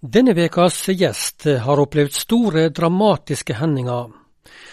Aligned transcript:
Denne 0.00 0.32
vekas 0.32 0.78
gjest 0.96 1.44
har 1.60 1.80
opplevd 1.82 2.14
store, 2.16 2.70
dramatiske 2.72 3.52
hendinger. 3.58 4.06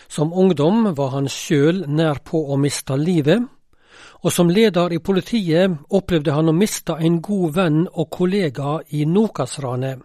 Som 0.07 0.31
ungdom 0.31 0.93
var 0.95 1.09
han 1.17 1.25
sjøl 1.27 1.81
nær 1.91 2.21
på 2.23 2.45
å 2.47 2.55
miste 2.55 2.95
livet, 2.95 3.43
og 4.23 4.31
som 4.31 4.47
leder 4.47 4.93
i 4.95 5.01
politiet 5.03 5.73
opplevde 5.91 6.31
han 6.31 6.47
å 6.47 6.55
miste 6.55 6.95
en 6.95 7.17
god 7.19 7.57
venn 7.57 7.81
og 7.91 8.07
kollega 8.07 8.77
i 8.95 9.03
Nokas-ranet. 9.03 9.99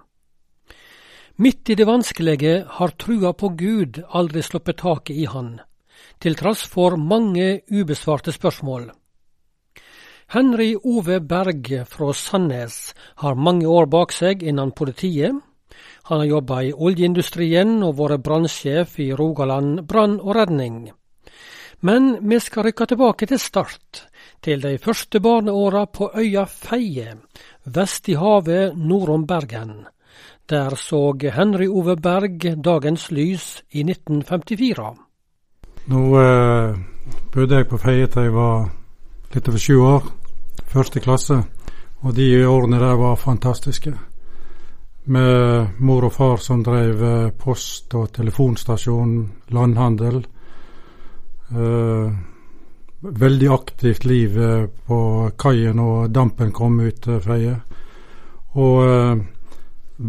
Midt 1.38 1.70
i 1.70 1.76
det 1.78 1.86
vanskelige 1.86 2.56
har 2.66 2.96
trua 2.98 3.30
på 3.32 3.52
Gud 3.54 4.02
aldri 4.10 4.42
sluppet 4.42 4.82
taket 4.82 5.22
i 5.22 5.28
han, 5.30 5.60
til 6.18 6.34
tross 6.34 6.66
for 6.66 6.98
mange 6.98 7.62
ubesvarte 7.70 8.34
spørsmål. 8.34 8.90
Henry 10.32 10.76
Ove 10.82 11.20
Berg 11.20 11.66
fra 11.84 12.12
Sandnes 12.16 12.94
har 13.20 13.34
mange 13.36 13.66
år 13.68 13.84
bak 13.92 14.14
seg 14.16 14.40
innen 14.40 14.70
politiet. 14.72 15.36
Han 16.08 16.22
har 16.22 16.28
jobba 16.30 16.60
i 16.64 16.70
oljeindustrien 16.72 17.74
og 17.84 17.98
vært 17.98 18.22
brannsjef 18.24 18.94
i 19.04 19.10
Rogaland 19.12 19.82
brann 19.84 20.14
og 20.22 20.32
redning. 20.38 20.86
Men 21.84 22.14
vi 22.24 22.38
skal 22.40 22.64
rykke 22.64 22.86
tilbake 22.88 23.28
til 23.28 23.42
start, 23.42 24.06
til 24.40 24.64
de 24.64 24.78
første 24.80 25.20
barneåra 25.20 25.84
på 25.92 26.08
øya 26.16 26.46
Feie, 26.48 27.12
vest 27.68 28.08
i 28.08 28.16
havet 28.16 28.72
nord 28.72 29.12
om 29.12 29.28
Bergen. 29.28 29.84
Der 30.48 30.78
så 30.80 31.12
Henry 31.36 31.68
Ove 31.68 31.98
Berg 32.00 32.48
dagens 32.64 33.10
lys 33.12 33.60
i 33.76 33.84
1954. 33.84 34.88
Nå 35.92 36.02
eh, 36.24 36.82
bodde 37.36 37.60
jeg 37.60 37.68
på 37.68 37.84
Feie 37.84 38.08
til 38.08 38.30
jeg 38.30 38.36
var 38.40 38.70
litt 39.34 39.48
over 39.48 39.60
sju 39.68 39.76
år 39.84 40.21
første 40.72 41.00
klasse. 41.04 41.38
Og 42.02 42.14
de 42.16 42.46
årene 42.48 42.80
der 42.82 42.96
var 42.98 43.20
fantastiske. 43.20 43.92
Med 45.04 45.78
mor 45.78 46.06
og 46.06 46.12
far 46.14 46.42
som 46.42 46.62
drev 46.62 47.02
eh, 47.02 47.30
post 47.38 47.94
og 47.98 48.12
telefonstasjon, 48.14 49.14
landhandel. 49.54 50.20
Eh, 51.52 52.12
veldig 53.02 53.48
aktivt 53.54 54.04
liv 54.04 54.38
eh, 54.38 54.66
på 54.86 54.98
kaien 55.38 55.78
og 55.82 56.10
dampen 56.10 56.52
kom 56.54 56.80
ut 56.80 57.00
til 57.02 57.22
Feie. 57.22 57.54
Og 58.62 58.82
eh, 58.86 59.22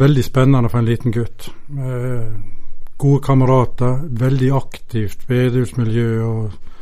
veldig 0.04 0.26
spennende 0.26 0.70
for 0.70 0.82
en 0.82 0.90
liten 0.90 1.14
gutt. 1.14 1.50
Eh, 1.74 2.28
gode 2.98 3.24
kamerater, 3.26 4.06
veldig 4.10 4.52
aktivt 4.56 5.28
bedehusmiljø. 5.28 6.12
og 6.24 6.73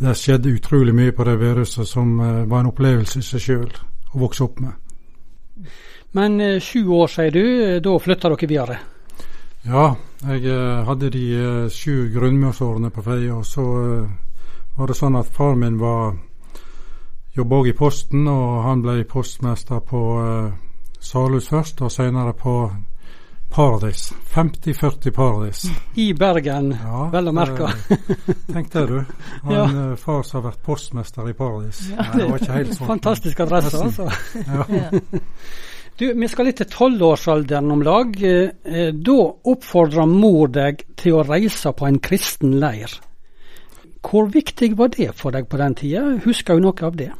det 0.00 0.14
skjedde 0.18 0.54
utrolig 0.56 0.94
mye 0.94 1.12
på 1.12 1.24
det 1.28 1.36
viruset 1.40 1.88
som 1.88 2.14
uh, 2.20 2.44
var 2.48 2.62
en 2.62 2.70
opplevelse 2.72 3.20
i 3.20 3.26
seg 3.26 3.44
sjøl 3.44 3.68
å 4.12 4.22
vokse 4.22 4.44
opp 4.44 4.60
med. 4.62 4.72
Men 6.16 6.40
uh, 6.40 6.58
sju 6.60 6.86
år, 6.88 7.12
sier 7.12 7.34
du. 7.34 7.44
Eh, 7.66 7.78
da 7.84 7.98
flytta 7.98 8.32
dere 8.32 8.48
videre? 8.48 8.78
Ja, 9.62 9.92
jeg 10.26 10.54
hadde 10.88 11.10
de 11.14 11.26
sju 11.70 12.08
grunnmursårene 12.10 12.90
på 12.90 13.02
Feie. 13.06 13.30
Og 13.30 13.46
så 13.46 13.64
var 14.74 14.90
det 14.90 14.96
sånn 14.98 15.18
at 15.20 15.30
far 15.30 15.54
min 15.54 15.76
var 15.78 16.16
jobba 17.36 17.60
òg 17.60 17.68
i 17.70 17.76
Posten, 17.78 18.26
og 18.26 18.64
han 18.66 18.82
ble 18.82 19.04
postmester 19.06 19.78
på 19.86 20.02
Salhus 20.98 21.46
først, 21.52 21.84
og 21.86 21.94
senere 21.94 22.34
på 22.34 22.56
Paradis. 23.52 24.14
50-40 24.34 25.10
Paradis. 25.10 25.64
I 25.94 26.14
Bergen, 26.14 26.70
ja, 26.82 27.02
vel 27.12 27.28
å 27.28 27.34
merke. 27.36 27.68
Tenk 28.48 28.72
det, 28.72 28.86
du. 28.88 28.96
Han 29.44 29.54
ja. 29.54 29.66
Eh, 29.66 29.92
far 30.00 30.22
som 30.24 30.40
har 30.40 30.50
vært 30.50 30.62
postmester 30.64 31.28
i 31.28 31.34
Paradis. 31.36 31.82
Ja, 31.92 32.06
det, 32.14 32.30
var 32.30 32.40
ikke 32.40 32.56
helt 32.56 32.74
sånn. 32.78 32.88
Fantastisk 32.94 33.44
adresse, 33.44 33.84
altså. 33.84 34.08
Ja. 34.46 34.88
Du, 36.00 36.06
Vi 36.16 36.26
skal 36.26 36.46
litt 36.48 36.56
til 36.56 36.70
tolvårsalderen 36.72 37.68
om 37.70 37.82
lag. 37.84 38.14
Eh, 38.24 38.88
da 38.96 39.16
oppfordra 39.52 40.06
mor 40.08 40.48
deg 40.48 40.80
til 40.98 41.18
å 41.18 41.24
reise 41.28 41.74
på 41.76 41.84
en 41.86 41.98
kristen 42.02 42.56
leir. 42.62 42.94
Hvor 44.02 44.30
viktig 44.32 44.72
var 44.78 44.90
det 44.96 45.12
for 45.14 45.36
deg 45.36 45.50
på 45.52 45.60
den 45.60 45.76
tida? 45.78 46.06
Husker 46.24 46.56
du 46.56 46.64
noe 46.64 46.88
av 46.88 46.96
det? 46.96 47.10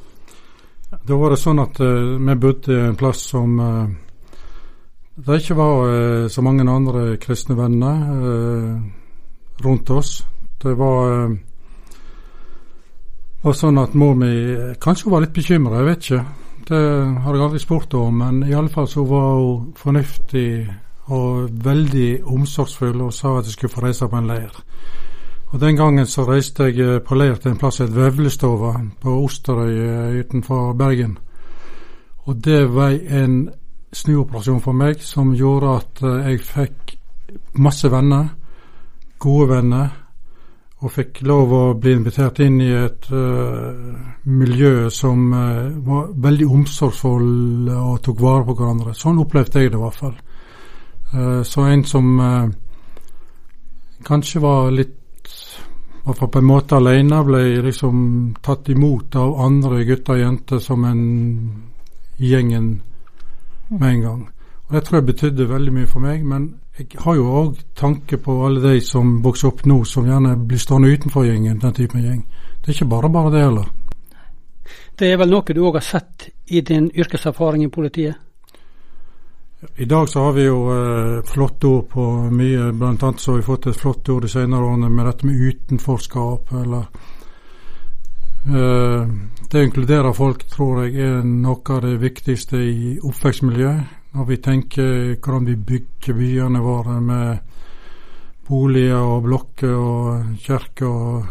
Da 0.93 1.19
var 1.21 1.33
det 1.33 1.41
sånn 1.41 1.61
at 1.63 1.79
uh, 1.81 2.17
vi 2.17 2.35
bodde 2.41 2.79
en 2.89 2.97
plass 2.99 3.23
som 3.31 3.61
uh, 3.61 3.93
det 5.17 5.41
ikke 5.43 5.57
var 5.57 5.73
ikke 5.87 6.29
så 6.33 6.43
mange 6.43 6.71
andre 6.71 7.17
kristne 7.21 7.57
venner 7.57 7.97
eh, 8.17 8.77
rundt 9.65 9.91
oss. 9.91 10.27
Det 10.63 10.79
var, 10.79 11.11
eh, 11.13 11.37
var 13.43 13.53
sånn 13.53 13.79
at 13.83 13.95
mor 13.95 14.15
mi 14.15 14.33
kanskje 14.81 15.11
var 15.11 15.21
litt 15.21 15.35
bekymra, 15.35 15.83
jeg 15.83 15.91
vet 15.91 16.07
ikke. 16.07 16.25
Det 16.69 16.83
har 17.25 17.35
jeg 17.35 17.43
aldri 17.43 17.59
spurt 17.59 17.95
om, 17.95 18.19
men 18.23 18.43
i 18.47 18.55
alle 18.55 18.71
fall 18.71 18.89
så 18.89 19.05
var 19.05 19.35
hun 19.37 19.73
fornuftig 19.77 20.69
og 21.13 21.51
veldig 21.65 22.23
omsorgsfull 22.25 23.01
og 23.03 23.13
sa 23.13 23.39
at 23.39 23.49
jeg 23.49 23.57
skulle 23.57 23.75
få 23.75 23.83
reise 23.83 24.09
på 24.09 24.17
en 24.17 24.31
leir. 24.31 24.63
Og 25.53 25.61
Den 25.61 25.77
gangen 25.77 26.07
så 26.07 26.25
reiste 26.25 26.71
jeg 26.71 26.79
eh, 26.81 27.01
på 27.01 27.15
leir 27.15 27.35
til 27.35 27.51
en 27.51 27.59
plass 27.59 27.77
som 27.77 27.87
het 27.87 27.97
Vevlestova 27.97 28.73
på 29.01 29.17
Osterøy 29.25 29.75
eh, 29.75 30.21
utenfor 30.23 30.73
Bergen. 30.73 31.19
Og 32.25 32.45
det 32.45 32.75
var 32.75 32.95
en 33.09 33.51
snuoperasjon 33.93 34.61
for 34.65 34.77
meg 34.77 35.03
som 35.05 35.35
gjorde 35.37 35.75
at 35.77 36.05
uh, 36.05 36.29
jeg 36.29 36.41
fikk 36.47 36.95
masse 37.63 37.89
venner, 37.93 38.31
gode 39.23 39.49
venner, 39.53 39.91
og 40.83 40.91
fikk 40.91 41.21
lov 41.29 41.53
å 41.55 41.63
bli 41.79 41.93
invitert 41.95 42.41
inn 42.43 42.59
i 42.65 42.73
et 42.75 43.07
uh, 43.15 43.93
miljø 44.27 44.89
som 44.91 45.29
uh, 45.31 45.69
var 45.87 46.11
veldig 46.25 46.49
omsorgsfull 46.57 47.71
og 47.77 48.01
tok 48.03 48.25
vare 48.25 48.47
på 48.49 48.57
hverandre. 48.59 48.97
Sånn 48.99 49.21
opplevde 49.23 49.63
jeg 49.63 49.73
det 49.73 49.79
i 49.79 49.85
hvert 49.85 50.03
fall. 50.03 50.21
så 51.45 51.61
en 51.69 51.83
som 51.85 52.07
kanskje 54.05 54.41
var 54.41 54.71
litt 54.73 55.29
i 55.29 56.07
hvert 56.07 56.19
fall 56.19 56.31
på 56.33 56.41
en 56.41 56.47
måte 56.49 56.79
alene, 56.81 57.19
ble 57.23 57.43
liksom 57.67 57.99
tatt 58.43 58.71
imot 58.73 59.15
av 59.21 59.37
andre 59.45 59.85
gutter 59.85 60.17
og 60.17 60.23
jenter 60.23 60.63
som 60.65 60.87
en 60.89 61.03
gjengen 62.17 62.73
med 63.79 63.95
en 63.95 64.01
gang. 64.01 64.23
Og 64.67 64.75
Det 64.75 64.85
tror 64.85 64.97
jeg 64.97 65.07
betydde 65.07 65.49
veldig 65.49 65.73
mye 65.73 65.87
for 65.87 66.01
meg, 66.01 66.25
men 66.25 66.55
jeg 66.79 66.87
har 66.99 67.15
jo 67.15 67.29
òg 67.29 67.61
tanke 67.77 68.17
på 68.17 68.39
alle 68.47 68.63
de 68.63 68.81
som 68.81 69.19
vokser 69.23 69.49
opp 69.49 69.65
nå, 69.69 69.83
som 69.85 70.07
gjerne 70.09 70.37
blir 70.49 70.59
stående 70.59 70.93
utenfor 70.93 71.27
gjengen, 71.27 71.59
den 71.61 71.75
typen 71.77 72.03
gjeng. 72.03 72.27
Det 72.61 72.69
er 72.69 72.77
ikke 72.79 72.91
bare 72.95 73.11
bare 73.13 73.33
det 73.35 73.45
heller. 73.45 73.71
Det 74.99 75.13
er 75.13 75.19
vel 75.19 75.33
noe 75.33 75.55
du 75.55 75.61
òg 75.61 75.77
har 75.81 75.85
sett 75.85 76.29
i 76.47 76.61
din 76.61 76.91
yrkeserfaring 76.95 77.65
i 77.65 77.73
politiet? 77.73 78.15
I 79.79 79.85
dag 79.85 80.09
så 80.09 80.25
har 80.25 80.33
vi 80.33 80.45
jo 80.47 80.59
eh, 80.75 81.23
flotte 81.23 81.67
ord 81.67 81.89
på 81.89 82.07
mye. 82.35 82.73
Annet 82.73 83.21
så 83.21 83.33
har 83.33 83.39
vi 83.39 83.47
fått 83.47 83.67
et 83.67 83.79
flott 83.79 84.09
ord 84.09 84.25
de 84.25 84.29
senere 84.29 84.65
årene 84.65 84.89
med 84.91 85.07
dette 85.07 85.27
med 85.27 85.39
utenforskap, 85.39 86.53
eller 86.53 86.89
Eh, 88.43 89.07
det 89.53 89.61
å 89.61 89.67
inkludere 89.67 90.15
folk 90.17 90.47
tror 90.49 90.87
jeg 90.87 90.95
er 91.05 91.27
noe 91.29 91.75
av 91.75 91.83
det 91.85 91.99
viktigste 92.01 92.57
i 92.57 92.95
oppvekstmiljøet. 93.05 93.99
Når 94.13 94.29
vi 94.29 94.37
tenker 94.45 94.93
hvordan 95.19 95.49
vi 95.49 95.57
bygger 95.57 96.17
byene 96.17 96.61
våre 96.65 96.97
med 97.01 97.53
boliger 98.49 99.01
og 99.01 99.23
blokker 99.27 99.75
og 99.77 100.39
kirker 100.41 100.89
og 100.89 101.31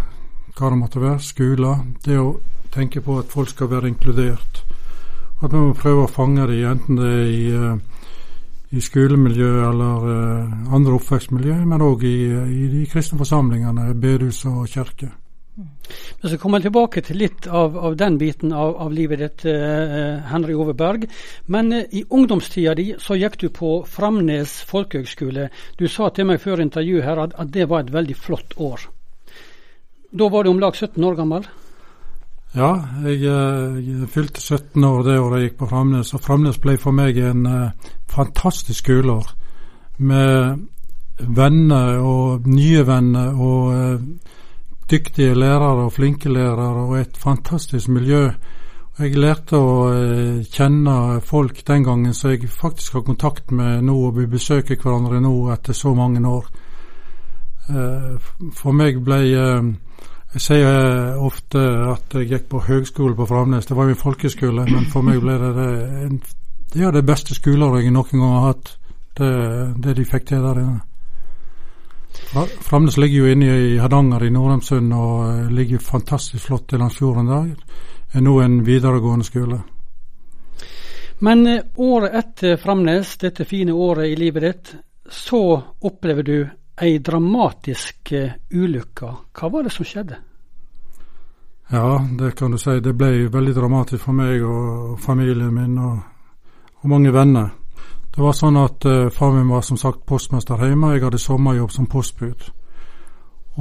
hva 0.57 0.69
det 0.69 0.77
måtte 0.77 1.01
være, 1.01 1.23
skoler. 1.25 1.81
Det 2.03 2.17
å 2.21 2.35
tenke 2.73 3.01
på 3.01 3.17
at 3.21 3.31
folk 3.33 3.49
skal 3.49 3.71
være 3.71 3.89
inkludert. 3.89 4.61
At 5.41 5.49
vi 5.49 5.57
må 5.57 5.73
prøve 5.77 6.05
å 6.05 6.11
fange 6.11 6.45
dem, 6.51 6.67
enten 6.69 6.99
det 7.01 7.09
er 7.09 7.25
i, 7.25 7.41
eh, 7.57 8.03
i 8.71 8.81
skolemiljø 8.81 9.49
eller 9.67 10.05
uh, 10.05 10.73
andre 10.77 10.93
oppvekstmiljø, 10.95 11.57
men 11.65 11.81
òg 11.83 12.05
i, 12.07 12.17
i, 12.29 12.67
de 12.71 12.85
kristne 12.87 13.17
forsamlingene, 13.19 13.89
bedehus 13.97 14.45
og 14.45 14.69
kirker. 14.69 15.09
Men 15.55 16.31
så 16.31 16.37
kommer 16.37 16.59
jeg 16.59 16.69
tilbake 16.69 17.01
til 17.03 17.19
litt 17.19 17.47
av, 17.47 17.75
av 17.75 17.95
den 17.99 18.17
biten 18.21 18.53
av, 18.55 18.75
av 18.85 18.93
livet 18.93 19.19
ditt, 19.19 19.45
eh, 19.51 20.21
Henry 20.31 20.55
Ove 20.55 20.73
Berg. 20.77 21.07
Men 21.51 21.73
eh, 21.75 21.89
i 21.91 22.03
ungdomstida 22.07 22.75
di 22.77 22.91
så 23.01 23.17
gikk 23.19 23.39
du 23.41 23.49
på 23.53 23.71
Framnes 23.89 24.61
folkehøgskole. 24.69 25.49
Du 25.77 25.87
sa 25.91 26.09
til 26.09 26.29
meg 26.29 26.41
før 26.43 26.63
intervjuet 26.63 27.05
her 27.07 27.23
at, 27.25 27.35
at, 27.35 27.51
det 27.51 27.67
var 27.69 27.83
et 27.83 27.93
veldig 27.93 28.15
flott 28.15 28.55
år. 28.57 28.87
Da 30.11 30.29
var 30.31 30.43
du 30.43 30.53
om 30.53 30.61
lag 30.61 30.75
17 30.75 31.03
år 31.03 31.19
gammel? 31.19 31.47
Ja, 32.55 32.71
jeg, 33.07 33.21
jeg 33.23 34.09
fylte 34.11 34.41
17 34.43 34.83
år 34.83 35.05
det 35.07 35.19
året 35.19 35.39
jeg 35.39 35.51
gikk 35.51 35.61
på 35.61 35.71
Framnes. 35.71 36.13
Og 36.15 36.23
Framnes 36.23 36.59
ble 36.63 36.77
for 36.79 36.95
meg 36.95 37.19
en 37.19 37.47
eh, 37.47 37.95
fantastisk 38.11 38.85
skoleår. 38.85 39.33
Med 39.99 40.67
venner 41.21 41.99
og 42.01 42.47
nye 42.49 42.85
venner 42.87 43.35
og 43.35 44.29
dyktige 44.91 45.35
lærere 45.35 45.85
og 45.85 45.93
flinke 45.95 46.29
lærere 46.29 46.85
og 46.85 46.97
et 46.99 47.17
fantastisk 47.17 47.89
miljø. 47.89 48.29
Jeg 48.99 49.15
lærte 49.17 49.57
å 49.57 49.75
eh, 49.89 50.41
kjenne 50.51 51.21
folk 51.25 51.63
den 51.67 51.85
gangen 51.87 52.13
som 52.13 52.33
jeg 52.33 52.49
faktisk 52.51 52.99
har 52.99 53.05
kontakt 53.07 53.53
med 53.55 53.85
nå, 53.87 53.95
og 54.09 54.19
vi 54.19 54.27
besøker 54.29 54.77
hverandre 54.77 55.21
nå 55.23 55.31
etter 55.53 55.73
så 55.73 55.93
mange 55.95 56.21
år. 56.27 56.51
Eh, 57.71 58.35
for 58.57 58.75
meg 58.75 58.99
ble 59.05 59.21
eh, 59.31 59.71
Jeg 60.31 60.41
sier 60.45 61.17
ofte 61.19 61.59
at 61.91 62.13
jeg 62.15 62.29
gikk 62.29 62.45
på 62.53 62.61
høgskole 62.63 63.15
på 63.15 63.25
Framnes. 63.27 63.65
Det 63.67 63.75
var 63.75 63.89
jo 63.89 63.97
en 63.97 63.99
folkeskole, 63.99 64.63
men 64.63 64.85
for 64.87 65.03
meg 65.03 65.19
ble 65.19 65.35
det 65.41 65.65
det 66.71 66.85
er 66.87 66.93
det 66.95 67.03
beste 67.03 67.35
skoleåret 67.35 67.83
jeg 67.83 67.91
noen 67.91 68.13
gang 68.15 68.37
har 68.37 68.47
hatt. 68.53 68.77
Det, 69.17 69.31
det 69.83 69.97
de 69.97 70.07
fikk 70.07 70.29
til 70.29 70.45
der 70.45 70.61
inne. 70.61 70.90
Framnes 72.61 72.97
ligger 72.97 73.17
jo 73.17 73.31
inne 73.31 73.57
i 73.59 73.77
Hardanger 73.77 74.23
i 74.23 74.31
Norheimsund 74.31 74.93
og 74.95 75.25
eh, 75.27 75.49
ligger 75.51 75.83
fantastisk 75.83 76.45
flott 76.45 76.73
i 76.73 76.79
langs 76.79 76.95
fjorden 76.99 77.27
der. 77.27 77.49
Er 78.13 78.23
nå 78.23 78.37
en 78.39 78.61
videregående 78.65 79.27
skole. 79.27 79.59
Men 81.19 81.47
eh, 81.47 81.63
året 81.75 82.15
etter 82.15 82.57
Framnes, 82.57 83.17
dette 83.17 83.45
fine 83.45 83.75
året 83.75 84.13
i 84.13 84.15
livet 84.15 84.47
ditt, 84.47 84.73
så 85.11 85.43
opplever 85.81 86.23
du 86.23 86.37
ei 86.81 86.97
dramatisk 87.03 88.13
uh, 88.15 88.31
ulykke. 88.55 89.09
Hva 89.35 89.49
var 89.51 89.67
det 89.67 89.73
som 89.75 89.85
skjedde? 89.85 90.17
Ja, 91.71 91.99
det 92.19 92.31
kan 92.39 92.51
du 92.51 92.57
si. 92.57 92.79
Det 92.79 92.95
ble 92.97 93.27
veldig 93.31 93.53
dramatisk 93.55 94.07
for 94.07 94.17
meg 94.17 94.41
og 94.43 94.95
familien 94.99 95.53
min 95.55 95.77
og, 95.77 95.99
og 96.81 96.89
mange 96.89 97.13
venner. 97.13 97.51
Det 98.15 98.19
var 98.21 98.33
sånn 98.35 98.57
at 98.59 98.85
uh, 98.85 99.09
far 99.09 99.31
min 99.31 99.47
var 99.47 99.63
som 99.63 99.77
sagt 99.79 100.03
postmester 100.05 100.59
hjemme, 100.59 100.95
jeg 100.95 101.05
hadde 101.05 101.19
sommerjobb 101.21 101.71
som 101.71 101.87
postbud. 101.87 102.49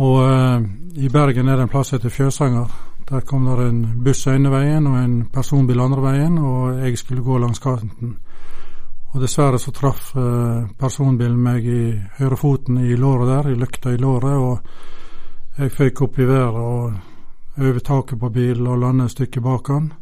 Og 0.03 0.17
uh, 0.27 0.59
i 0.99 1.11
Bergen 1.13 1.49
er 1.49 1.61
det 1.61 1.69
en 1.69 1.71
plass 1.71 1.95
etter 1.95 2.11
Fjøsanger. 2.11 2.73
Der 3.11 3.23
kom 3.27 3.47
det 3.47 3.67
en 3.67 3.85
buss 4.05 4.27
ene 4.31 4.51
veien 4.51 4.87
og 4.87 4.99
en 4.99 5.15
personbil 5.33 5.81
andre 5.83 6.03
veien, 6.03 6.39
og 6.39 6.83
jeg 6.83 6.99
skulle 6.99 7.23
gå 7.27 7.39
langs 7.39 7.63
kanten. 7.63 8.17
Og 9.11 9.23
dessverre 9.23 9.59
så 9.59 9.71
traff 9.75 10.13
uh, 10.19 10.67
personbilen 10.79 11.39
meg 11.43 11.67
i 11.67 11.85
høyrefoten 12.19 12.83
i 12.83 12.99
låret 12.99 13.31
der, 13.31 13.53
i 13.53 13.59
lykta 13.59 13.95
i 13.95 14.03
låret, 14.03 14.35
og 14.35 15.59
jeg 15.59 15.75
føyk 15.79 16.03
opp 16.07 16.19
i 16.19 16.27
været 16.27 16.61
og 16.61 16.93
over 17.61 17.79
taket 17.79 18.19
på 18.19 18.29
bilen 18.35 18.67
og 18.67 18.79
landet 18.79 19.11
et 19.11 19.19
stykke 19.19 19.43
bak 19.47 19.69
han. 19.69 19.93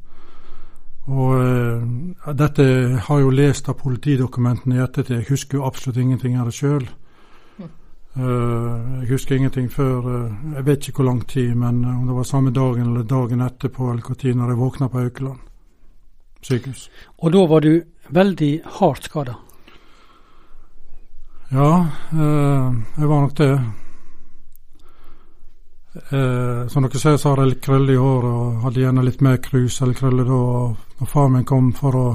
Og 1.08 1.40
uh, 1.40 2.34
Dette 2.36 2.64
har 3.00 3.18
jeg 3.18 3.24
jo 3.24 3.32
lest 3.32 3.68
av 3.70 3.78
politidokumentene 3.80 4.76
i 4.76 4.82
ettertid. 4.84 5.22
Jeg 5.22 5.30
husker 5.30 5.58
jo 5.58 5.66
absolutt 5.68 6.00
ingenting 6.02 6.36
av 6.36 6.50
det 6.50 6.56
sjøl. 6.56 6.84
Uh, 8.18 9.02
jeg 9.02 9.12
husker 9.12 9.36
ingenting 9.36 9.68
før 9.70 10.06
uh, 10.06 10.54
Jeg 10.56 10.66
vet 10.66 10.88
ikke 10.88 11.02
hvor 11.02 11.10
lang 11.10 11.20
tid, 11.28 11.52
men 11.54 11.84
om 11.84 12.06
det 12.08 12.16
var 12.16 12.28
samme 12.28 12.52
dagen 12.52 12.90
eller 12.90 13.06
dagen 13.08 13.44
etterpå 13.44 13.92
eller 13.92 14.02
når 14.02 14.34
når 14.34 14.48
jeg 14.52 14.58
våkna 14.58 14.88
på 14.88 14.98
Haukeland 14.98 15.44
sykehus. 16.42 16.88
Og 17.18 17.32
da 17.32 17.44
var 17.46 17.60
du 17.60 17.82
veldig 18.08 18.60
hardt 18.78 19.04
skada? 19.04 19.34
Ja, 21.50 21.86
jeg 22.12 23.08
var 23.08 23.20
nok 23.20 23.38
det. 23.38 23.52
Eh, 25.98 26.68
som 26.68 26.82
dere 26.82 26.98
ser, 26.98 27.16
så 27.16 27.32
har 27.32 27.42
jeg 27.42 27.52
litt 27.52 27.64
krøller 27.64 27.94
i 27.94 28.00
håret 28.00 28.30
og 28.30 28.64
hadde 28.64 28.82
gjerne 28.84 29.04
litt 29.04 29.22
mer 29.24 29.38
krus 29.42 29.80
eller 29.82 29.96
krøller 29.98 30.28
da. 30.28 30.38
Og 30.38 31.00
når 31.00 31.10
far 31.10 31.30
min 31.32 31.46
kom 31.48 31.72
for 31.76 31.98
å 31.98 32.08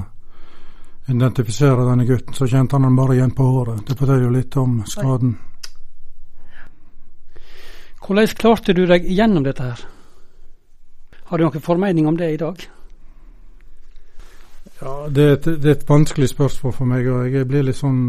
identifisere 1.12 1.88
denne 1.90 2.06
gutten, 2.08 2.36
så 2.36 2.48
kjente 2.48 2.78
han 2.78 2.88
han 2.88 2.96
bare 2.96 3.18
igjen 3.18 3.34
på 3.36 3.48
håret. 3.48 3.84
Det 3.88 3.98
forteller 4.00 4.30
jo 4.30 4.38
litt 4.38 4.56
om 4.58 4.78
skaden. 4.88 5.36
Hvordan 8.04 8.32
klarte 8.40 8.76
du 8.76 8.86
deg 8.88 9.06
gjennom 9.08 9.44
dette 9.44 9.68
her? 9.68 9.84
Har 11.28 11.38
du 11.38 11.46
noen 11.46 11.64
formening 11.64 12.08
om 12.08 12.18
det 12.20 12.32
i 12.34 12.40
dag? 12.40 12.64
Ja, 14.80 14.96
det 15.10 15.24
er, 15.24 15.38
et, 15.38 15.46
det 15.62 15.70
er 15.70 15.78
et 15.78 15.88
vanskelig 15.90 16.32
spørsmål 16.32 16.74
for 16.76 16.90
meg, 16.90 17.08
og 17.08 17.30
jeg 17.32 17.48
blir 17.48 17.64
litt 17.68 17.80
sånn 17.80 18.02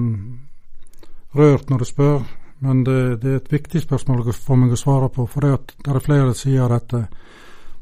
rørt 1.35 1.71
når 1.71 1.83
du 1.83 1.87
spør. 1.89 2.25
Men 2.59 2.85
det, 2.85 3.17
det, 3.23 3.31
er 3.31 3.37
et 3.37 3.53
viktig 3.53 3.83
spørsmål 3.83 4.33
for 4.33 4.57
meg 4.57 4.73
å 4.73 4.79
svare 4.79 5.09
på, 5.13 5.27
for 5.27 5.45
det, 5.45 5.53
at 5.53 5.89
er 5.91 6.05
flere 6.05 6.35
sider 6.35 6.65
av 6.65 6.77
dette. 6.79 7.07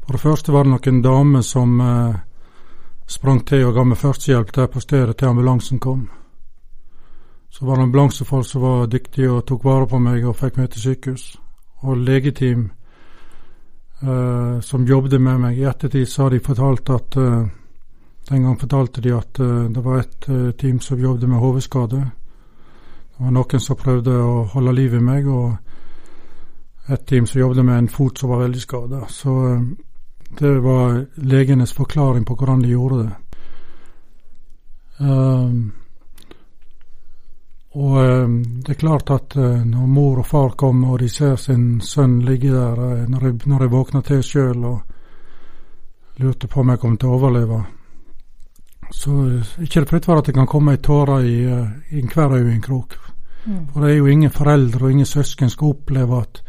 For 0.03 0.15
det 0.15 0.23
første 0.23 0.51
var 0.51 0.65
det 0.65 0.73
noen 0.73 1.01
dame 1.03 1.43
som 1.43 1.79
eh, 1.81 2.17
sprang 3.07 3.43
til 3.47 3.67
og 3.67 3.77
ga 3.77 3.85
meg 3.87 4.01
førstehjelp 4.01 4.51
der 4.55 4.67
på 4.71 4.81
stedet 4.83 5.17
til 5.17 5.29
ambulansen 5.29 5.79
kom. 5.79 6.09
Så 7.53 7.65
var 7.65 7.77
det 7.77 7.83
ambulansefolk 7.83 8.47
som 8.49 8.61
var 8.61 8.87
dyktige 8.89 9.31
og 9.31 9.45
tok 9.45 9.63
vare 9.63 9.87
på 9.87 9.99
meg 10.01 10.25
og 10.25 10.39
fikk 10.39 10.57
meg 10.57 10.71
til 10.73 10.87
sykehus. 10.87 11.25
Og 11.83 11.99
legeteam 12.01 12.71
eh, 14.01 14.59
som 14.61 14.87
jobbet 14.87 15.21
med 15.21 15.39
meg. 15.39 15.59
I 15.59 15.67
ettertid 15.69 16.09
så 16.09 16.25
har 16.25 16.33
de 16.33 16.39
fortalt 16.43 16.89
at 16.89 17.17
eh, 17.17 17.43
Den 18.29 18.43
gang 18.43 18.55
fortalte 18.55 19.01
de 19.01 19.11
at 19.11 19.39
eh, 19.39 19.65
det 19.69 19.81
var 19.83 19.99
et 19.99 20.29
eh, 20.29 20.51
team 20.55 20.79
som 20.79 20.99
jobbet 20.99 21.29
med 21.29 21.39
hodeskade. 21.39 22.05
Det 23.23 23.29
var 23.29 23.37
noen 23.37 23.61
som 23.63 23.77
prøvde 23.79 24.13
å 24.19 24.31
holde 24.51 24.71
liv 24.75 24.97
i 24.97 24.99
meg, 24.99 25.27
og 25.31 26.91
et 26.91 27.05
team 27.07 27.23
som 27.23 27.39
jobbet 27.39 27.63
med 27.63 27.77
en 27.77 27.87
fot 27.87 28.19
som 28.19 28.33
var 28.33 28.41
veldig 28.41 28.59
skada. 28.59 28.97
Så 29.07 29.35
eh, 29.47 29.61
det 30.39 30.49
var 30.59 31.05
legenes 31.15 31.71
forklaring 31.73 32.25
på 32.27 32.35
hvordan 32.35 32.65
de 32.65 32.73
gjorde 32.73 32.97
det. 32.97 33.13
Um, 34.99 35.71
og 37.71 37.95
um, 37.95 38.35
det 38.59 38.75
er 38.75 38.81
klart 38.81 39.15
at 39.15 39.37
uh, 39.39 39.63
når 39.71 39.87
mor 39.87 40.19
og 40.19 40.27
far 40.27 40.57
kom 40.59 40.83
og 40.83 40.99
de 40.99 41.07
ser 41.09 41.39
sin 41.39 41.79
sønn 41.81 42.19
ligge 42.27 42.51
der, 42.51 42.75
uh, 42.75 43.07
når, 43.07 43.25
jeg, 43.29 43.39
når 43.45 43.63
jeg 43.63 43.75
våkna 43.77 44.03
til 44.03 44.21
sjøl 44.23 44.67
og 44.67 46.19
lurte 46.19 46.51
på 46.51 46.59
om 46.59 46.75
jeg 46.75 46.83
kom 46.83 46.99
til 46.99 47.07
å 47.07 47.15
overleve, 47.21 47.63
så 48.91 49.15
uh, 49.15 49.55
ikke 49.63 49.79
det 49.79 49.89
fritt 49.95 50.11
for 50.11 50.19
at 50.19 50.27
det 50.27 50.35
kan 50.35 50.51
komme 50.51 50.75
ei 50.75 50.83
tåre 50.83 51.23
i, 51.23 51.39
i 51.47 52.03
enhver 52.03 52.35
øyekrok. 52.43 52.99
Mm. 53.45 53.67
For 53.73 53.81
det 53.83 53.91
er 53.91 53.97
jo 53.97 54.11
ingen 54.11 54.31
foreldre 54.31 54.85
og 54.85 54.91
ingen 54.91 55.09
søsken 55.09 55.49
skal 55.51 55.73
oppleve 55.73 56.19
at 56.21 56.43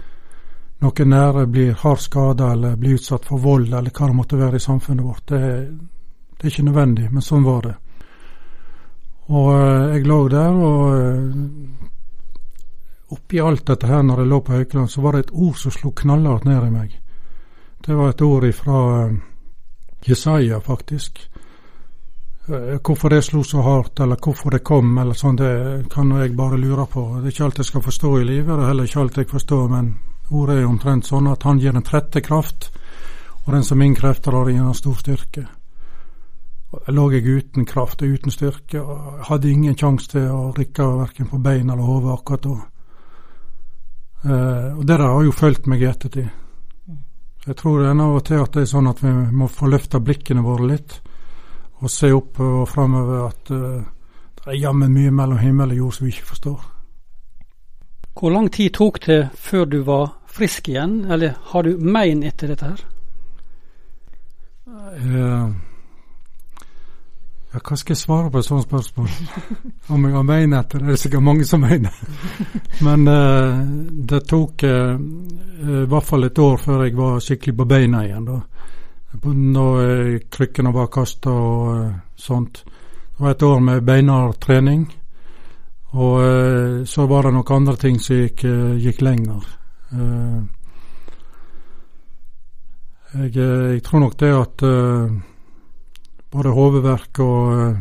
noen 0.84 1.10
nære 1.10 1.46
blir 1.50 1.78
hardt 1.80 2.04
skada 2.04 2.52
eller 2.52 2.76
blir 2.76 2.98
utsatt 2.98 3.24
for 3.26 3.40
vold 3.40 3.72
eller 3.72 3.90
hva 3.90 4.10
det 4.10 4.16
måtte 4.18 4.38
være 4.38 4.60
i 4.60 4.66
samfunnet 4.66 5.04
vårt. 5.06 5.24
Det, 5.28 5.40
det 6.36 6.44
er 6.44 6.52
ikke 6.52 6.68
nødvendig, 6.68 7.08
men 7.12 7.24
sånn 7.24 7.46
var 7.46 7.60
det. 7.68 7.74
Og 9.32 9.46
uh, 9.48 9.94
jeg 9.94 10.04
lå 10.04 10.18
der, 10.28 10.58
og 10.68 10.82
uh, 10.92 11.30
oppi 13.16 13.40
alt 13.40 13.64
dette 13.70 13.88
her 13.88 14.02
når 14.04 14.20
jeg 14.20 14.30
lå 14.32 14.40
på 14.44 14.52
Haukeland, 14.52 14.90
så 14.92 15.00
var 15.00 15.16
det 15.16 15.24
et 15.24 15.32
ord 15.32 15.56
som 15.56 15.72
slo 15.72 15.94
knallhardt 15.96 16.44
ned 16.44 16.66
i 16.66 16.74
meg. 16.74 16.98
Det 17.84 17.96
var 17.96 18.12
et 18.12 18.24
ord 18.26 18.48
fra 18.52 18.82
uh, 19.06 19.16
Jesaja, 20.04 20.60
faktisk. 20.60 21.24
Eh, 22.48 22.78
hvorfor 22.84 23.08
det 23.08 23.22
slo 23.22 23.42
så 23.42 23.62
hardt, 23.62 24.00
eller 24.00 24.16
hvorfor 24.16 24.50
det 24.50 24.64
kom, 24.64 24.98
eller 24.98 25.16
sånn, 25.16 25.36
det 25.36 25.88
kan 25.90 26.10
jeg 26.12 26.34
bare 26.36 26.58
lure 26.60 26.84
på. 26.86 27.04
Det 27.16 27.30
er 27.30 27.32
ikke 27.32 27.44
alt 27.46 27.60
jeg 27.62 27.68
skal 27.70 27.84
forstå 27.86 28.10
i 28.20 28.24
livet, 28.28 28.50
det 28.50 28.64
er 28.64 28.68
heller 28.68 28.88
ikke 28.90 29.00
alt 29.00 29.16
jeg 29.16 29.30
forstår, 29.30 29.68
men 29.72 29.94
ordet 30.30 30.58
er 30.58 30.66
omtrent 30.68 31.08
sånn 31.08 31.30
at 31.32 31.46
han 31.48 31.60
gir 31.62 31.72
en 31.72 31.86
trette 31.86 32.20
kraft, 32.20 32.68
og 33.46 33.52
den 33.54 33.64
som 33.64 33.80
innkrefter 33.80 34.36
har 34.36 34.50
gir 34.50 34.60
en 34.60 34.76
stor 34.76 34.98
styrke. 35.00 35.46
Lå 36.92 37.06
jeg 37.14 37.24
uten 37.24 37.64
kraft 37.64 38.02
og 38.02 38.12
uten 38.12 38.34
styrke, 38.34 38.82
og 38.82 39.24
hadde 39.30 39.50
ingen 39.50 39.76
sjanse 39.78 40.10
til 40.12 40.28
å 40.28 40.52
rikke 40.52 40.84
verken 40.98 41.30
på 41.30 41.40
bein 41.40 41.70
eller 41.70 41.88
hode 41.88 42.12
akkurat 42.12 42.44
da. 42.44 42.58
Uh, 44.24 44.78
og 44.78 44.84
det 44.84 44.96
der 44.96 45.06
har 45.06 45.22
jo 45.22 45.32
fulgt 45.32 45.66
meg 45.68 45.82
i 45.84 45.88
ettertid. 45.88 46.28
Jeg 47.46 47.56
tror 47.56 47.80
det 47.80 47.88
er 47.88 47.98
av 48.00 48.16
og 48.18 48.24
til 48.24 48.40
at 48.40 48.52
det 48.56 48.64
er 48.64 48.70
sånn 48.72 48.88
at 48.88 49.02
vi 49.04 49.12
må 49.12 49.48
få 49.52 49.68
løfta 49.68 50.00
blikkene 50.00 50.44
våre 50.44 50.68
litt 50.68 51.00
og 51.82 51.90
se 51.90 52.12
opp 52.14 52.40
og 52.40 52.68
framover 52.68 53.26
at 53.26 53.50
uh, 53.50 53.82
det 54.44 54.52
er 54.52 54.60
jammen 54.60 54.92
mye 54.92 55.10
mellom 55.10 55.38
himmel 55.40 55.72
og 55.72 55.76
jord 55.76 55.92
som 55.96 56.06
vi 56.06 56.12
ikke 56.12 56.26
forstår. 56.26 56.64
Hvor 58.14 58.30
lang 58.30 58.50
tid 58.52 58.70
tok 58.70 59.06
det 59.06 59.28
før 59.34 59.64
du 59.64 59.82
var 59.82 60.18
frisk 60.30 60.68
igjen, 60.68 61.04
eller 61.10 61.34
har 61.50 61.62
du 61.62 61.78
mein 61.78 62.22
etter 62.22 62.52
dette 62.52 62.66
her? 62.66 62.82
Uh, 64.94 65.50
ja, 67.54 67.60
hva 67.60 67.76
skal 67.78 67.94
jeg 67.94 68.02
svare 68.02 68.30
på 68.30 68.38
et 68.38 68.46
sånt 68.46 68.66
spørsmål? 68.66 69.08
Om 69.94 70.06
jeg 70.06 70.14
har 70.14 70.26
mein 70.26 70.54
etter 70.58 70.78
det, 70.78 70.86
er 70.86 70.94
det 70.94 71.02
sikkert 71.02 71.26
mange 71.26 71.44
som 71.48 71.62
mener. 71.62 71.94
Men 72.86 73.08
uh, 73.08 73.64
det 74.12 74.24
tok 74.30 74.66
uh, 74.66 74.94
i 75.64 75.84
hvert 75.90 76.06
fall 76.06 76.28
et 76.28 76.38
år 76.38 76.56
før 76.62 76.84
jeg 76.84 76.96
var 76.98 77.20
skikkelig 77.22 77.56
på 77.56 77.68
beina 77.70 78.04
igjen. 78.06 78.26
da. 78.30 78.40
Når 79.22 80.18
krykkene 80.30 80.72
var 80.74 80.90
kasta 80.92 81.30
og 81.30 81.68
uh, 81.70 81.92
sånt. 82.16 82.64
Det 82.64 83.22
var 83.22 83.30
et 83.30 83.42
år 83.42 83.60
med 83.60 83.84
beinhard 83.86 84.40
trening. 84.40 84.88
Og 85.94 86.18
uh, 86.18 86.84
så 86.84 87.06
var 87.06 87.22
det 87.22 87.34
noen 87.36 87.54
andre 87.56 87.76
ting 87.76 88.00
som 88.02 88.16
gikk, 88.16 88.44
uh, 88.44 88.74
gikk 88.76 89.02
lenger. 89.02 89.46
Jeg, 93.14 93.30
jeg, 93.36 93.82
tror 93.86 94.00
nok 94.02 94.16
det 94.18 94.30
at 94.34 94.62
både 96.34 96.50
hodeverk 96.50 97.20
og 97.22 97.76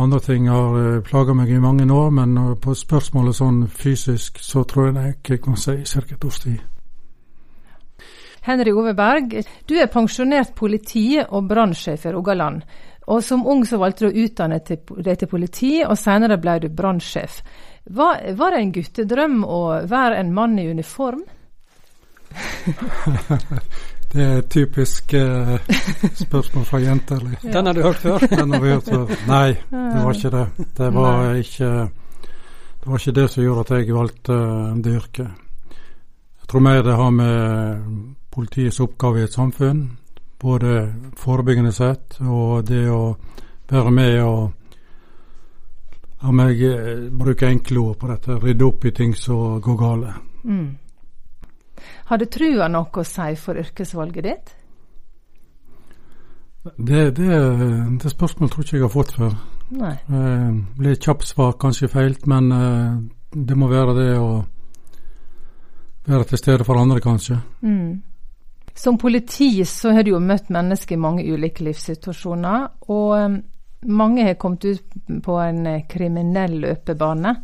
andre 0.00 0.20
ting 0.24 0.48
har 0.48 1.02
plaga 1.04 1.34
meg 1.36 1.52
i 1.52 1.60
mange 1.60 1.84
år, 1.92 2.08
men 2.10 2.38
på 2.56 2.72
spørsmålet 2.72 3.36
sånn 3.36 3.66
fysisk, 3.68 4.40
så 4.40 4.64
tror 4.64 4.94
jeg 4.94 5.18
jeg 5.28 5.42
kan 5.44 5.60
si 5.60 5.76
ca. 5.84 6.00
et 6.08 6.24
års 6.24 6.40
tid. 6.40 6.79
Henry 8.46 8.72
Oveberg, 8.72 9.34
du 9.68 9.74
er 9.76 9.90
pensjonert 9.92 10.54
politi- 10.56 11.20
og 11.20 11.48
brannsjef 11.48 12.06
i 12.06 12.12
Rogaland. 12.14 12.62
Og 13.10 13.24
som 13.24 13.46
ung 13.46 13.64
så 13.66 13.78
valgte 13.80 14.06
du 14.06 14.10
å 14.10 14.24
utdanne 14.24 14.60
deg 14.62 15.18
til 15.18 15.28
politi, 15.28 15.72
og 15.84 15.98
senere 15.98 16.38
ble 16.40 16.58
du 16.62 16.68
brannsjef. 16.68 17.40
Var, 17.90 18.32
var, 18.38 18.54
det 18.54 18.60
en 18.60 18.72
guttedrøm 18.72 19.40
å 19.44 19.60
være 19.88 20.20
en 20.20 20.34
mann 20.34 20.58
i 20.60 20.68
uniform? 20.70 21.24
Det 24.10 24.24
er 24.24 24.40
et 24.40 24.48
typisk 24.50 25.12
eh, 25.14 25.50
spørsmål 26.18 26.64
fra 26.66 26.80
jenter. 26.82 27.20
Ja. 27.44 27.50
Den 27.54 27.68
har 27.68 27.76
du 27.78 27.82
hørt 27.84 28.00
før? 28.02 28.24
Den 28.40 28.54
har 28.56 28.62
vi 28.64 28.72
hørt 28.72 28.88
før. 28.90 29.12
Nei, 29.28 29.52
det 29.70 30.00
var 30.02 30.16
ikke 30.18 30.32
det. 30.34 30.46
Det 30.80 30.88
var 30.96 31.34
ikke 31.38 31.70
det 32.80 32.88
var 32.88 32.98
ikke 32.98 33.14
det 33.20 33.26
som 33.30 33.44
gjorde 33.44 33.60
at 33.60 33.70
jeg 33.76 33.94
valgte 33.94 34.36
det 34.82 34.96
yrket. 34.96 35.30
Jeg 36.40 36.50
tror 36.50 36.64
mer 36.64 36.82
det 36.82 36.96
har 36.96 37.10
med 37.14 38.19
politiets 38.30 38.80
oppgave 38.80 39.20
i 39.20 39.26
et 39.26 39.34
samfunn, 39.34 39.84
både 40.40 40.92
forebyggende 41.18 41.72
sett 41.74 42.20
og 42.22 42.64
det 42.68 42.86
å 42.90 43.16
være 43.70 43.92
med 43.94 44.22
og 44.24 44.48
La 46.20 46.32
meg 46.36 46.58
bruke 47.16 47.48
enkle 47.48 47.80
ord 47.80 47.96
på 47.96 48.08
dette. 48.10 48.34
Rydde 48.42 48.64
opp 48.66 48.84
i 48.84 48.90
ting 48.92 49.14
som 49.16 49.60
går 49.64 49.76
gale. 49.80 50.10
Mm. 50.44 50.66
Har 52.10 52.20
du 52.20 52.26
trua 52.28 52.68
noe 52.68 53.00
å 53.00 53.06
si 53.08 53.36
for 53.40 53.56
yrkesvalget 53.56 54.26
ditt? 54.26 54.52
Det, 56.76 57.06
det, 57.16 57.38
det 58.02 58.12
spørsmålet 58.12 58.52
tror 58.52 58.66
ikke 58.66 58.76
jeg 58.76 58.84
har 58.84 58.92
fått 58.92 59.14
før. 59.16 59.38
Nei. 59.80 59.94
Eh, 60.12 60.58
litt 60.84 61.06
kjapt 61.06 61.30
svar, 61.30 61.54
kanskje 61.62 61.88
feilt, 61.88 62.26
men 62.28 62.52
eh, 62.52 63.00
det 63.32 63.56
må 63.56 63.70
være 63.70 63.96
det 63.96 64.10
å 64.20 64.30
være 66.04 66.26
til 66.28 66.42
stede 66.42 66.66
for 66.68 66.82
andre, 66.82 67.00
kanskje. 67.00 67.38
Mm. 67.64 68.02
Som 68.80 68.96
politi 68.98 69.64
så 69.68 69.92
har 69.92 70.06
du 70.06 70.14
jo 70.14 70.22
møtt 70.24 70.48
mennesker 70.48 70.96
i 70.96 71.00
mange 71.00 71.24
ulike 71.28 71.66
livssituasjoner, 71.66 72.62
og 72.88 73.10
um, 73.12 73.34
mange 73.92 74.24
har 74.24 74.38
kommet 74.40 74.64
ut 74.64 74.94
på 75.24 75.36
en 75.40 75.66
eh, 75.68 75.82
kriminell 75.88 76.56
løpebane. 76.62 77.34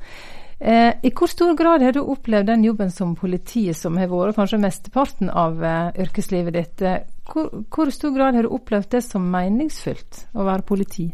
Eh, 0.57 0.95
I 1.05 1.12
hvor 1.12 1.28
stor 1.28 1.52
grad 1.59 1.85
har 1.85 1.93
du 1.93 2.00
opplevd 2.00 2.49
den 2.49 2.64
jobben 2.64 2.90
som 2.93 3.12
politi, 3.21 3.66
som 3.76 4.00
har 4.00 4.09
vært 4.09 4.38
kanskje 4.38 4.62
mesteparten 4.64 5.28
av 5.28 5.61
yrkeslivet 6.07 6.57
ditt? 6.57 6.87
Hvor, 7.28 7.52
hvor 7.69 7.93
stor 7.93 8.16
grad 8.16 8.40
har 8.40 8.49
du 8.49 8.57
opplevd 8.57 8.95
det 8.97 9.05
som 9.05 9.28
meningsfylt 9.37 10.26
å 10.33 10.49
være 10.49 10.69
politi? 10.73 11.11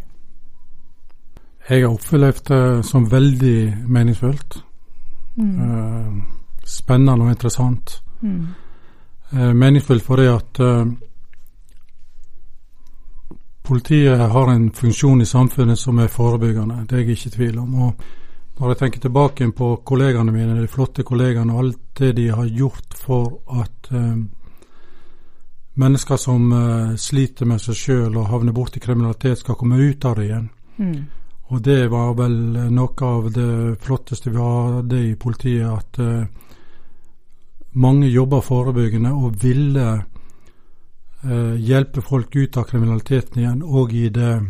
Jeg 1.67 1.83
har 1.83 1.91
opplevd 1.91 2.47
det 2.51 2.65
som 2.87 3.11
veldig 3.11 3.59
meningsfullt. 3.91 4.63
Mm. 5.35 6.23
Spennende 6.67 7.27
og 7.27 7.35
interessant. 7.35 7.99
Mm. 8.23 8.53
Uh, 9.33 9.53
meningsfullt 9.57 10.05
fordi 10.05 10.27
at 10.29 10.61
uh, 10.61 10.87
politiet 13.63 14.19
har 14.19 14.51
en 14.53 14.71
funksjon 14.77 15.23
i 15.23 15.29
samfunnet 15.29 15.79
som 15.79 15.99
er 15.99 16.13
forebyggende. 16.13 16.83
Det 16.89 16.97
er 16.97 17.05
jeg 17.05 17.17
ikke 17.17 17.31
i 17.31 17.37
tvil 17.37 17.59
om. 17.63 17.75
Og 17.75 18.05
når 18.59 18.69
jeg 18.69 18.81
tenker 18.83 19.01
tilbake 19.01 19.51
på 19.57 19.71
kollegaene 19.85 20.33
mine, 20.33 20.61
de 20.61 20.69
flotte 20.69 21.03
kollegaene, 21.03 21.59
alt 21.59 21.81
det 21.99 22.13
de 22.17 22.29
har 22.29 22.47
gjort 22.47 22.95
for 22.99 23.39
at 23.61 23.89
mennesker 25.75 26.17
som 26.21 26.53
sliter 27.01 27.49
med 27.49 27.63
seg 27.65 27.79
sjøl 27.79 28.19
og 28.21 28.29
havner 28.29 28.53
borti 28.53 28.81
kriminalitet, 28.81 29.39
skal 29.39 29.57
komme 29.57 29.81
ut 29.81 30.05
av 30.05 30.19
det 30.19 30.27
igjen. 30.27 30.51
Mm. 30.77 31.01
Og 31.53 31.61
det 31.61 31.91
var 31.93 32.15
vel 32.17 32.37
noe 32.73 33.09
av 33.09 33.27
det 33.33 33.77
flotteste 33.85 34.31
vi 34.33 34.41
hadde 34.41 35.01
i 35.05 35.15
politiet, 35.21 35.69
at 35.69 35.99
uh, 36.01 36.25
mange 37.73 38.09
jobber 38.09 38.41
forebyggende 38.41 39.13
og 39.13 39.43
ville 39.43 40.03
eh, 41.25 41.55
hjelpe 41.57 42.03
folk 42.03 42.37
ut 42.37 42.57
av 42.57 42.65
kriminaliteten 42.69 43.41
igjen, 43.41 43.63
og 43.63 43.93
i 43.93 44.09
det, 44.09 44.41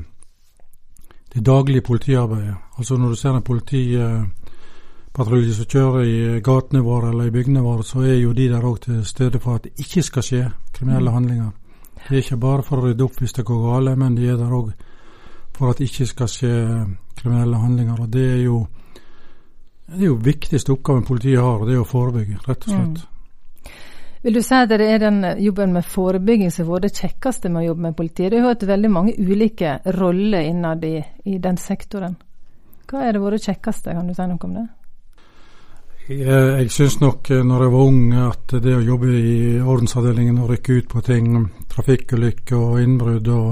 det 1.35 1.47
daglige 1.47 1.87
politiarbeidet. 1.87 2.55
Altså 2.79 2.97
når 2.97 3.09
du 3.09 3.17
ser 3.17 3.37
en 3.37 3.43
politipatrulje 3.43 5.51
uh, 5.51 5.57
som 5.57 5.71
kjører 5.71 6.05
i 6.05 6.41
gatene 6.41 6.83
våre 6.83 7.09
eller 7.13 7.25
i 7.31 7.35
bygdene 7.35 7.63
våre, 7.63 7.83
så 7.87 8.03
er 8.03 8.19
jo 8.19 8.33
de 8.33 8.49
der 8.51 8.67
òg 8.67 8.81
til 8.87 9.05
stede 9.07 9.39
for 9.39 9.55
at 9.55 9.69
det 9.69 9.73
ikke 9.79 10.03
skal 10.03 10.23
skje 10.23 10.51
kriminelle 10.73 11.11
mm. 11.11 11.15
handlinger. 11.15 11.51
Det 12.03 12.17
er 12.17 12.25
ikke 12.25 12.43
bare 12.43 12.63
for 12.67 12.79
å 12.79 12.89
rydde 12.89 13.05
opp 13.05 13.21
hvis 13.21 13.37
det 13.39 13.47
går 13.47 13.67
galt, 13.69 13.99
men 13.99 14.15
de 14.19 14.27
er 14.27 14.37
der 14.41 14.51
òg 14.51 14.73
for 15.53 15.71
at 15.71 15.79
det 15.79 15.91
ikke 15.91 16.07
skal 16.11 16.29
skje 16.29 16.87
kriminelle 17.15 17.57
handlinger. 17.61 18.01
og 18.01 18.11
Det 18.11 18.31
er 18.33 18.43
jo 18.43 18.67
det 19.93 20.07
er 20.07 20.09
jo 20.09 20.21
viktigste 20.25 20.73
oppgaven 20.73 21.05
politiet 21.05 21.41
har, 21.41 21.61
og 21.61 21.69
det 21.69 21.75
er 21.77 21.83
å 21.83 21.89
forebygge, 21.89 22.39
rett 22.47 22.65
og 22.65 22.71
slett. 22.71 23.03
Mm. 23.03 23.12
Vil 24.23 24.37
du 24.39 24.43
si 24.43 24.55
at 24.55 24.71
det 24.71 24.87
er 24.87 25.01
den 25.03 25.25
jobben 25.43 25.73
med 25.75 25.87
forebygging 25.89 26.53
som 26.55 26.69
har 26.69 26.77
vært 26.77 26.85
det 26.87 27.01
kjekkeste 27.01 27.51
med 27.51 27.65
å 27.65 27.67
jobbe 27.73 27.89
med 27.89 27.97
politiet? 27.99 28.31
Du 28.31 28.39
har 28.39 28.53
hatt 28.53 28.69
veldig 28.69 28.91
mange 28.91 29.15
ulike 29.19 29.81
roller 29.99 30.47
innad 30.47 30.85
i, 30.87 31.01
i, 31.27 31.39
den 31.43 31.59
sektoren. 31.59 32.15
Hva 32.87 33.03
er 33.03 33.17
det 33.17 33.23
vært 33.25 33.41
det 33.41 33.49
kjekkeste, 33.49 33.97
kan 33.97 34.07
du 34.07 34.15
si 34.15 34.27
noe 34.31 34.47
om 34.47 34.55
det? 34.61 34.69
Jeg, 36.07 36.23
jeg 36.61 36.71
syns 36.75 36.99
nok 37.03 37.31
eh, 37.31 37.43
når 37.47 37.65
jeg 37.65 37.73
var 37.75 37.91
ung 37.91 38.01
at 38.27 38.55
det 38.63 38.75
å 38.77 38.85
jobbe 38.87 39.11
i 39.11 39.37
ordensavdelingen 39.59 40.39
og 40.43 40.51
rykke 40.51 40.77
ut 40.79 40.89
på 40.91 41.03
ting, 41.07 41.29
trafikkulykker 41.71 42.59
og 42.59 42.83
innbrudd 42.83 43.31
og 43.35 43.51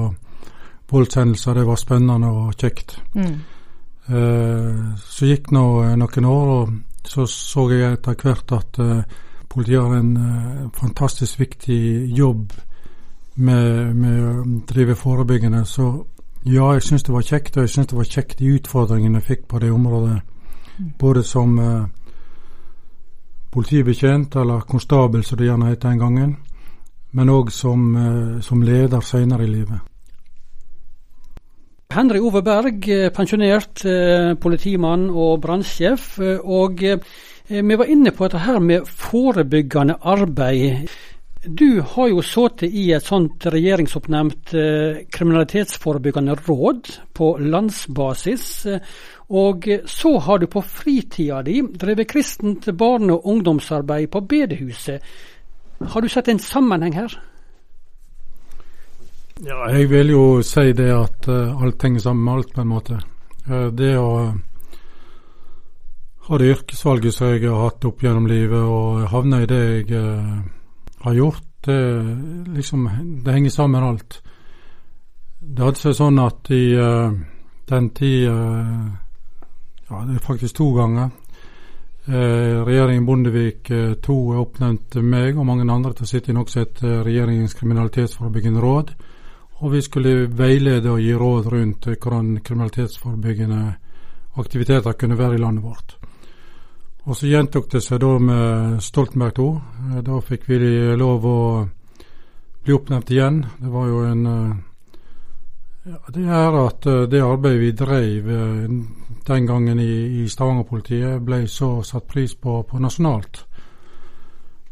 voldshendelser. 0.91 1.59
Det 1.59 1.67
var 1.67 1.81
spennende 1.83 2.31
og 2.31 2.55
kjekt. 2.59 2.95
Mm. 3.15 3.35
Eh, 4.11 4.79
så 5.03 5.27
gikk 5.27 5.51
nå 5.55 5.65
uh, 5.83 5.97
noen 5.99 6.31
år, 6.31 6.55
og 6.61 7.11
så 7.11 7.27
så 7.31 7.67
jeg 7.71 7.95
etter 7.95 8.19
hvert 8.19 8.55
at 8.55 8.81
uh, 8.83 9.21
politiet 9.51 9.83
har 9.83 9.97
en 9.97 10.71
fantastisk 10.75 11.41
viktig 11.41 12.07
jobb 12.19 12.53
med, 13.35 13.97
med, 13.97 14.21
å 14.23 14.61
drive 14.69 14.95
forebyggende. 14.95 15.65
Så 15.67 15.89
ja, 16.45 16.73
jeg 16.77 16.87
syns 16.87 17.07
det 17.07 17.15
var 17.15 17.27
kjekt, 17.27 17.57
og 17.57 17.67
jeg 17.67 17.75
syns 17.75 17.91
det 17.91 17.99
var 17.99 18.11
kjekt 18.11 18.39
de 18.39 18.55
utfordringene 18.57 19.19
jeg 19.19 19.27
fikk 19.27 19.49
på 19.51 19.59
det 19.59 19.73
området. 19.75 20.21
Mm. 20.79 20.93
Både 20.99 21.25
som 21.27 21.59
politibetjent, 23.51 24.37
eller 24.37 24.67
konstabel 24.71 25.25
som 25.27 25.39
det 25.39 25.51
gjerne 25.51 25.73
het 25.73 25.83
den 25.83 25.99
gangen, 25.99 26.37
men 27.13 27.35
òg 27.35 27.51
som, 27.51 27.89
som 28.41 28.63
leder 28.63 29.03
seinere 29.03 29.45
i 29.49 29.51
livet. 29.51 29.91
Henry 31.91 32.21
Ove 32.23 32.39
Berg, 32.47 32.87
pensjonert 33.11 33.83
eh, 33.83 34.37
politimann 34.39 35.09
og 35.11 35.41
brannsjef. 35.43 36.13
Eh, 36.23 36.39
og 36.39 36.85
vi 37.51 37.77
var 37.77 37.89
inne 37.91 38.11
på 38.15 38.29
dette 38.29 38.45
her 38.47 38.61
med 38.63 38.87
forebyggende 38.87 39.97
arbeid. 40.07 40.91
Du 41.43 41.81
har 41.81 42.11
jo 42.13 42.23
sittet 42.23 42.71
i 42.71 42.91
et 42.95 43.03
sånt 43.03 43.47
regjeringsoppnevnt 43.51 44.53
kriminalitetsforebyggende 45.11 46.37
råd 46.47 46.91
på 47.17 47.31
landsbasis. 47.41 48.45
Og 49.35 49.67
så 49.87 50.13
har 50.27 50.39
du 50.39 50.47
på 50.53 50.63
fritida 50.63 51.41
di 51.43 51.63
drevet 51.63 52.11
kristent 52.11 52.69
barne- 52.77 53.17
og 53.17 53.27
ungdomsarbeid 53.27 54.11
på 54.11 54.21
bedehuset. 54.21 55.01
Har 55.81 56.01
du 56.01 56.09
sett 56.09 56.29
en 56.29 56.39
sammenheng 56.39 56.95
her? 56.95 57.19
Ja, 59.41 59.71
jeg 59.73 59.89
vil 59.91 60.11
jo 60.13 60.43
si 60.45 60.73
det 60.77 60.91
at 60.93 61.29
alt 61.29 61.83
henger 61.83 62.01
sammen 62.05 62.25
med 62.25 62.35
alt, 62.35 62.55
på 62.55 62.61
en 62.61 62.69
måte. 62.69 63.01
Det 63.73 63.95
å 63.97 64.35
ha 66.31 66.39
det 66.39 66.51
yrkesvalget 66.55 67.15
som 67.15 67.33
jeg 67.33 67.43
har 67.49 67.65
hatt 67.65 67.85
opp 67.89 68.03
gjennom 68.05 68.29
livet, 68.31 68.63
og 68.63 69.07
havna 69.11 69.43
i 69.43 69.49
det 69.51 69.61
jeg 69.61 69.87
eh, 69.99 70.37
har 71.03 71.17
gjort, 71.17 71.47
det, 71.67 71.79
liksom, 72.55 72.87
det 73.25 73.35
henger 73.35 73.51
sammen 73.53 73.85
alt. 73.85 74.21
Det 75.41 75.65
hadde 75.65 75.81
seg 75.83 75.97
sånn 75.99 76.21
at 76.23 76.51
i 76.55 76.65
den 77.69 77.89
tid 77.97 78.23
Ja, 79.91 79.99
det 80.07 80.15
er 80.15 80.25
faktisk 80.25 80.57
to 80.57 80.71
ganger. 80.77 81.11
regjeringen 82.07 83.05
Bondevik 83.05 83.71
II 83.71 84.41
oppnevnte 84.41 85.03
meg 85.03 85.37
og 85.37 85.47
mange 85.47 85.67
andre 85.69 85.93
til 85.93 86.07
å 86.07 86.11
sitte 86.15 86.33
i 86.33 86.35
noe 86.37 86.49
som 86.49 86.63
heter 86.63 87.05
Regjeringens 87.05 87.57
kriminalitetsforebyggende 87.59 88.61
råd. 88.65 88.95
Og 89.61 89.73
vi 89.75 89.83
skulle 89.85 90.29
veilede 90.33 90.91
og 90.95 91.01
gi 91.05 91.13
råd 91.13 91.53
rundt 91.53 91.91
hvordan 91.93 92.39
kriminalitetsforebyggende 92.41 93.63
aktiviteter 94.41 94.97
kunne 94.97 95.19
være 95.19 95.37
i 95.37 95.43
landet 95.43 95.65
vårt. 95.65 96.00
Og 97.11 97.17
så 97.19 97.27
gjentok 97.27 97.67
det 97.73 97.83
seg 97.83 97.99
da 98.05 98.13
med 98.23 98.79
Stoltenberg 98.87 99.39
II. 99.43 100.01
Da 100.07 100.21
fikk 100.23 100.47
vi 100.47 100.59
lov 100.95 101.27
å 101.27 101.41
bli 102.63 102.77
oppnevnt 102.77 103.11
igjen. 103.11 103.43
Det 103.59 103.71
var 103.75 103.89
jo 103.91 104.05
en 104.07 104.25
ja, 105.81 105.99
Det 106.15 106.23
er 106.23 106.59
at 106.61 106.87
eh, 106.87 107.07
det 107.11 107.23
arbeidet 107.25 107.61
vi 107.61 107.71
drev 107.73 108.31
eh, 108.31 108.73
den 109.27 109.47
gangen 109.49 109.81
i, 109.81 110.23
i 110.23 110.29
Stavanger-politiet, 110.29 111.23
ble 111.25 111.47
så 111.49 111.81
satt 111.83 112.07
pris 112.07 112.35
på, 112.35 112.63
på 112.63 112.79
nasjonalt. 112.79 113.47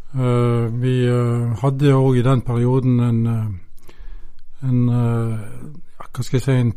Vi 0.09 0.93
hadde 1.61 1.91
òg 1.93 2.17
i 2.17 2.23
den 2.25 2.41
perioden 2.41 3.01
en 3.05 3.19
en 4.63 4.89
eh, 4.89 5.39
hva 5.99 6.25
skal 6.25 6.39
jeg 6.39 6.45
si, 6.45 6.55
en, 6.55 6.73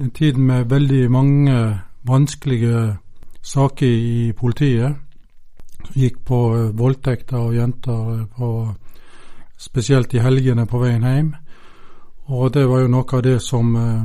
en, 0.00 0.12
tid 0.16 0.38
med 0.40 0.70
veldig 0.70 1.10
mange 1.12 1.56
vanskelige 2.08 2.98
saker 3.44 3.86
i 3.86 4.32
politiet. 4.32 4.96
Gikk 5.92 6.24
på 6.24 6.38
uh, 6.54 6.70
voldtekter 6.72 7.36
av 7.36 7.54
jenter, 7.54 8.20
eh, 8.20 8.26
på, 8.26 8.74
spesielt 9.56 10.14
i 10.14 10.22
helgene 10.24 10.64
på 10.66 10.80
veien 10.80 11.04
hjem. 11.04 11.34
Og 12.32 12.48
det 12.52 12.64
var 12.64 12.80
jo 12.80 12.88
noe 12.88 13.18
av 13.18 13.22
det 13.22 13.36
som 13.44 13.76
uh, 13.76 14.00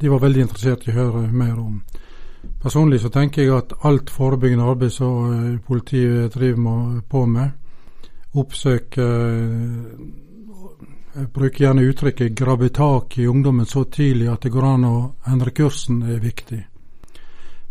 de 0.00 0.08
var 0.08 0.24
veldig 0.24 0.46
interessert 0.46 0.88
i 0.88 0.94
å 0.94 0.98
høre 1.02 1.26
mer 1.28 1.60
om. 1.60 1.82
Personlig 2.60 3.00
så 3.00 3.12
tenker 3.12 3.44
jeg 3.44 3.52
at 3.56 3.76
alt 3.88 4.10
forebyggende 4.12 4.66
arbeid 4.68 4.92
som 4.92 5.60
politiet 5.64 6.32
driver 6.34 7.00
på 7.08 7.22
med, 7.26 7.50
oppsøke 8.36 9.06
Jeg 11.14 11.28
bruker 11.32 11.64
gjerne 11.64 11.86
uttrykket 11.88 12.34
'grabbe 12.34 12.68
tak 12.68 13.18
i 13.18 13.26
ungdommen 13.26 13.66
så 13.66 13.84
tidlig 13.84 14.28
at 14.28 14.42
det 14.42 14.52
går 14.52 14.64
an 14.64 14.84
å 14.84 14.96
endre 15.26 15.50
kursen', 15.50 16.02
er 16.02 16.18
viktig. 16.20 16.73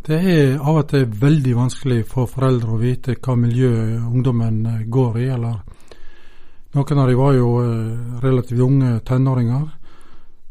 Det 0.04 0.18
er 0.20 0.58
av 0.60 0.82
og 0.82 0.90
til 0.92 1.06
veldig 1.08 1.54
vanskelig 1.56 2.02
for 2.12 2.28
foreldre 2.28 2.74
å 2.76 2.80
vite 2.82 3.14
hva 3.24 3.38
miljø 3.40 3.70
ungdommen 4.02 4.58
eh, 4.68 4.82
går 4.92 5.20
i. 5.22 5.30
eller 5.32 5.62
Noen 6.74 7.00
av 7.00 7.08
dem 7.08 7.20
var 7.22 7.38
jo 7.38 7.52
eh, 7.62 8.20
relativt 8.26 8.66
unge 8.66 8.98
tenåringer. 9.08 9.64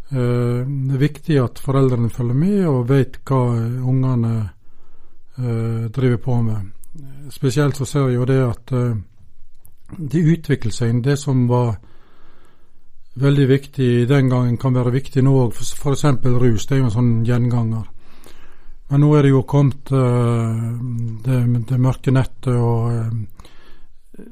Eh, 0.09 0.64
det 0.64 0.97
er 0.97 1.04
viktig 1.04 1.38
at 1.42 1.61
foreldrene 1.61 2.09
følger 2.09 2.40
med 2.40 2.64
og 2.71 2.88
vet 2.94 3.21
hva 3.28 3.42
ungene 3.92 4.35
driver 5.37 6.18
på 6.21 6.35
med. 6.44 6.73
Spesielt 7.32 7.76
så 7.76 7.87
ser 7.88 8.11
jeg 8.11 8.18
jo 8.18 8.26
det 8.28 8.40
at 8.44 8.73
de 10.12 10.21
utvikler 10.28 10.75
seg. 10.76 10.99
Det 11.04 11.16
som 11.16 11.47
var 11.49 11.73
veldig 13.16 13.47
viktig 13.49 13.88
den 14.09 14.28
gangen, 14.28 14.59
kan 14.61 14.76
være 14.76 14.92
viktig 14.92 15.25
nå 15.25 15.32
òg. 15.47 15.56
F.eks. 15.56 16.04
rus. 16.25 16.66
Det 16.66 16.76
er 16.76 16.82
jo 16.82 16.88
en 16.90 16.94
sånn 16.97 17.16
gjenganger. 17.25 17.88
Men 18.92 19.00
nå 19.00 19.08
er 19.16 19.25
det 19.25 19.30
jo 19.32 19.38
kommet 19.49 19.88
uh, 19.88 20.56
det, 21.25 21.37
det, 21.64 21.76
mørke 21.80 22.12
nettet, 22.12 22.52
og 22.52 22.92
uh, 22.92 24.26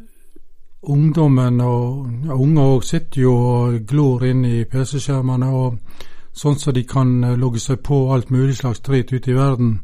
ungdommen 0.93 1.62
og 1.64 2.26
ja, 2.26 2.37
unge 2.37 2.67
òg 2.75 2.85
sitter 2.85 3.23
jo 3.23 3.33
og 3.40 3.79
glor 3.88 4.26
inn 4.29 4.43
i 4.45 4.67
PC-skjermene, 4.69 5.49
og 5.49 5.79
sånn 6.37 6.61
så 6.61 6.75
de 6.76 6.83
kan 6.85 7.14
uh, 7.25 7.38
logge 7.40 7.62
seg 7.64 7.81
på 7.88 8.02
alt 8.12 8.29
mulig 8.29 8.59
slags 8.59 8.85
drit 8.85 9.14
ute 9.14 9.33
i 9.33 9.38
verden. 9.38 9.79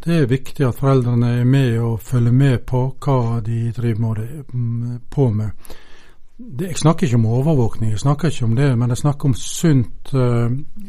Det 0.00 0.22
er 0.22 0.32
viktig 0.32 0.64
at 0.64 0.80
foreldrene 0.80 1.34
er 1.42 1.44
med 1.44 1.76
og 1.76 2.00
følger 2.00 2.32
med 2.32 2.64
på 2.64 2.82
hva 3.04 3.42
de 3.44 3.60
driver 3.76 4.24
mm, 4.54 5.04
på 5.12 5.28
med. 5.36 5.76
Jeg 6.62 6.80
snakker 6.80 7.04
ikke 7.04 7.20
om 7.20 7.28
overvåkning, 7.42 7.92
jeg 7.92 8.00
snakker 8.06 8.32
ikke 8.32 8.48
om 8.48 8.56
det, 8.56 8.72
men 8.78 8.88
jeg 8.88 9.04
snakker 9.04 9.28
om 9.28 9.36
sunt 9.36 10.16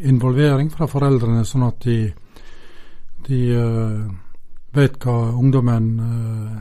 involvering 0.08 0.72
fra 0.72 0.88
foreldrene, 0.88 1.44
sånn 1.44 1.68
at 1.68 1.84
de, 1.84 2.00
de 3.30 3.40
uh, 3.56 4.10
vet 4.76 4.98
hva 5.04 5.18
ungdommen 5.38 5.88
uh, 6.00 6.58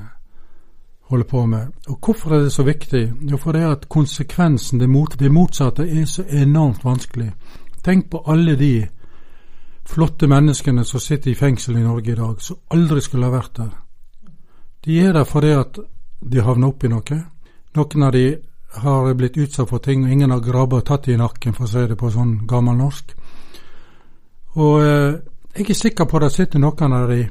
holder 1.08 1.25
på 1.28 1.46
med. 1.46 1.66
Og 1.88 1.98
Hvorfor 2.04 2.34
er 2.34 2.42
det 2.42 2.52
så 2.52 2.62
viktig? 2.62 3.12
Jo, 3.30 3.37
for 3.37 3.52
det 3.52 3.62
er 3.62 3.72
at 3.72 3.88
konsekvensen, 3.88 4.80
det, 4.80 4.88
mot, 4.88 5.18
det 5.18 5.32
motsatte, 5.32 5.88
er 5.88 6.04
så 6.06 6.25
enormt 6.28 6.84
vanskelig. 6.84 7.32
Tenk 7.84 8.10
på 8.10 8.22
alle 8.26 8.56
de 8.56 8.87
flotte 9.88 10.26
menneskene 10.28 10.84
som 10.84 11.00
sitter 11.00 11.30
i 11.30 11.34
fengsel 11.34 11.76
i 11.76 11.82
Norge 11.82 12.12
i 12.12 12.16
dag, 12.16 12.40
som 12.42 12.60
aldri 12.70 13.00
skulle 13.00 13.26
ha 13.26 13.32
vært 13.32 13.56
der. 13.56 13.70
De 14.84 15.00
er 15.00 15.12
der 15.12 15.25
fordi 15.25 15.54
at 15.56 15.78
de 16.20 16.42
havner 16.44 16.68
oppi 16.68 16.88
noe. 16.92 17.22
Noen 17.76 18.02
av 18.02 18.12
de 18.12 18.26
har 18.82 19.14
blitt 19.14 19.37
utsatt 19.37 19.68
for 19.68 19.78
ting, 19.78 20.04
og 20.04 20.12
ingen 20.12 20.30
har 20.30 20.44
grabba 20.44 20.82
og 20.82 20.87
tatt 20.87 21.06
dem 21.06 21.16
i 21.16 21.22
nakken, 21.22 21.54
for 21.56 21.64
å 21.64 21.72
si 21.72 21.87
det 21.88 21.96
på 21.96 22.10
sånn 22.12 22.42
gammel 22.48 22.76
norsk. 22.76 23.14
Og 24.58 24.82
eh, 24.82 25.14
jeg 25.56 25.70
er 25.70 25.74
sikker 25.74 26.04
på 26.04 26.20
det 26.22 26.32
sitter 26.32 26.60
noen 26.62 26.92
av 26.92 27.08
de 27.10 27.22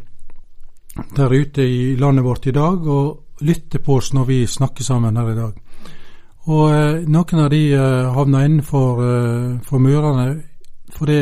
der 1.15 1.33
ute 1.33 1.62
i 1.62 1.95
landet 1.95 2.25
vårt 2.25 2.47
i 2.47 2.55
dag 2.55 2.88
og 2.88 3.41
lytter 3.45 3.79
på 3.83 3.97
oss 4.00 4.13
når 4.13 4.25
vi 4.25 4.39
snakker 4.47 4.83
sammen 4.83 5.17
her 5.17 5.31
i 5.31 5.38
dag. 5.38 5.53
Og 6.47 6.71
eh, 6.71 7.03
noen 7.05 7.43
av 7.43 7.50
de 7.51 7.62
eh, 7.75 8.07
havner 8.15 8.47
innenfor 8.47 9.03
eh, 9.03 9.77
murene 9.77 10.27
fordi 10.97 11.19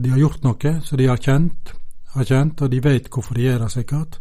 de 0.00 0.10
har 0.10 0.18
gjort 0.18 0.42
noe 0.42 0.70
som 0.82 0.98
de 0.98 1.06
har 1.06 1.20
kjent, 1.20 1.72
har 2.14 2.24
kjent, 2.26 2.62
og 2.64 2.70
de 2.72 2.80
vet 2.82 3.10
hvorfor 3.12 3.36
de 3.36 3.44
er 3.46 3.60
der, 3.60 3.68
sikkert. 3.70 4.16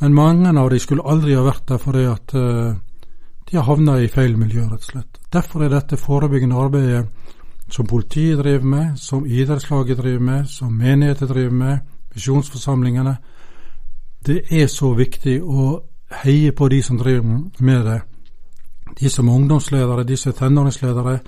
Men 0.00 0.16
mange 0.16 0.50
av 0.50 0.70
de 0.72 0.80
skulle 0.82 1.04
aldri 1.04 1.36
ha 1.36 1.44
vært 1.44 1.68
der 1.68 1.78
fordi 1.78 2.04
at 2.08 2.34
uh, 2.34 2.72
de 3.44 3.58
har 3.58 3.66
havna 3.68 3.98
i 4.00 4.08
feil 4.10 4.38
miljø, 4.40 4.64
rett 4.70 4.88
og 4.88 4.88
slett. 4.88 5.20
Derfor 5.30 5.62
er 5.62 5.74
dette 5.76 6.00
forebyggende 6.00 6.58
arbeidet 6.58 7.04
som 7.70 7.86
politiet 7.86 8.38
driver 8.38 8.64
med, 8.64 8.98
som 8.98 9.26
idrettslaget 9.26 9.98
driver 9.98 10.20
med, 10.20 10.48
som 10.48 10.72
menigheter 10.72 11.26
driver 11.26 11.50
med, 11.50 11.78
misjonsforsamlingene 12.14 13.16
Det 14.26 14.42
er 14.50 14.66
så 14.66 14.94
viktig 14.94 15.42
å 15.42 15.82
heie 16.22 16.52
på 16.52 16.68
de 16.68 16.82
som 16.82 16.98
driver 16.98 17.42
med 17.58 17.84
det. 17.84 17.98
De 19.00 19.10
som 19.10 19.28
er 19.28 19.34
ungdomsledere, 19.34 20.04
de 20.04 20.16
som 20.16 20.32
er 20.32 20.38
tenåringsledere, 20.38 21.18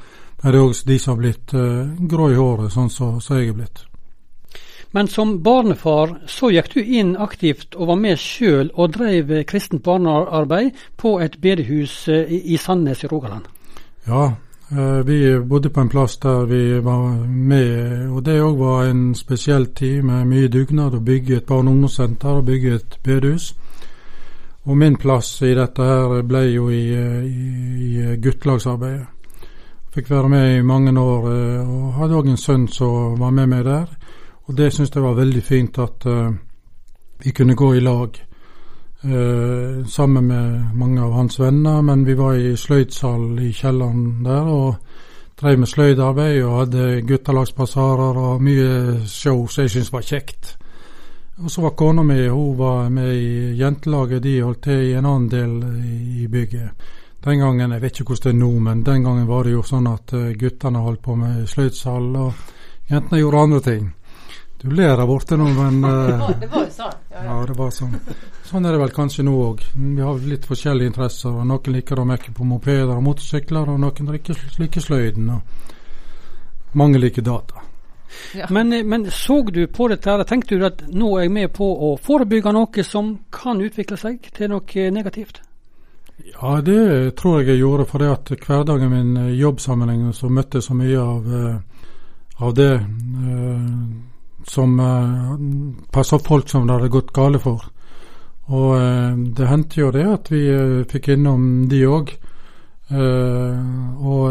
er 0.44 0.53
det 0.53 0.61
òg 0.61 0.72
de 0.87 0.99
som 0.99 1.12
har 1.12 1.18
blitt 1.20 1.53
uh, 1.53 1.92
grå 2.09 2.31
i 2.31 2.38
håret, 2.38 2.72
sånn 2.72 2.88
som 2.90 3.18
så, 3.20 3.27
så 3.27 3.40
jeg 3.40 3.51
er 3.51 3.59
blitt. 3.59 3.83
Men 4.96 5.11
som 5.12 5.35
barnefar 5.44 6.14
så 6.31 6.49
gikk 6.55 6.72
du 6.72 6.81
inn 6.81 7.16
aktivt 7.20 7.75
og 7.77 7.90
var 7.90 8.01
med 8.01 8.20
sjøl 8.22 8.70
og 8.75 8.94
drev 8.96 9.33
kristent 9.44 9.85
barnearbeid 9.85 10.72
på 10.96 11.18
et 11.20 11.37
bedehus 11.42 12.07
uh, 12.09 12.25
i 12.33 12.57
Sandnes 12.57 13.05
i 13.05 13.12
Rogaland? 13.12 13.44
Ja, 14.07 14.31
vi 15.07 15.38
bodde 15.46 15.70
på 15.70 15.81
en 15.81 15.88
plass 15.88 16.16
der 16.18 16.44
vi 16.50 16.81
var 16.83 17.26
med, 17.26 18.09
og 18.11 18.24
det 18.26 18.40
òg 18.42 18.57
var 18.59 18.88
en 18.90 19.14
spesiell 19.14 19.66
tid 19.66 20.02
med 20.02 20.26
mye 20.26 20.48
dugnad 20.50 20.94
å 20.98 21.00
bygge 21.07 21.37
et 21.37 21.46
barne- 21.46 21.70
og 21.70 21.76
ungdomssenter 21.76 22.40
og 22.40 22.48
bygge 22.48 22.74
et 22.74 22.98
bedehus. 23.05 23.55
Og 24.66 24.76
min 24.76 24.96
plass 24.96 25.42
i 25.42 25.55
dette 25.55 25.83
her 25.83 26.22
ble 26.26 26.42
jo 26.50 26.66
i, 26.74 26.83
i, 26.90 27.50
i 27.87 28.16
guttelagsarbeidet. 28.18 29.07
Fikk 29.94 30.11
være 30.11 30.29
med 30.29 30.59
i 30.59 30.62
mange 30.62 30.92
år, 31.00 31.29
eh, 31.31 31.68
og 31.70 31.94
hadde 32.00 32.18
òg 32.18 32.26
en 32.29 32.37
sønn 32.37 32.66
som 32.68 33.14
var 33.20 33.31
med 33.31 33.46
meg 33.48 33.62
der. 33.64 33.87
Og 34.46 34.57
det 34.59 34.72
syns 34.74 34.90
jeg 34.94 35.02
var 35.02 35.14
veldig 35.16 35.42
fint 35.42 35.79
at 35.79 36.05
uh, 36.07 36.35
vi 37.24 37.33
kunne 37.33 37.57
gå 37.57 37.72
i 37.74 37.81
lag 37.81 38.18
uh, 39.07 39.87
sammen 39.87 40.27
med 40.27 40.75
mange 40.75 41.03
av 41.03 41.12
hans 41.12 41.40
venner. 41.40 41.83
Men 41.83 42.05
vi 42.07 42.14
var 42.14 42.35
i 42.35 42.57
sløydsal 42.57 43.38
i 43.40 43.53
kjelleren 43.53 44.25
der 44.25 44.51
og 44.53 44.75
drev 45.37 45.59
med 45.59 45.69
sløydarbeid 45.69 46.42
og 46.45 46.59
hadde 46.61 46.85
guttelagsbasarer 47.09 48.21
og 48.21 48.42
mye 48.42 49.01
show 49.07 49.47
som 49.47 49.66
jeg 49.66 49.75
syntes 49.75 49.92
var 49.92 50.07
kjekt. 50.07 50.57
Og 51.45 51.51
så 51.53 51.62
var 51.66 51.75
kona 51.77 52.03
mi 52.03 52.29
hun 52.29 52.59
var 52.59 52.88
med 52.88 53.14
i 53.14 53.57
jentelaget. 53.59 54.23
De 54.23 54.40
holdt 54.40 54.62
til 54.64 54.87
i 54.87 54.95
en 54.97 55.05
annen 55.05 55.29
del 55.31 55.59
i 56.23 56.27
bygget. 56.27 56.87
Den 57.27 57.38
gangen, 57.38 57.73
Jeg 57.73 57.83
vet 57.83 58.01
ikke 58.01 58.14
hvordan 58.14 58.23
det 58.23 58.42
er 58.42 58.47
nå, 58.47 58.59
men 58.59 58.83
den 58.83 59.03
gangen 59.03 59.29
var 59.29 59.42
det 59.45 59.53
jo 59.53 59.62
sånn 59.62 59.87
at 59.90 60.12
uh, 60.14 60.31
guttene 60.38 60.79
holdt 60.79 61.03
på 61.03 61.16
med 61.19 61.47
sløydsal, 61.51 62.05
og 62.16 62.35
jentene 62.90 63.19
gjorde 63.19 63.40
andre 63.42 63.61
ting. 63.61 63.88
Du 64.62 64.71
ler 64.71 64.97
der 64.97 65.07
borte 65.07 65.37
nå, 65.37 65.49
men 65.57 65.85
uh, 65.85 66.31
Det 66.40 66.51
var 66.53 66.62
jo 66.62 66.71
sånn. 66.71 66.95
Ja, 67.16 67.24
ja. 67.24 67.38
ja, 67.40 67.46
det 67.46 67.57
var 67.57 67.70
sånn. 67.72 67.94
Sånn 68.44 68.66
er 68.66 68.76
det 68.76 68.81
vel 68.83 68.92
kanskje 68.94 69.24
nå 69.24 69.37
òg. 69.40 69.62
Vi 69.74 70.02
har 70.05 70.26
litt 70.29 70.44
forskjellige 70.48 70.92
interesser. 70.92 71.33
og 71.33 71.46
Noen 71.48 71.79
liker 71.79 72.00
å 72.00 72.09
mekke 72.09 72.35
på 72.37 72.44
mopeder 72.44 72.92
og 72.92 73.05
motorsykler, 73.07 73.72
og 73.72 73.81
noen 73.81 74.12
liker 74.12 74.85
sløyden. 74.85 75.31
Og 75.33 76.76
mange 76.76 77.00
liker 77.00 77.24
data. 77.24 77.64
Ja. 78.35 78.46
Men, 78.50 78.72
eh, 78.72 78.85
men, 78.85 79.11
så 79.11 79.42
du 79.50 79.66
på 79.66 79.88
dette, 79.88 80.11
her, 80.11 80.24
tenkte 80.24 80.59
du 80.59 80.66
at 80.66 80.85
nå 80.88 81.16
er 81.16 81.26
jeg 81.26 81.33
med 81.33 81.52
på 81.57 81.66
å 81.66 81.96
forebygge 81.98 82.52
noe 82.55 82.85
som 82.85 83.16
kan 83.33 83.61
utvikle 83.61 83.98
seg 84.00 84.31
til 84.37 84.52
noe 84.52 84.90
negativt? 84.92 85.40
Ja, 86.33 86.61
det 86.64 87.16
tror 87.16 87.40
jeg 87.40 87.55
jeg 87.55 87.62
gjorde. 87.64 87.88
For 87.90 88.02
det 88.02 88.12
at 88.12 88.35
hverdagen 88.46 88.92
min 88.92 89.16
i 89.31 89.38
jobbsammenheng 89.40 90.12
så 90.16 90.29
møtte 90.33 90.61
jeg 90.61 90.68
så 90.68 90.76
mye 90.76 91.00
av, 91.00 91.33
eh, 91.40 91.57
av 92.44 92.55
det 92.55 92.72
eh, 92.74 93.72
som 94.49 94.81
eh, 94.81 95.89
passa 95.93 96.19
folk 96.19 96.49
som 96.49 96.67
det 96.67 96.77
hadde 96.77 96.93
gått 96.93 97.13
gale 97.15 97.41
for. 97.43 97.67
Og 98.47 98.77
eh, 98.79 99.19
det 99.37 99.51
hendte 99.51 99.81
jo 99.81 99.91
det 99.95 100.07
at 100.07 100.31
vi 100.33 100.47
eh, 100.53 100.87
fikk 100.91 101.13
innom 101.17 101.67
de 101.71 101.85
òg. 101.91 102.17
Og 102.87 104.27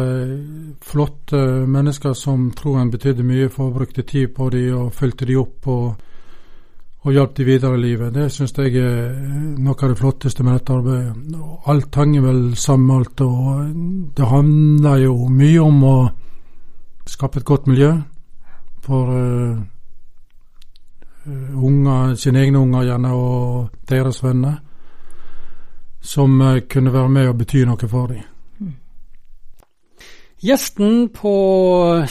flotte 0.79 1.39
mennesker 1.67 2.13
som 2.15 2.45
troen 2.55 2.87
betydde 2.87 3.25
mye 3.27 3.49
for, 3.51 3.73
brukte 3.75 4.05
tid 4.07 4.31
på 4.31 4.47
de 4.53 4.69
og 4.71 4.93
fulgte 4.95 5.27
de 5.27 5.35
opp. 5.35 5.67
og 5.67 5.87
og 7.05 7.13
hjalp 7.13 7.35
de 7.37 7.43
videre 7.45 7.77
i 7.77 7.81
livet. 7.83 8.13
Det 8.15 8.31
syns 8.33 8.55
jeg 8.57 8.79
er 8.81 9.11
noe 9.61 9.75
av 9.77 9.91
det 9.91 9.97
flotteste 9.99 10.41
med 10.41 10.55
dette 10.57 10.73
arbeidet. 10.73 11.35
Alt 11.69 11.99
henger 12.01 12.23
vel 12.23 12.39
sammen 12.57 12.87
med 12.87 12.95
alt, 12.95 13.21
og 13.21 14.15
det 14.17 14.29
handler 14.31 15.03
jo 15.03 15.27
mye 15.29 15.61
om 15.61 15.83
å 15.85 15.95
skape 17.05 17.43
et 17.43 17.45
godt 17.45 17.69
miljø 17.69 17.91
for 18.81 19.13
unger, 21.27 22.15
sine 22.15 22.43
egne 22.45 22.61
unger 22.61 22.85
gjerne, 22.89 23.11
og 23.13 23.69
deres 23.89 24.23
venner, 24.23 24.55
som 26.01 26.41
uh, 26.41 26.59
kunne 26.69 26.93
være 26.93 27.09
med 27.09 27.29
og 27.29 27.37
bety 27.41 27.65
noe 27.65 27.89
for 27.89 28.13
dem. 28.13 28.23
Gjesten 30.45 31.07
på 31.15 31.31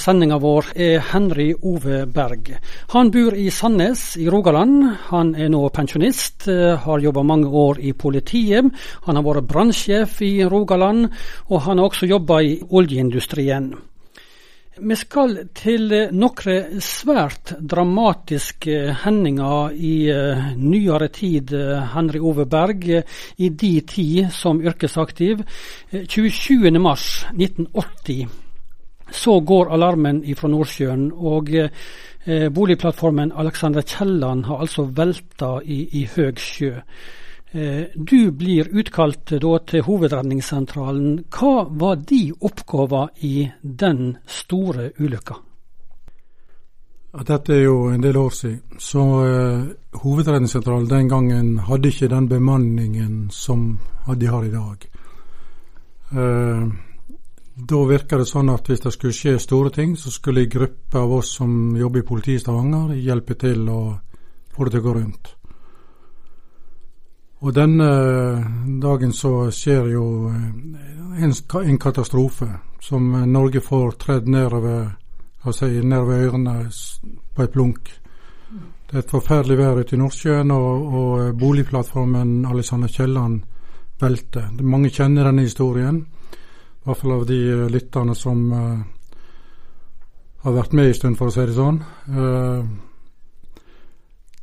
sendinga 0.01 0.41
vår 0.43 0.73
er 0.81 1.03
Henry 1.13 1.53
Ove 1.55 2.01
Berg. 2.11 2.49
Han 2.91 3.13
bor 3.15 3.37
i 3.39 3.45
Sandnes 3.53 4.17
i 4.19 4.27
Rogaland. 4.33 4.89
Han 5.13 5.35
er 5.39 5.53
nå 5.53 5.61
pensjonist, 5.69 6.49
eh, 6.49 6.75
har 6.75 7.05
jobba 7.05 7.23
mange 7.23 7.47
år 7.47 7.79
i 7.79 7.93
politiet. 7.93 8.73
Han 9.07 9.17
har 9.17 9.23
vært 9.23 9.47
brannsjef 9.47 10.23
i 10.23 10.43
Rogaland, 10.43 11.13
og 11.51 11.61
han 11.63 11.79
har 11.79 11.87
også 11.87 12.09
jobba 12.11 12.41
i 12.43 12.59
oljeindustrien. 12.71 13.75
Vi 14.75 14.97
skal 14.99 15.37
til 15.55 15.87
noen 16.11 16.81
svært 16.83 17.53
dramatiske 17.63 18.91
hendinger 19.05 19.71
i 19.71 20.11
uh, 20.11 20.59
nyere 20.59 21.07
tid, 21.15 21.55
Henry 21.93 22.19
Ove 22.19 22.43
Berg, 22.51 22.83
i 23.39 23.49
de 23.49 23.81
tid 23.87 24.35
som 24.35 24.59
yrkesaktiv. 24.59 25.47
27.3.1980 25.95 28.27
så 29.15 29.39
går 29.47 29.71
alarmen 29.77 30.25
fra 30.35 30.49
Nordsjøen, 30.51 31.13
og 31.15 31.55
boligplattformen 32.57 33.33
Alexander 33.37 33.83
Kielland 33.87 34.45
har 34.49 34.61
altså 34.65 34.83
velta 34.91 35.61
i, 35.63 35.85
i 36.01 36.03
høg 36.17 36.41
sjø. 36.41 36.81
Eh, 37.55 37.85
du 37.95 38.33
blir 38.35 38.67
utkalt 38.75 39.31
da 39.31 39.59
til 39.63 39.85
Hovedredningssentralen. 39.87 41.21
Hva 41.31 41.69
var 41.71 42.01
de 42.03 42.33
oppgaver 42.35 43.13
i 43.23 43.45
den 43.63 44.17
store 44.27 44.89
ulykka? 44.99 45.37
Dette 47.15 47.55
er 47.55 47.63
jo 47.63 47.77
en 47.93 48.03
del 48.03 48.19
år 48.19 48.33
siden. 48.35 48.81
Så 48.83 48.99
uh, 48.99 50.01
Hovedredningssentralen 50.03 50.89
den 50.91 51.09
gangen 51.09 51.53
hadde 51.69 51.93
ikke 51.93 52.11
den 52.11 52.27
bemanningen 52.29 53.31
som 53.31 53.79
de 54.19 54.27
har 54.27 54.43
i 54.43 54.51
dag. 54.51 54.89
Uh, 56.11 56.75
da 57.55 57.85
virka 57.87 58.19
det 58.19 58.27
sånn 58.27 58.51
at 58.51 58.67
hvis 58.67 58.83
det 58.83 58.97
skulle 58.97 59.15
skje 59.15 59.37
store 59.39 59.71
ting, 59.71 59.95
så 59.95 60.11
skulle 60.11 60.43
en 60.43 60.51
gruppe 60.57 60.99
av 60.99 61.15
oss 61.21 61.37
som 61.39 61.77
jobber 61.79 62.03
i 62.03 62.09
politiet 62.11 62.43
i 62.43 62.47
Stavanger, 62.49 62.99
hjelpe 62.99 63.39
til 63.39 63.63
å 63.71 63.81
få 64.51 64.67
det 64.67 64.75
til 64.75 64.83
å 64.83 64.89
gå 64.91 64.99
rundt. 64.99 65.35
Og 67.43 67.55
denne 67.55 67.89
dagen 68.83 69.13
så 69.13 69.51
skjer 69.53 69.91
jo 69.95 70.05
eh, 70.31 71.25
en, 71.25 71.35
en 71.65 71.81
katastrofe 71.81 72.49
som 72.85 73.11
Norge 73.33 73.61
får 73.65 73.99
tredd 74.01 74.29
nedover, 74.29 74.91
altså 75.43 75.69
nedover 75.69 76.27
ørene 76.29 76.57
på 77.35 77.43
et 77.43 77.53
blunk. 77.53 77.91
Det 78.91 78.99
er 79.01 79.03
et 79.03 79.11
forferdelig 79.11 79.57
vær 79.59 79.81
ute 79.81 79.97
i 79.97 79.99
Nordsjøen, 79.99 80.51
og, 80.55 80.95
og 80.95 81.39
boligplattformen 81.41 82.45
Alexander 82.47 82.89
Kielland 82.93 83.41
velter. 84.01 84.51
Mange 84.63 84.91
kjenner 84.93 85.31
denne 85.31 85.47
historien, 85.47 86.03
i 86.05 86.85
hvert 86.85 87.01
fall 87.01 87.17
av 87.17 87.25
de 87.29 87.41
eh, 87.49 87.69
lytterne 87.73 88.15
som 88.15 88.43
uh, 88.53 88.83
har 90.45 90.57
vært 90.59 90.75
med 90.77 90.91
en 90.91 90.99
stund, 90.99 91.17
for 91.17 91.31
å 91.31 91.35
si 91.35 91.47
det 91.49 91.57
sånn. 91.57 91.81
Uh, 92.13 92.61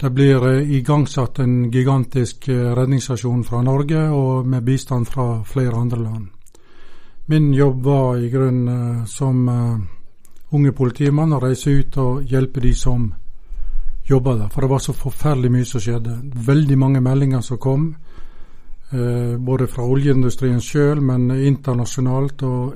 det 0.02 0.10
blir 0.10 0.48
eh, 0.48 0.72
igangsatt 0.72 1.40
en 1.40 1.72
gigantisk 1.72 2.48
eh, 2.50 2.76
redningsaksjon 2.76 3.44
fra 3.44 3.62
Norge, 3.62 4.00
og 4.10 4.48
med 4.48 4.64
bistand 4.64 5.06
fra 5.06 5.44
flere 5.46 5.78
andre 5.78 6.00
land. 6.02 6.28
Min 7.26 7.54
jobb 7.54 7.84
var 7.86 8.18
i 8.18 8.30
grunnen 8.30 9.02
eh, 9.02 9.06
som 9.06 9.46
unge 10.52 10.72
politimann 10.74 11.38
å 11.38 11.40
reise 11.44 11.70
ut 11.70 11.98
og 12.02 12.24
hjelpe 12.26 12.64
de 12.66 12.74
som 12.74 13.12
jobba 14.10 14.36
der. 14.40 14.50
For 14.50 14.66
det 14.66 14.72
var 14.72 14.82
så 14.82 14.98
forferdelig 14.98 15.52
mye 15.54 15.70
som 15.70 15.86
skjedde. 15.86 16.18
Veldig 16.50 16.78
mange 16.78 17.02
meldinger 17.02 17.42
som 17.42 17.58
kom. 17.58 17.96
både 19.40 19.68
fra 19.68 19.84
oljeindustrien 19.84 20.60
sjøl, 20.60 21.00
men 21.02 21.32
internasjonalt. 21.32 22.44
Og 22.44 22.74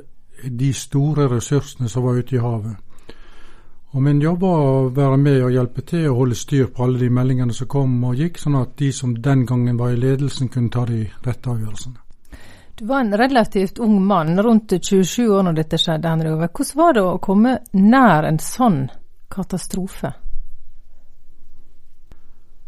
de 0.59 0.73
store 0.73 1.27
ressursene 1.27 1.89
som 1.89 2.03
var 2.03 2.21
ute 2.21 2.35
i 2.35 2.39
havet. 2.39 2.77
Og 3.95 4.03
Min 4.03 4.17
jobb 4.19 4.41
var 4.41 4.59
å 4.59 4.87
være 4.91 5.17
med 5.17 5.37
og 5.45 5.53
hjelpe 5.55 5.81
til 5.87 6.09
og 6.09 6.17
holde 6.19 6.35
styr 6.35 6.65
på 6.67 6.83
alle 6.83 6.99
de 6.99 7.07
meldingene 7.15 7.53
som 7.55 7.69
kom 7.71 7.93
og 8.03 8.19
gikk, 8.19 8.41
sånn 8.41 8.57
at 8.59 8.73
de 8.75 8.89
som 8.91 9.13
den 9.23 9.45
gangen 9.47 9.77
var 9.79 9.93
i 9.93 9.99
ledelsen, 9.99 10.49
kunne 10.51 10.73
ta 10.73 10.83
de 10.89 11.05
rette 11.23 11.53
avgjørelsene. 11.53 12.01
Du 12.75 12.83
var 12.89 13.05
en 13.05 13.15
relativt 13.15 13.79
ung 13.79 14.01
mann, 14.03 14.35
rundt 14.43 14.73
27 14.81 15.29
år 15.31 15.47
når 15.47 15.55
dette 15.61 15.79
skjedde. 15.79 16.11
Henry 16.11 16.33
Ove. 16.33 16.49
Hvordan 16.51 16.81
var 16.81 16.97
det 16.97 17.05
å 17.07 17.15
komme 17.23 17.55
nær 17.71 18.27
en 18.27 18.41
sånn 18.43 18.81
katastrofe? 19.31 20.11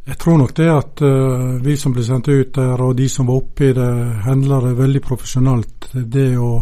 Jeg 0.08 0.16
tror 0.24 0.40
nok 0.40 0.56
det 0.56 0.70
at 0.72 1.04
uh, 1.04 1.60
vi 1.60 1.76
som 1.76 1.92
ble 1.92 2.08
sendt 2.08 2.32
ut 2.32 2.56
der, 2.56 2.80
og 2.80 2.96
de 2.96 3.10
som 3.12 3.28
var 3.28 3.42
oppe 3.42 3.68
i 3.68 3.76
det, 3.76 3.92
handla 4.24 4.62
det 4.64 4.78
veldig 4.80 5.04
profesjonelt. 5.04 5.90
Det 5.92 6.30
å 6.40 6.54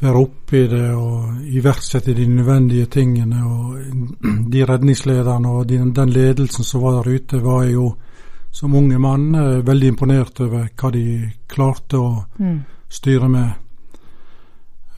være 0.00 0.20
oppe 0.20 0.58
i 0.58 0.66
det 0.70 0.88
og 0.94 1.40
iverksette 1.58 2.14
de 2.14 2.26
nødvendige 2.26 2.86
tingene. 2.86 3.44
og 3.44 3.78
De 4.52 4.64
redningslederne 4.64 5.48
og 5.48 5.68
den, 5.68 6.10
ledelsen 6.10 6.64
som 6.64 6.82
var 6.82 7.02
der 7.02 7.14
ute, 7.14 7.42
var 7.44 7.64
jo 7.64 7.94
som 8.50 8.74
unge 8.74 8.98
mann 8.98 9.34
eh, 9.34 9.66
veldig 9.66 9.88
imponert 9.88 10.40
over 10.40 10.68
hva 10.74 10.90
de 10.90 11.30
klarte 11.48 11.98
å 11.98 12.12
mm. 12.38 12.60
styre 12.88 13.28
med. 13.28 13.50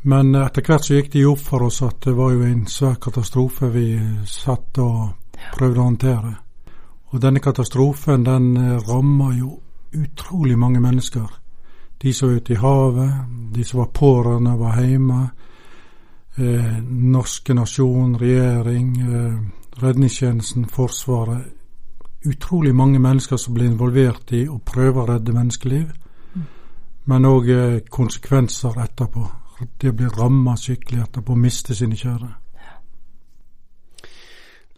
Men 0.02 0.34
etter 0.34 0.64
hvert 0.64 0.86
så 0.86 0.94
gikk 0.94 1.10
det 1.12 1.26
opp 1.28 1.42
for 1.44 1.66
oss 1.66 1.82
at 1.82 1.98
det 2.06 2.14
var 2.16 2.32
jo 2.32 2.44
en 2.46 2.62
svær 2.70 2.94
katastrofe 3.02 3.68
vi 3.74 3.88
satt 4.24 4.78
og 4.80 5.34
prøvde 5.56 5.80
å 5.80 5.88
håndtere. 5.90 6.32
Og 7.10 7.20
denne 7.20 7.42
katastrofen 7.42 8.24
den 8.24 8.54
eh, 8.56 8.78
ramma 8.86 9.34
jo 9.34 9.56
utrolig 9.90 10.56
mange 10.58 10.80
mennesker 10.80 11.40
de 12.02 12.12
som 12.14 12.28
var 12.28 12.36
ute 12.36 12.52
i 12.52 12.56
havet, 12.56 13.12
de 13.54 13.64
som 13.64 13.78
var 13.78 13.86
pårørende, 13.94 14.58
var 14.58 14.80
hjemme. 14.80 15.30
Eh, 16.36 16.82
norske 16.88 17.54
nasjon, 17.54 18.16
regjering, 18.20 19.00
eh, 19.00 19.38
redningstjenesten, 19.82 20.68
Forsvaret. 20.68 21.44
Utrolig 22.26 22.74
mange 22.74 22.98
mennesker 22.98 23.36
som 23.36 23.54
ble 23.54 23.64
involvert 23.64 24.32
i 24.32 24.46
å 24.48 24.58
prøve 24.58 25.00
å 25.00 25.08
redde 25.08 25.32
menneskeliv. 25.32 25.90
Mm. 26.34 26.44
Men 27.04 27.24
òg 27.24 27.48
eh, 27.48 27.80
konsekvenser 27.90 28.80
etterpå. 28.80 29.26
De 29.80 29.92
blir 29.92 30.08
ramma 30.08 30.56
skikkelig 30.56 31.02
etterpå, 31.02 31.34
miste 31.34 31.74
sine 31.74 31.96
kjære. 31.96 32.28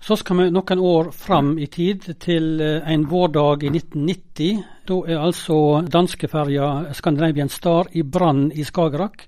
Så 0.03 0.17
skal 0.19 0.37
vi 0.37 0.45
noen 0.51 0.81
år 0.83 1.13
fram 1.15 1.53
i 1.63 1.69
tid, 1.71 2.09
til 2.19 2.61
eh, 2.61 2.89
en 2.91 3.05
vårdag 3.07 3.63
i 3.63 3.69
1990. 3.71 4.63
Da 4.89 4.97
er 5.07 5.21
altså 5.23 5.59
danskeferja 5.87 6.71
Scandinavian 6.99 7.49
Star 7.49 7.87
i 7.95 8.03
brann 8.03 8.49
i 8.51 8.65
Skagerrak 8.67 9.23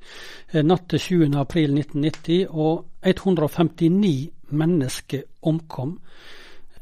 eh, 0.51 0.65
natt 0.67 0.89
til 0.91 1.29
7.4.1990, 1.29 2.49
og 2.51 3.07
159 3.07 4.11
mennesker 4.51 5.23
omkom. 5.47 5.95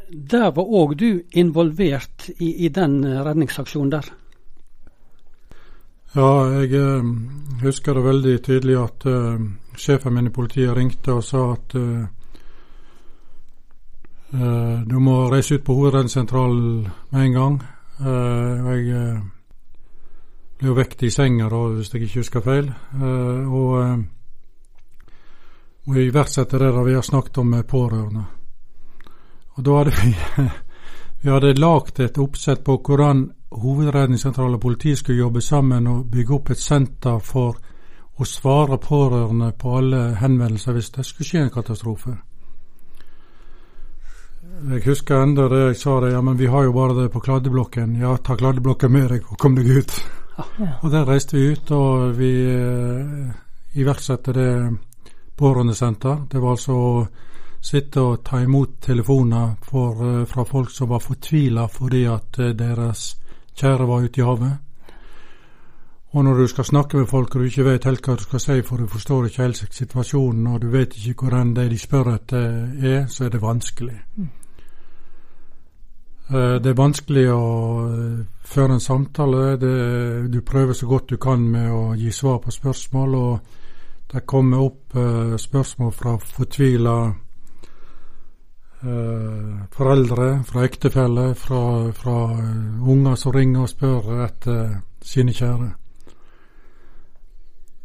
Der 0.08 0.48
var 0.56 0.72
òg 0.80 0.96
du 0.96 1.20
involvert 1.36 2.30
i, 2.38 2.64
i 2.64 2.72
den 2.72 2.96
eh, 3.04 3.20
redningsaksjonen 3.28 3.92
der? 3.92 4.10
Ja, 6.16 6.32
jeg 6.62 6.80
husker 7.60 7.96
det 7.96 8.08
veldig 8.08 8.34
tydelig 8.44 8.74
at 8.76 9.06
uh, 9.08 9.38
sjefen 9.80 10.12
min 10.12 10.26
i 10.28 10.32
politiet 10.34 10.74
ringte 10.76 11.14
og 11.16 11.24
sa 11.24 11.46
at 11.54 11.76
Uh, 11.76 12.04
du 14.32 14.96
må 14.98 15.16
reise 15.28 15.58
ut 15.58 15.64
på 15.64 15.74
hovedredningssentralen 15.76 16.88
med 17.12 17.24
en 17.24 17.34
gang. 17.36 17.56
Og 18.00 18.70
jeg 18.72 18.94
uh, 18.96 19.18
ble 20.56 20.70
jo 20.70 20.76
vekt 20.78 21.04
i 21.04 21.10
senga 21.12 21.50
da, 21.52 21.60
hvis 21.76 21.92
jeg 21.92 22.06
ikke 22.06 22.22
husker 22.22 22.44
feil. 22.46 22.70
og 22.96 24.04
må 25.84 25.98
iverksette 25.98 26.58
det 26.58 26.72
vi 26.86 26.94
har 26.94 27.02
snakket 27.02 27.38
om 27.38 27.50
med 27.50 27.66
pårørende. 27.66 28.24
Og 29.56 29.64
da 29.64 29.78
hadde 29.78 29.94
vi 29.98 30.14
vi 31.22 31.30
hadde 31.30 31.54
lagd 31.54 32.00
et 32.00 32.18
oppsett 32.18 32.64
på 32.64 32.80
hvordan 32.86 33.30
Hovedredningssentralen 33.52 34.54
og 34.54 34.60
politiet 34.60 34.98
skulle 34.98 35.18
jobbe 35.18 35.40
sammen 35.40 35.86
og 35.86 36.06
bygge 36.10 36.34
opp 36.34 36.50
et 36.50 36.58
senter 36.58 37.18
for 37.20 37.58
å 38.16 38.24
svare 38.24 38.78
pårørende 38.80 39.50
på 39.58 39.74
alle 39.76 40.00
henvendelser 40.16 40.72
hvis 40.72 40.88
det 40.90 41.04
skulle 41.04 41.28
skje 41.28 41.42
en 41.42 41.52
katastrofe. 41.52 42.14
Jeg 44.70 44.82
husker 44.84 45.22
enda 45.22 45.48
det 45.50 45.60
jeg 45.64 45.76
sa 45.80 45.96
det, 46.04 46.12
ja, 46.12 46.20
men 46.22 46.38
vi 46.38 46.46
har 46.46 46.64
jo 46.68 46.74
bare 46.76 46.94
det 47.00 47.10
på 47.10 47.20
kladdeblokken. 47.20 47.96
Ja, 47.98 48.14
ta 48.22 48.36
kladdeblokken 48.38 48.92
med 48.92 49.08
deg 49.10 49.26
og 49.30 49.38
kom 49.38 49.56
deg 49.58 49.66
ut. 49.66 49.94
Ja. 50.38 50.44
Og 50.82 50.90
der 50.92 51.08
reiste 51.08 51.36
vi 51.36 51.48
ut, 51.52 51.70
og 51.74 52.14
vi 52.18 52.30
eh, 52.46 53.32
iverksatte 53.82 54.32
det 54.36 54.52
pårørendesenter. 55.36 56.26
Det 56.30 56.42
var 56.42 56.54
altså 56.54 56.76
å 56.78 57.06
sitte 57.62 58.02
og 58.02 58.22
ta 58.26 58.40
imot 58.42 58.78
telefoner 58.86 59.56
for, 59.66 60.04
eh, 60.08 60.26
fra 60.26 60.44
folk 60.44 60.70
som 60.70 60.88
var 60.88 61.02
fortvila 61.02 61.66
fordi 61.68 62.04
at 62.10 62.38
eh, 62.38 62.54
deres 62.58 63.16
kjære 63.54 63.88
var 63.88 64.06
ute 64.06 64.20
i 64.20 64.24
havet. 64.24 64.52
Og 66.12 66.24
når 66.24 66.38
du 66.38 66.46
skal 66.46 66.64
snakke 66.64 66.96
med 66.96 67.08
folk 67.08 67.34
og 67.34 67.40
du 67.40 67.48
ikke 67.48 67.64
vet 67.64 67.84
helt 67.88 68.04
hva 68.04 68.16
du 68.16 68.22
skal 68.22 68.40
si, 68.40 68.60
for 68.62 68.76
du 68.76 68.86
forstår 68.86 69.26
ikke 69.26 69.42
helt 69.42 69.74
situasjonen, 69.74 70.46
og 70.46 70.60
du 70.60 70.68
vet 70.68 70.96
ikke 70.96 71.24
hvordan 71.24 71.54
det 71.56 71.70
de 71.70 71.78
spør 71.78 72.14
etter 72.14 72.46
er, 72.84 73.06
så 73.08 73.24
er 73.24 73.32
det 73.32 73.42
vanskelig. 73.42 73.96
Mm. 74.16 74.28
Eh, 76.30 76.54
det 76.62 76.70
er 76.70 76.78
vanskelig 76.78 77.26
å 77.32 77.42
eh, 77.86 78.20
føre 78.44 78.76
en 78.76 78.84
samtale. 78.84 79.56
Det, 79.60 79.74
du 80.32 80.40
prøver 80.46 80.76
så 80.76 80.86
godt 80.86 81.10
du 81.10 81.18
kan 81.22 81.42
med 81.42 81.70
å 81.72 81.82
gi 81.98 82.12
svar 82.12 82.38
på 82.44 82.54
spørsmål, 82.54 83.18
og 83.18 83.58
det 84.12 84.26
kommer 84.28 84.60
opp 84.60 84.92
uh, 84.92 85.38
spørsmål 85.40 85.92
fra 85.96 86.18
fortvila 86.20 86.96
foreldre, 89.72 90.26
fra 90.42 90.64
ektefeller, 90.66 91.36
fra, 91.38 91.60
fra 91.94 92.16
unger 92.82 93.14
som 93.14 93.32
ringer 93.32 93.62
og 93.62 93.70
spør 93.70 94.08
etter 94.26 94.72
sine 95.06 95.30
kjære. 95.30 95.68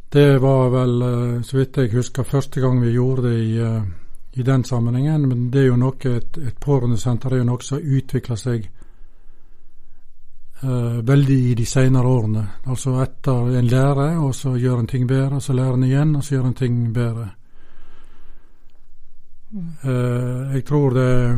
Det 0.10 0.38
var 0.40 0.70
vel, 0.70 1.02
eh, 1.02 1.42
så 1.42 1.58
vidt 1.58 1.78
jeg 1.78 1.92
husker, 1.92 2.24
første 2.24 2.62
gang 2.64 2.80
vi 2.82 2.94
gjorde 2.96 3.28
det 3.28 3.40
i, 3.44 3.58
eh, 3.60 3.82
i 4.40 4.44
den 4.44 4.64
sammenhengen. 4.64 5.28
Men 5.30 5.52
det 5.52 5.62
er 5.62 5.68
jo 5.68 5.78
noe, 5.80 6.16
et, 6.16 6.38
et 6.38 6.60
pårørendesenter 6.60 7.34
er 7.34 7.38
jo 7.42 7.48
noe 7.50 7.64
som 7.66 7.78
utvikler 7.82 8.40
seg 8.40 8.70
eh, 10.64 10.98
veldig 11.12 11.40
i 11.52 11.54
de 11.58 11.66
senere 11.66 12.08
årene. 12.08 12.46
Altså 12.66 12.98
etter 13.04 13.58
en 13.60 13.72
lærer, 13.72 14.18
og 14.22 14.36
så 14.36 14.56
gjør 14.58 14.84
en 14.84 14.92
ting 14.94 15.08
bedre, 15.08 15.36
og 15.36 15.44
så 15.44 15.54
lærer 15.58 15.74
en 15.80 15.88
igjen, 15.90 16.16
og 16.16 16.24
så 16.24 16.36
gjør 16.36 16.50
en 16.52 16.62
ting 16.64 16.82
bedre. 16.94 17.30
Uh, 19.58 20.52
jeg 20.52 20.66
tror 20.68 20.92
det 20.92 21.04
er 21.08 21.38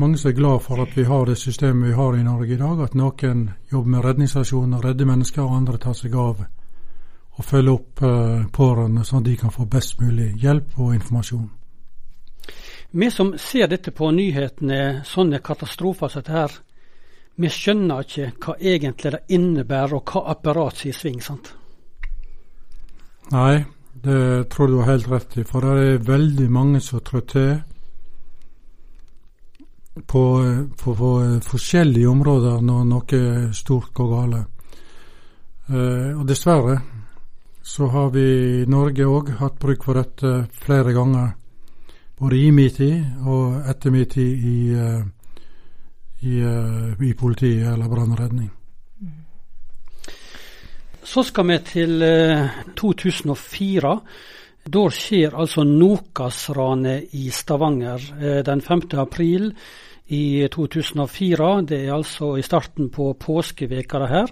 mange 0.00 0.16
som 0.16 0.30
er 0.30 0.34
glad 0.38 0.62
for 0.64 0.80
at 0.80 0.96
vi 0.96 1.04
har 1.04 1.26
det 1.28 1.36
systemet 1.36 1.90
vi 1.90 1.92
har 1.92 2.14
i 2.16 2.22
Norge 2.24 2.54
i 2.54 2.56
dag. 2.56 2.80
At 2.80 2.94
noen 2.96 3.50
jobber 3.72 3.90
med 3.90 4.04
redningsaksjoner, 4.04 4.84
redder 4.84 5.04
mennesker, 5.04 5.42
og 5.42 5.56
andre 5.56 5.78
tar 5.78 5.92
seg 5.98 6.16
av 6.16 6.44
og 7.32 7.44
følger 7.44 7.72
opp 7.72 8.02
eh, 8.04 8.44
pårørende, 8.52 9.04
sånn 9.08 9.22
at 9.22 9.28
de 9.30 9.36
kan 9.40 9.52
få 9.52 9.64
best 9.70 10.00
mulig 10.02 10.32
hjelp 10.42 10.78
og 10.78 10.94
informasjon. 10.98 11.48
Vi 12.92 13.10
som 13.10 13.32
ser 13.38 13.70
dette 13.72 13.90
på 13.96 14.10
nyhetene, 14.12 15.00
sånne 15.08 15.40
katastrofer 15.40 16.12
som 16.12 16.20
dette 16.20 16.36
her, 16.36 16.56
vi 17.40 17.48
skjønner 17.48 18.04
ikke 18.04 18.26
hva 18.44 18.54
egentlig 18.60 19.14
det 19.14 19.22
innebærer, 19.32 19.96
og 19.96 20.12
hva 20.12 20.26
apparat 20.34 20.76
som 20.76 20.90
er 20.90 20.92
i 20.92 20.98
sving. 20.98 21.22
sant? 21.24 21.54
Nei, 23.32 23.64
det 24.04 24.48
tror 24.52 24.68
du 24.68 24.78
har 24.82 24.92
helt 24.92 25.08
rett 25.08 25.38
i. 25.40 25.44
For 25.48 25.64
det 25.64 25.86
er 25.94 26.04
veldig 26.04 26.48
mange 26.52 26.80
som 26.84 27.00
trår 27.00 27.26
til 27.32 27.52
på, 29.94 30.24
på, 30.76 30.94
på, 30.94 31.10
forskjellige 31.48 32.08
områder 32.08 32.60
når 32.64 32.88
noe 32.88 33.52
stort 33.56 33.92
går 33.96 34.10
galt. 34.12 34.48
Eh, 35.72 36.10
og 36.12 36.26
dessverre 36.28 36.80
så 37.62 37.86
har 37.88 38.10
vi 38.12 38.24
i 38.62 38.64
Norge 38.68 39.06
òg 39.06 39.36
hatt 39.38 39.60
bruk 39.62 39.84
for 39.86 39.96
dette 39.96 40.42
flere 40.64 40.92
ganger. 40.92 41.38
Både 42.22 42.36
i 42.38 42.52
min 42.54 42.70
tid 42.70 43.26
og 43.26 43.64
etter 43.66 43.90
min 43.90 44.06
tid 44.06 44.42
i 44.46 44.58
uh, 44.78 45.00
i, 46.22 46.36
uh, 46.38 47.00
i 47.02 47.14
politiet 47.18 47.66
eller 47.66 47.88
brannredning. 47.90 48.50
Så 51.02 51.24
skal 51.26 51.48
vi 51.48 51.56
til 51.66 51.96
uh, 51.98 52.44
eh, 52.44 52.60
2004. 52.78 53.94
Da 54.70 54.82
skjer 54.94 55.34
altså 55.34 55.64
Nokas-ranet 55.66 57.16
i 57.18 57.24
Stavanger 57.34 58.04
den 58.46 58.62
5. 58.62 58.84
april 59.02 59.48
i 60.06 60.46
2004. 60.46 61.48
Det 61.66 61.80
er 61.80 61.96
altså 61.96 62.36
i 62.38 62.44
starten 62.46 62.92
på 62.94 63.16
påskeveka 63.18 64.04
her. 64.06 64.30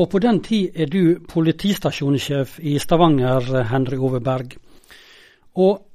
Og 0.00 0.08
på 0.08 0.22
den 0.24 0.40
tid 0.40 0.72
er 0.72 0.88
du 0.88 1.20
politistasjonssjef 1.28 2.56
i 2.64 2.78
Stavanger, 2.80 3.66
Henry 3.68 4.00
Overberg. 4.00 4.56
Og 5.60 5.85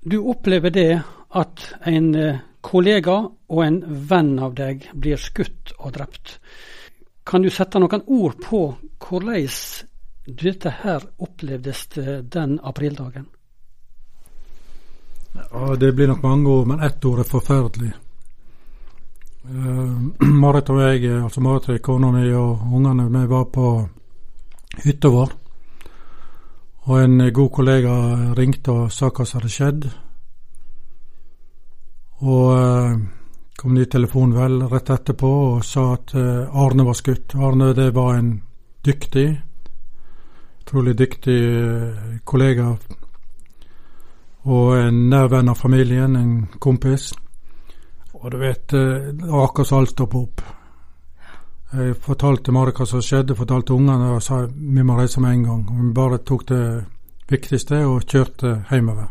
du 0.00 0.18
opplever 0.18 0.70
det 0.70 0.90
at 1.36 1.62
en 1.86 2.10
kollega 2.60 3.16
og 3.26 3.62
en 3.64 3.78
venn 4.10 4.38
av 4.42 4.54
deg 4.58 4.88
blir 4.94 5.20
skutt 5.20 5.74
og 5.78 5.94
drept. 5.96 6.38
Kan 7.26 7.42
du 7.42 7.50
sette 7.50 7.80
noen 7.82 8.04
ord 8.06 8.38
på 8.42 8.60
hvordan 9.02 9.48
dette 10.26 10.72
her 10.82 11.06
opplevdes 11.22 11.86
den 11.96 12.58
aprildagen? 12.62 13.26
Ja, 15.36 15.76
det 15.76 15.92
blir 15.92 16.08
nok 16.08 16.22
mange 16.22 16.50
ord, 16.50 16.66
men 16.66 16.80
ett 16.80 17.04
ord 17.04 17.20
er 17.20 17.28
forferdelig. 17.28 17.92
Uh, 19.46 20.26
Marit 20.42 20.70
og 20.70 20.80
jeg, 20.80 21.10
altså 21.22 21.42
Marit 21.44 21.68
og 21.68 21.82
kona 21.82 22.10
mi 22.14 22.30
og 22.34 22.62
ungene, 22.72 23.08
vi 23.10 23.26
var 23.30 23.44
på 23.52 23.66
hytta 24.84 25.12
vår. 25.12 25.34
Og 26.86 27.02
en 27.02 27.32
god 27.34 27.50
kollega 27.50 27.92
ringte 28.38 28.70
og 28.70 28.92
sa 28.94 29.08
hva 29.10 29.24
som 29.26 29.40
hadde 29.40 29.50
skjedd. 29.50 29.86
Og 32.22 32.44
uh, 32.54 32.92
kom 33.58 33.74
ny 33.74 33.88
telefon 33.90 34.34
vel 34.36 34.60
rett 34.70 34.92
etterpå 34.94 35.30
og 35.48 35.64
sa 35.66 35.88
at 35.96 36.14
uh, 36.14 36.62
Arne 36.62 36.86
var 36.86 36.94
skutt. 36.94 37.34
Arne 37.34 37.72
det 37.74 37.88
var 37.94 38.14
en 38.20 38.30
dyktig, 38.86 39.26
utrolig 40.62 40.94
dyktig 40.98 41.40
kollega 42.24 42.70
og 44.46 44.76
en 44.78 45.08
nær 45.10 45.26
venn 45.26 45.50
av 45.50 45.58
familien, 45.58 46.14
en 46.14 46.34
kompis. 46.62 47.10
Og 48.14 48.30
du 48.30 48.38
vet, 48.38 48.78
uh, 48.78 49.10
akkurat 49.42 49.66
som 49.66 49.82
alt 49.82 49.96
stoppa 49.96 50.22
opp. 50.22 50.46
Jeg 51.76 51.96
fortalte 52.00 52.52
Marit 52.56 52.78
hva 52.80 52.86
som 52.88 53.02
skjedde, 53.04 53.34
fortalte 53.36 53.74
ungene 53.74 54.14
og 54.14 54.22
sa 54.24 54.38
vi 54.48 54.84
må 54.86 54.94
reise 54.96 55.20
med 55.20 55.34
en 55.34 55.42
gang. 55.44 55.64
Vi 55.68 55.90
bare 55.92 56.22
tok 56.24 56.46
det 56.48 56.62
viktigste 57.28 57.82
og 57.84 58.06
kjørte 58.08 58.52
hjemover. 58.70 59.10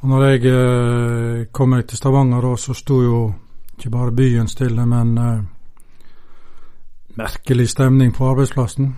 Og 0.00 0.08
når 0.08 0.24
jeg 0.24 0.50
eh, 0.50 1.46
kom 1.54 1.70
meg 1.74 1.86
til 1.86 1.98
Stavanger, 1.98 2.42
da, 2.42 2.56
så 2.58 2.74
sto 2.74 2.98
jo 3.02 3.20
ikke 3.76 3.90
bare 3.90 4.14
byen 4.18 4.50
stille, 4.50 4.86
men 4.86 5.14
eh, 5.18 5.40
merkelig 7.18 7.68
stemning 7.70 8.12
på 8.14 8.26
arbeidsplassen. 8.26 8.92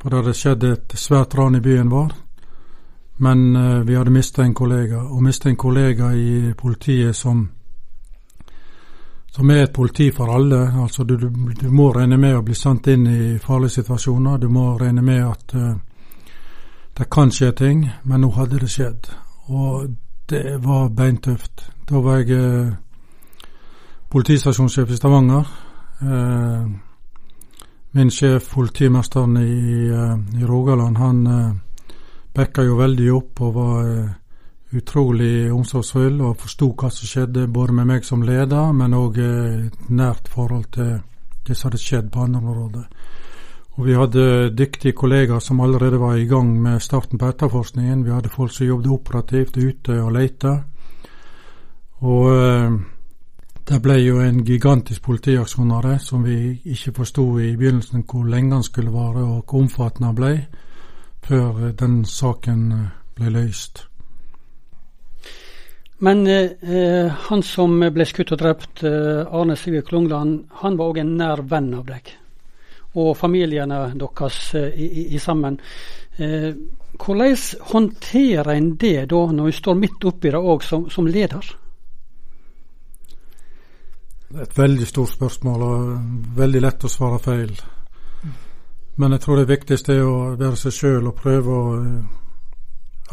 For 0.00 0.08
det 0.08 0.22
hadde 0.22 0.36
skjedd 0.36 0.68
et 0.70 0.96
svært 0.96 1.36
ran 1.36 1.60
i 1.60 1.64
byen 1.64 1.92
vår. 1.92 2.12
Men 3.24 3.56
eh, 3.56 3.80
vi 3.84 4.00
hadde 4.00 4.16
mista 4.16 4.44
en 4.44 4.54
kollega, 4.54 5.04
og 5.12 5.22
mista 5.24 5.52
en 5.52 5.60
kollega 5.60 6.14
i 6.16 6.54
politiet 6.56 7.16
som 7.16 7.50
som 9.32 9.50
er 9.50 9.62
et 9.62 9.72
politi 9.72 10.10
for 10.12 10.34
alle. 10.34 10.60
Altså 10.82 11.04
du, 11.04 11.16
du, 11.16 11.70
må 11.70 11.88
regne 11.92 12.18
med 12.20 12.36
å 12.36 12.44
bli 12.44 12.54
sendt 12.54 12.90
inn 12.92 13.06
i 13.08 13.38
farlige 13.40 13.78
situasjoner. 13.78 14.38
Du 14.38 14.48
må 14.52 14.74
regne 14.80 15.02
med 15.02 15.24
at 15.24 15.54
uh, 15.56 15.72
det 16.98 17.08
kan 17.10 17.32
skje 17.32 17.52
ting, 17.56 17.86
men 18.04 18.20
nå 18.20 18.32
hadde 18.36 18.60
det 18.60 18.68
skjedd. 18.68 19.08
Og 19.48 19.88
det 20.28 20.58
var 20.60 20.92
beintøft. 20.92 21.64
Da 21.88 22.04
var 22.04 22.20
jeg 22.20 22.36
uh, 22.36 22.74
politistasjonssjef 24.12 24.92
i 24.92 25.00
Stavanger. 25.00 25.48
Uh, 26.02 26.68
min 27.92 28.12
sjef, 28.12 28.52
politimesteren 28.52 29.36
i, 29.40 29.88
i, 29.88 30.44
Rogaland, 30.48 30.96
han 30.96 31.18
backa 32.32 32.64
jo 32.64 32.78
veldig 32.78 33.08
opp 33.12 33.42
og 33.44 33.50
var 33.52 33.90
utrolig 34.76 35.52
omsorgsfull 35.52 36.20
og 36.24 36.36
forsto 36.40 36.70
hva 36.78 36.90
som 36.90 37.08
skjedde, 37.08 37.48
både 37.52 37.76
med 37.76 37.90
meg 37.90 38.04
som 38.08 38.22
leder, 38.24 38.72
men 38.72 38.96
òg 38.96 39.18
eh, 39.20 39.66
et 39.66 39.90
nært 39.90 40.30
forhold 40.32 40.70
til 40.72 40.94
det 41.46 41.56
som 41.56 41.70
hadde 41.70 41.82
skjedd 41.82 42.10
på 42.12 42.22
andre 42.24 42.40
områder. 42.40 42.86
Og 43.72 43.86
vi 43.86 43.94
hadde 43.96 44.52
dyktige 44.56 44.92
kollegaer 44.92 45.40
som 45.40 45.60
allerede 45.60 46.00
var 46.00 46.16
i 46.16 46.26
gang 46.28 46.50
med 46.62 46.80
starten 46.80 47.18
på 47.18 47.28
etterforskningen. 47.32 48.04
Vi 48.04 48.10
hadde 48.12 48.28
folk 48.28 48.52
som 48.52 48.66
jobbet 48.66 48.90
operativt 48.92 49.56
ute 49.56 49.96
og 50.02 50.12
leita. 50.12 50.58
Og 52.02 52.34
eh, 52.36 52.74
det 53.68 53.78
ble 53.82 53.96
jo 54.02 54.18
en 54.20 54.42
gigantisk 54.44 55.02
politiaksjon 55.06 55.70
av 55.72 55.86
det, 55.86 56.00
som 56.02 56.24
vi 56.26 56.58
ikke 56.64 56.92
forsto 56.96 57.24
i 57.38 57.54
begynnelsen 57.56 58.04
hvor 58.10 58.26
lenge 58.26 58.56
den 58.56 58.66
skulle 58.66 58.92
vare 58.92 59.22
og 59.22 59.44
hvor 59.46 59.62
omfattende 59.62 60.08
den 60.08 60.18
ble, 60.18 60.32
før 61.22 61.68
eh, 61.68 61.74
den 61.78 62.04
saken 62.04 62.72
eh, 62.72 62.90
ble 63.16 63.30
løst. 63.38 63.86
Men 66.02 66.26
eh, 66.26 67.12
han 67.28 67.44
som 67.46 67.78
ble 67.94 68.06
skutt 68.08 68.32
og 68.34 68.40
drept, 68.42 68.82
eh, 68.82 69.22
Arne 69.22 69.54
Sigurd 69.56 69.86
Klungland, 69.86 70.48
han 70.64 70.78
var 70.80 70.90
òg 70.90 71.02
en 71.04 71.14
nær 71.20 71.44
venn 71.46 71.70
av 71.78 71.86
deg? 71.90 72.16
og 73.00 73.16
familiene 73.16 73.78
deres 73.96 74.38
eh, 74.58 74.76
i, 74.76 75.06
i, 75.16 75.18
sammen. 75.18 75.58
Eh, 76.16 76.52
hvordan 77.00 77.36
håndterer 77.72 78.52
en 78.52 78.74
det 78.76 79.08
da, 79.10 79.24
når 79.32 79.48
en 79.48 79.58
står 79.58 79.78
midt 79.80 80.04
oppi 80.04 80.32
det 80.32 80.40
òg 80.40 80.64
som, 80.64 80.88
som, 80.90 81.06
leder? 81.08 81.52
Det 84.28 84.40
er 84.40 84.48
et 84.48 84.58
veldig 84.58 84.88
stort 84.88 85.12
spørsmål 85.12 85.62
og 85.68 86.36
veldig 86.36 86.60
lett 86.64 86.84
å 86.84 86.92
svare 86.92 87.20
feil. 87.20 87.54
Men 89.00 89.16
jeg 89.16 89.24
tror 89.24 89.40
det 89.40 89.48
viktigste 89.48 89.96
er 89.96 90.04
å 90.04 90.34
være 90.36 90.58
seg 90.60 90.76
sjøl 90.76 91.08
og 91.08 91.16
prøve 91.16 91.56
å 91.56 91.76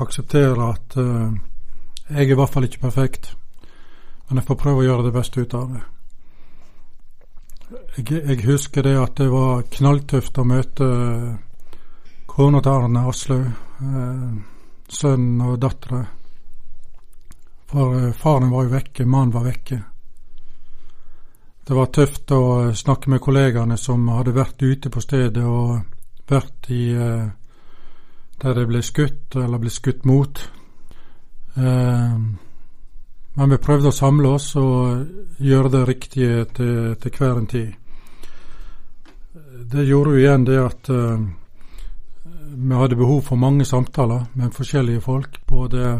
akseptere 0.04 0.67
at 0.67 0.95
jeg 2.10 2.26
er 2.26 2.34
i 2.34 2.38
hvert 2.38 2.54
fall 2.54 2.65
ikke 2.65 2.82
perfekt. 2.88 3.36
Men 4.28 4.39
jeg 4.39 4.48
får 4.48 4.60
prøve 4.62 4.84
å 4.84 4.88
gjøre 4.88 5.08
det 5.08 5.15
beste 5.15 5.41
ut 5.41 5.54
av 5.58 5.72
det. 5.74 5.82
Jeg, 7.98 8.06
jeg, 8.13 8.43
husker 8.45 8.86
det 8.86 8.95
at 8.98 9.17
det 9.17 9.28
var 9.30 9.65
knalltøft 9.69 10.38
å 10.41 10.45
møte 10.48 10.88
kona 12.30 12.62
til 12.65 12.72
Arne 12.72 13.04
Aslaug, 13.10 13.45
eh, 13.45 14.26
sønnen 14.89 15.45
og 15.45 15.60
dattera. 15.62 16.04
For 17.69 17.98
eh, 18.00 18.13
faren 18.17 18.50
var 18.54 18.65
jo 18.65 18.74
vekke, 18.74 19.06
mannen 19.06 19.34
var 19.34 19.45
vekke. 19.50 19.80
Det 21.69 21.78
var 21.78 21.91
tøft 21.93 22.32
å 22.34 22.43
snakke 22.74 23.12
med 23.13 23.22
kollegaene 23.22 23.78
som 23.78 24.08
hadde 24.10 24.34
vært 24.34 24.62
ute 24.65 24.89
på 24.89 25.02
stedet 25.06 25.45
og 25.45 25.76
vært 26.30 26.72
i 26.74 26.86
eh, 26.93 27.28
der 28.39 28.56
det 28.56 28.65
ble 28.69 28.82
skutt, 28.86 29.36
eller 29.36 29.62
ble 29.62 29.74
skutt 29.74 30.06
mot. 30.10 30.41
Eh, 31.55 32.15
men 33.39 33.53
vi 33.53 33.57
prøvde 33.62 33.89
å 33.89 33.95
samle 33.95 34.35
oss 34.35 34.55
og 34.59 35.39
gjøre 35.39 35.69
det 35.77 35.88
riktige 35.88 36.45
til, 36.53 36.95
til 36.99 37.17
hver 37.17 37.38
en 37.38 37.47
tid 37.47 37.69
det 39.71 39.83
gjorde 39.85 40.15
jo 40.15 40.21
igjen 40.21 40.45
det 40.45 40.57
at 40.62 40.89
uh, 40.89 41.19
vi 42.49 42.75
hadde 42.75 42.97
behov 42.97 43.21
for 43.27 43.38
mange 43.38 43.65
samtaler 43.65 44.25
med 44.33 44.53
forskjellige 44.53 45.01
folk. 45.01 45.41
Både 45.47 45.99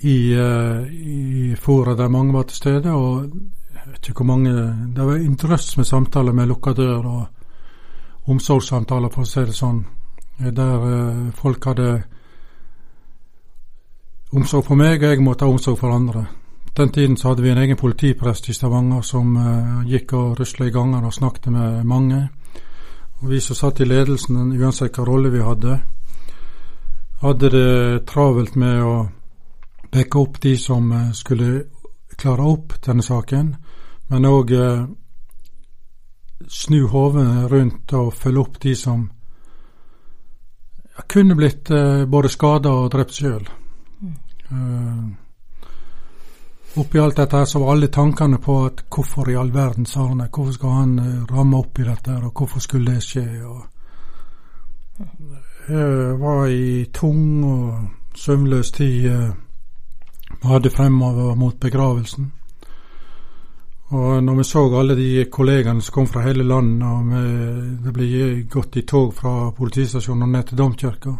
i, 0.00 0.32
uh, 0.34 0.86
i 0.88 1.56
fora 1.60 1.94
der 1.94 2.08
mange 2.08 2.32
var 2.32 2.48
til 2.48 2.56
stede, 2.56 2.92
og 2.92 3.28
jeg 3.74 3.90
vet 3.90 4.08
ikke 4.08 4.22
hvor 4.22 4.36
mange 4.36 4.52
Det 4.96 5.06
var 5.06 5.16
interesse 5.16 5.78
med 5.78 5.86
samtaler 5.86 6.32
med 6.32 6.48
lukka 6.48 6.72
dør 6.72 7.06
og 7.06 8.30
omsorgssamtaler, 8.32 9.10
for 9.10 9.22
å 9.22 9.28
si 9.28 9.44
det 9.44 9.56
sånn, 9.56 9.84
der 10.38 10.86
uh, 10.86 11.30
folk 11.36 11.64
hadde 11.64 11.90
omsorg 14.32 14.64
for 14.64 14.80
meg, 14.80 15.02
og 15.02 15.12
jeg 15.12 15.22
måtte 15.22 15.44
ha 15.44 15.52
omsorg 15.52 15.78
for 15.78 15.92
andre. 15.92 16.26
Den 16.76 16.92
tiden 16.92 17.16
så 17.16 17.28
hadde 17.28 17.42
vi 17.42 17.50
en 17.52 17.58
egen 17.58 17.76
politiprest 17.76 18.48
i 18.48 18.54
Stavanger 18.56 19.02
som 19.04 19.36
uh, 19.36 19.82
gikk 19.84 20.14
og 20.16 20.38
rusla 20.40 20.66
i 20.66 20.72
gangene 20.72 21.06
og 21.06 21.12
snakket 21.12 21.50
med 21.52 21.84
mange. 21.84 22.28
Og 23.20 23.28
Vi 23.30 23.40
som 23.40 23.56
satt 23.56 23.80
i 23.80 23.84
ledelsen, 23.84 24.56
uansett 24.56 24.96
hva 24.96 25.04
rolle 25.04 25.30
vi 25.30 25.42
hadde, 25.44 25.76
hadde 27.20 27.50
det 27.50 28.06
travelt 28.08 28.56
med 28.56 28.82
å 28.82 28.96
backe 29.92 30.18
opp 30.18 30.40
de 30.40 30.56
som 30.56 30.90
uh, 30.92 31.12
skulle 31.12 31.64
klare 32.16 32.42
opp 32.42 32.78
denne 32.86 33.02
saken, 33.02 33.54
men 34.08 34.26
òg 34.26 34.56
uh, 34.56 34.86
snu 36.48 36.86
hovene 36.88 37.48
rundt 37.52 37.92
og 37.92 38.14
følge 38.16 38.40
opp 38.40 38.60
de 38.62 38.74
som 38.74 39.10
kunne 41.08 41.34
blitt 41.36 41.70
både 42.08 42.28
skada 42.28 42.70
og 42.82 42.90
drept 42.92 43.14
sjøl. 43.16 43.46
Uh, 44.50 45.08
oppi 46.80 46.98
alt 46.98 47.16
dette 47.16 47.46
så 47.46 47.58
var 47.58 47.72
alle 47.72 47.88
tankene 47.88 48.38
på 48.38 48.64
at 48.66 48.82
hvorfor 48.90 49.30
i 49.30 49.36
all 49.36 49.52
verden 49.54 49.86
sa 49.86 50.06
han 50.08 50.24
hvorfor 50.26 50.52
skal 50.52 50.70
han 50.70 50.98
uh, 50.98 51.24
ramme 51.30 51.56
opp 51.56 51.78
i 51.78 51.86
dette, 51.86 52.16
og 52.16 52.32
hvorfor 52.32 52.60
skulle 52.60 52.94
det 52.94 53.02
skje? 53.02 53.26
og 53.46 53.62
Jeg 55.68 56.20
var 56.20 56.46
i 56.46 56.84
tung 56.92 57.44
og 57.44 57.88
søvnløs 58.14 58.70
tid 58.70 59.10
uh, 59.10 59.30
hadde 60.42 60.70
fremover 60.70 61.34
mot 61.34 61.60
begravelsen. 61.60 62.32
Og 63.92 64.24
når 64.24 64.34
vi 64.34 64.44
så 64.44 64.78
alle 64.78 64.96
de 64.96 65.24
kollegene 65.30 65.82
som 65.82 65.92
kom 65.92 66.06
fra 66.06 66.22
hele 66.24 66.44
landet, 66.44 66.88
og 66.88 67.10
vi, 67.10 67.22
det 67.84 67.92
ble 67.92 68.42
gått 68.50 68.76
i 68.76 68.86
tog 68.88 69.12
fra 69.14 69.50
politistasjonen 69.50 70.22
og 70.22 70.28
ned 70.28 70.48
til 70.48 70.58
domkirka 70.58 71.12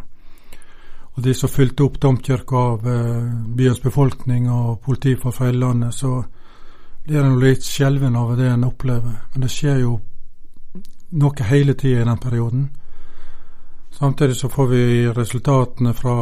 og 1.14 1.22
de 1.22 1.34
som 1.34 1.50
fylte 1.52 1.84
opp 1.84 1.98
domkirka 2.00 2.56
av 2.56 2.86
eh, 2.88 3.32
byens 3.56 3.80
befolkning 3.82 4.48
og 4.50 4.80
politifolk 4.84 5.36
fra 5.36 5.50
hele 5.50 5.66
landet, 5.66 5.94
så 5.94 6.22
blir 7.04 7.20
en 7.20 7.40
litt 7.40 7.64
skjelven 7.66 8.16
over 8.16 8.38
det 8.38 8.48
en 8.48 8.64
opplever. 8.64 9.18
Men 9.32 9.44
det 9.44 9.50
skjer 9.52 9.82
jo 9.82 9.98
noe 11.20 11.50
hele 11.50 11.74
tida 11.74 12.00
i 12.00 12.08
den 12.08 12.22
perioden. 12.22 12.70
Samtidig 13.92 14.36
så 14.36 14.48
får 14.48 14.66
vi 14.66 15.08
resultatene 15.12 15.92
fra 15.94 16.14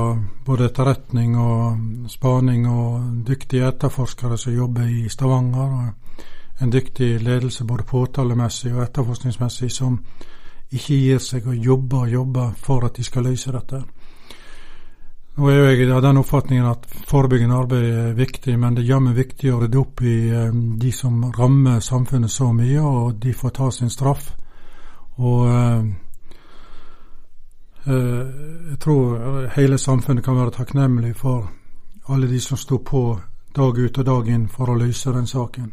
både 0.46 0.66
etterretning 0.66 1.37
og 1.38 2.09
spaning 2.11 2.66
og 2.68 3.22
dyktige 3.26 3.68
etterforskere 3.68 4.38
som 4.38 4.57
jobber 4.57 4.88
i 4.90 5.09
Stavanger, 5.09 5.70
og 5.70 6.62
en 6.62 6.72
dyktig 6.72 7.20
ledelse 7.22 7.64
både 7.64 7.87
påtalemessig 7.87 8.74
og 8.74 8.83
etterforskningsmessig 8.83 9.70
som 9.72 10.00
ikke 10.70 10.98
gir 10.98 11.22
seg 11.22 11.46
og 11.46 11.57
jobber 11.57 12.05
og 12.05 12.12
jobber 12.12 12.50
for 12.59 12.85
at 12.85 12.98
de 12.98 13.07
skal 13.07 13.31
løse 13.31 13.55
dette. 13.55 13.85
Nå 15.40 15.48
er 15.48 15.70
jeg 15.72 15.87
av 15.88 16.03
den 16.05 16.18
oppfatningen 16.20 16.66
at 16.68 16.83
forebyggende 17.09 17.57
arbeid 17.57 17.85
er 17.88 18.09
viktig, 18.12 18.59
men 18.61 18.74
det 18.76 18.83
er 18.83 18.90
jammen 18.90 19.14
viktig 19.16 19.48
å 19.48 19.62
rydde 19.62 19.79
opp 19.81 20.03
i 20.05 20.16
eh, 20.29 20.50
de 20.83 20.90
som 20.92 21.14
rammer 21.33 21.79
samfunnet 21.81 22.29
så 22.29 22.50
mye, 22.53 22.83
og 22.85 23.14
de 23.22 23.33
får 23.33 23.55
ta 23.57 23.70
sin 23.72 23.88
straff. 23.88 24.26
Og 25.16 25.46
eh, 25.48 25.87
eh, 27.87 28.44
jeg 28.74 28.76
tror 28.85 29.48
hele 29.57 29.81
samfunnet 29.81 30.26
kan 30.26 30.37
være 30.37 30.59
takknemlig 30.59 31.14
for 31.16 31.48
alle 32.12 32.29
de 32.29 32.42
som 32.44 32.61
sto 32.61 32.83
på 32.85 33.03
dag 33.57 33.81
ut 33.81 34.03
og 34.05 34.09
dag 34.11 34.29
inn 34.29 34.44
for 34.53 34.68
å 34.68 34.76
løse 34.76 35.16
den 35.16 35.31
saken. 35.31 35.72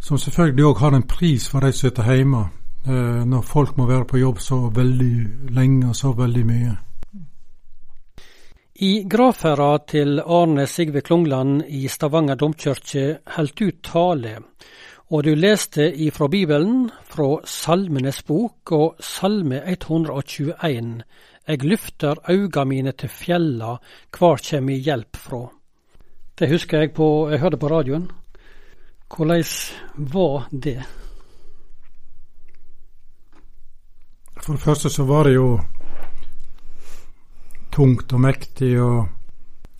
Som 0.00 0.16
selvfølgelig 0.24 0.70
òg 0.70 0.84
har 0.86 0.96
en 0.96 1.04
pris 1.04 1.50
for 1.52 1.60
de 1.60 1.74
som 1.76 1.90
sitter 1.90 2.14
hjemme, 2.14 2.46
når 3.28 3.42
folk 3.44 3.76
må 3.76 3.84
være 3.90 4.08
på 4.08 4.24
jobb 4.24 4.40
så 4.40 4.62
veldig 4.70 5.52
lenge 5.52 5.88
og 5.90 5.96
så 5.98 6.16
veldig 6.16 6.48
mye. 6.48 6.76
I 8.76 9.06
gravferda 9.08 9.78
til 9.88 10.18
Arne 10.20 10.66
Sigve 10.68 11.00
Klungland 11.00 11.62
i 11.72 11.86
Stavanger 11.88 12.36
domkirke 12.36 13.04
heldt 13.32 13.54
du 13.56 13.70
tale, 13.80 14.34
og 15.08 15.22
du 15.24 15.30
leste 15.32 15.86
ifra 16.04 16.28
Bibelen, 16.28 16.90
fra 17.08 17.38
Salmenes 17.48 18.18
bok 18.28 18.72
og 18.76 18.98
Salme 19.00 19.62
121, 19.64 21.00
Eg 21.48 21.64
løfter 21.64 22.20
auga 22.28 22.66
mine 22.68 22.92
til 22.92 23.08
fjella, 23.08 23.78
kvar 24.12 24.44
kjem 24.44 24.68
mi 24.68 24.76
hjelp 24.76 25.16
frå. 25.24 25.40
Det 26.36 26.50
husker 26.50 26.84
jeg 26.84 26.92
på, 26.92 27.30
jeg 27.30 27.40
hørte 27.40 27.56
på 27.62 27.70
radioen. 27.72 28.10
Hvordan 29.08 29.46
var 30.12 30.50
det? 30.52 30.82
For 34.42 34.52
det 34.52 34.60
første 34.60 34.92
så 34.92 35.08
var 35.08 35.24
det 35.24 35.38
jo 35.38 35.48
tungt 37.76 38.12
og 38.16 38.22
mektig 38.24 38.72
å 38.80 38.90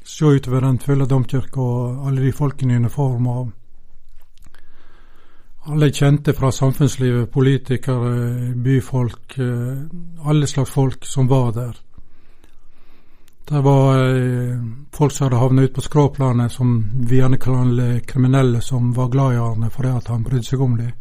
se 0.06 0.28
utover 0.36 0.62
den 0.62 0.78
fulle 0.78 1.06
domkirka 1.08 1.60
og 1.60 2.08
alle 2.08 2.26
de 2.26 2.32
folkene 2.32 2.74
i 2.74 2.82
uniform. 2.82 3.26
og 3.26 3.52
alle 5.66 5.90
kjente 5.90 6.32
fra 6.32 6.52
samfunnslivet, 6.52 7.30
politikere, 7.30 8.54
byfolk, 8.54 9.38
eh, 9.38 10.28
alle 10.28 10.46
slags 10.46 10.70
folk 10.70 11.04
som 11.04 11.26
var 11.28 11.52
der. 11.52 11.76
Det 13.48 13.60
var 13.64 13.98
eh, 13.98 14.60
folk 14.92 15.12
som 15.12 15.24
hadde 15.24 15.40
havnet 15.42 15.64
ute 15.64 15.74
på 15.74 15.80
skråplanet, 15.80 16.52
som 16.52 16.90
vi 17.08 17.16
gjerne 17.16 17.38
kaller 17.38 17.98
kriminelle, 17.98 18.60
som 18.60 18.92
var 18.92 19.08
glad 19.08 19.34
i 19.34 19.42
Arne 19.42 19.70
fordi 19.70 19.88
han 20.06 20.24
brydde 20.24 20.46
seg 20.46 20.60
om 20.60 20.76
dem. 20.76 20.92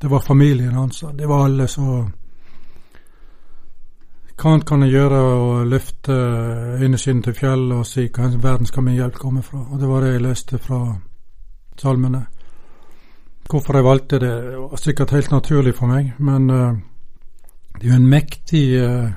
Det 0.00 0.08
var 0.10 0.20
familien 0.20 0.74
hans. 0.74 1.04
Det 1.12 1.28
var 1.28 1.44
alle 1.44 1.68
som 1.68 2.12
hva 4.42 4.56
annet 4.56 4.66
kan 4.66 4.82
jeg 4.82 4.96
gjøre 4.96 5.18
å 5.22 5.50
løfte 5.70 6.14
øyneskinnet 6.82 7.28
til 7.28 7.34
fjellet 7.36 7.76
og 7.78 7.86
si 7.86 8.08
hva 8.10 8.26
verden 8.42 8.66
skal 8.66 8.82
min 8.82 8.96
hjelp 8.96 9.20
komme 9.20 9.42
fra? 9.46 9.60
Og 9.70 9.78
det 9.78 9.90
var 9.90 10.02
det 10.02 10.16
jeg 10.16 10.22
leste 10.24 10.58
fra 10.58 10.78
salmene. 11.78 12.24
Hvorfor 13.46 13.78
jeg 13.78 13.86
valgte 13.86 14.18
det, 14.18 14.32
var 14.58 14.82
sikkert 14.82 15.14
helt 15.14 15.30
naturlig 15.30 15.76
for 15.76 15.92
meg, 15.92 16.10
men 16.18 16.50
uh, 16.50 16.74
det 17.78 17.86
er 17.86 17.92
jo 17.92 18.00
en 18.00 18.10
mektig 18.10 18.64
uh, 18.82 19.14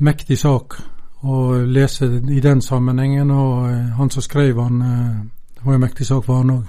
mektig 0.00 0.38
sak 0.40 0.78
å 1.20 1.40
lese 1.68 2.08
i 2.32 2.40
den 2.40 2.64
sammenhengen, 2.64 3.30
og 3.30 3.54
uh, 3.68 3.94
han 3.98 4.12
som 4.14 4.24
skrev 4.24 4.62
han, 4.62 4.80
det 5.52 5.66
var 5.66 5.76
en 5.76 5.84
mektig 5.84 6.08
sak 6.08 6.24
for 6.24 6.40
han 6.40 6.56
òg. 6.56 6.64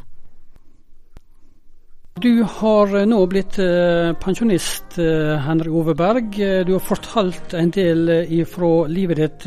Du 2.20 2.44
har 2.44 2.96
eh, 2.98 3.06
nå 3.08 3.22
blitt 3.32 3.56
eh, 3.64 4.12
pensjonist, 4.20 4.98
eh, 5.00 5.38
Henrik 5.46 5.72
Ove 5.72 5.94
Berg. 5.96 6.36
Du 6.68 6.74
har 6.74 6.84
fortalt 6.84 7.54
en 7.56 7.72
del 7.72 8.12
fra 8.52 8.72
livet 8.92 9.22
ditt 9.22 9.46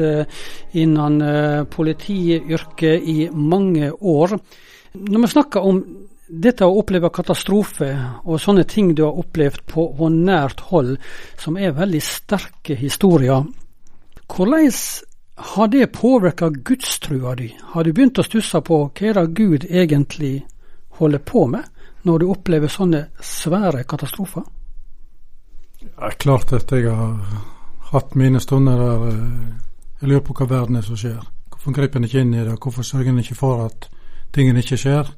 innen 0.73 1.19
politiyrket 1.69 3.05
i 3.05 3.29
mange 3.33 3.91
år. 3.93 4.39
Når 4.95 5.21
vi 5.21 5.31
snakker 5.35 5.67
om 5.69 5.83
dette 6.25 6.65
å 6.65 6.79
oppleve 6.81 7.13
katastrofe 7.13 7.91
og 8.25 8.41
sånne 8.41 8.65
ting 8.65 8.95
du 8.97 9.05
har 9.05 9.21
opplevd 9.21 9.67
på, 9.69 9.85
på 9.99 10.09
nært 10.09 10.65
hold, 10.71 10.97
som 11.37 11.61
er 11.61 11.77
veldig 11.77 12.01
sterke 12.01 12.79
historier, 12.81 13.45
hvordan 14.25 14.73
har 15.53 15.69
det 15.69 15.93
påvirka 15.93 16.49
gudstrua 16.49 17.37
di? 17.37 17.53
Har 17.75 17.85
du 17.85 17.93
begynt 17.93 18.19
å 18.19 18.25
stusse 18.25 18.65
på 18.65 18.87
hva 18.89 19.29
Gud 19.29 19.69
egentlig 19.69 20.39
holder 20.97 21.21
på 21.29 21.45
med? 21.53 21.74
Når 22.05 22.21
du 22.21 22.31
opplever 22.31 22.69
sånne 22.69 23.07
svære 23.21 23.85
katastrofer? 23.89 24.45
Det 25.81 25.93
er 26.01 26.17
klart 26.21 26.53
at 26.57 26.73
jeg 26.73 26.89
har 26.89 27.19
hatt 27.91 28.15
mine 28.19 28.41
stunder 28.41 28.81
der 28.81 29.09
eh, 29.09 29.65
jeg 30.01 30.11
lurer 30.11 30.25
på 30.27 30.35
hva 30.37 30.47
verden 30.51 30.77
er 30.77 30.85
som 30.85 30.99
skjer. 31.01 31.21
Hvorfor 31.49 31.73
griper 31.73 32.01
en 32.01 32.05
ikke 32.09 32.21
inn 32.21 32.35
i 32.35 32.43
det, 32.45 32.59
hvorfor 32.61 32.85
sørger 32.85 33.13
en 33.13 33.23
ikke 33.23 33.39
for 33.39 33.63
at 33.65 33.87
tingene 34.35 34.61
ikke 34.61 34.77
skjer? 34.77 35.13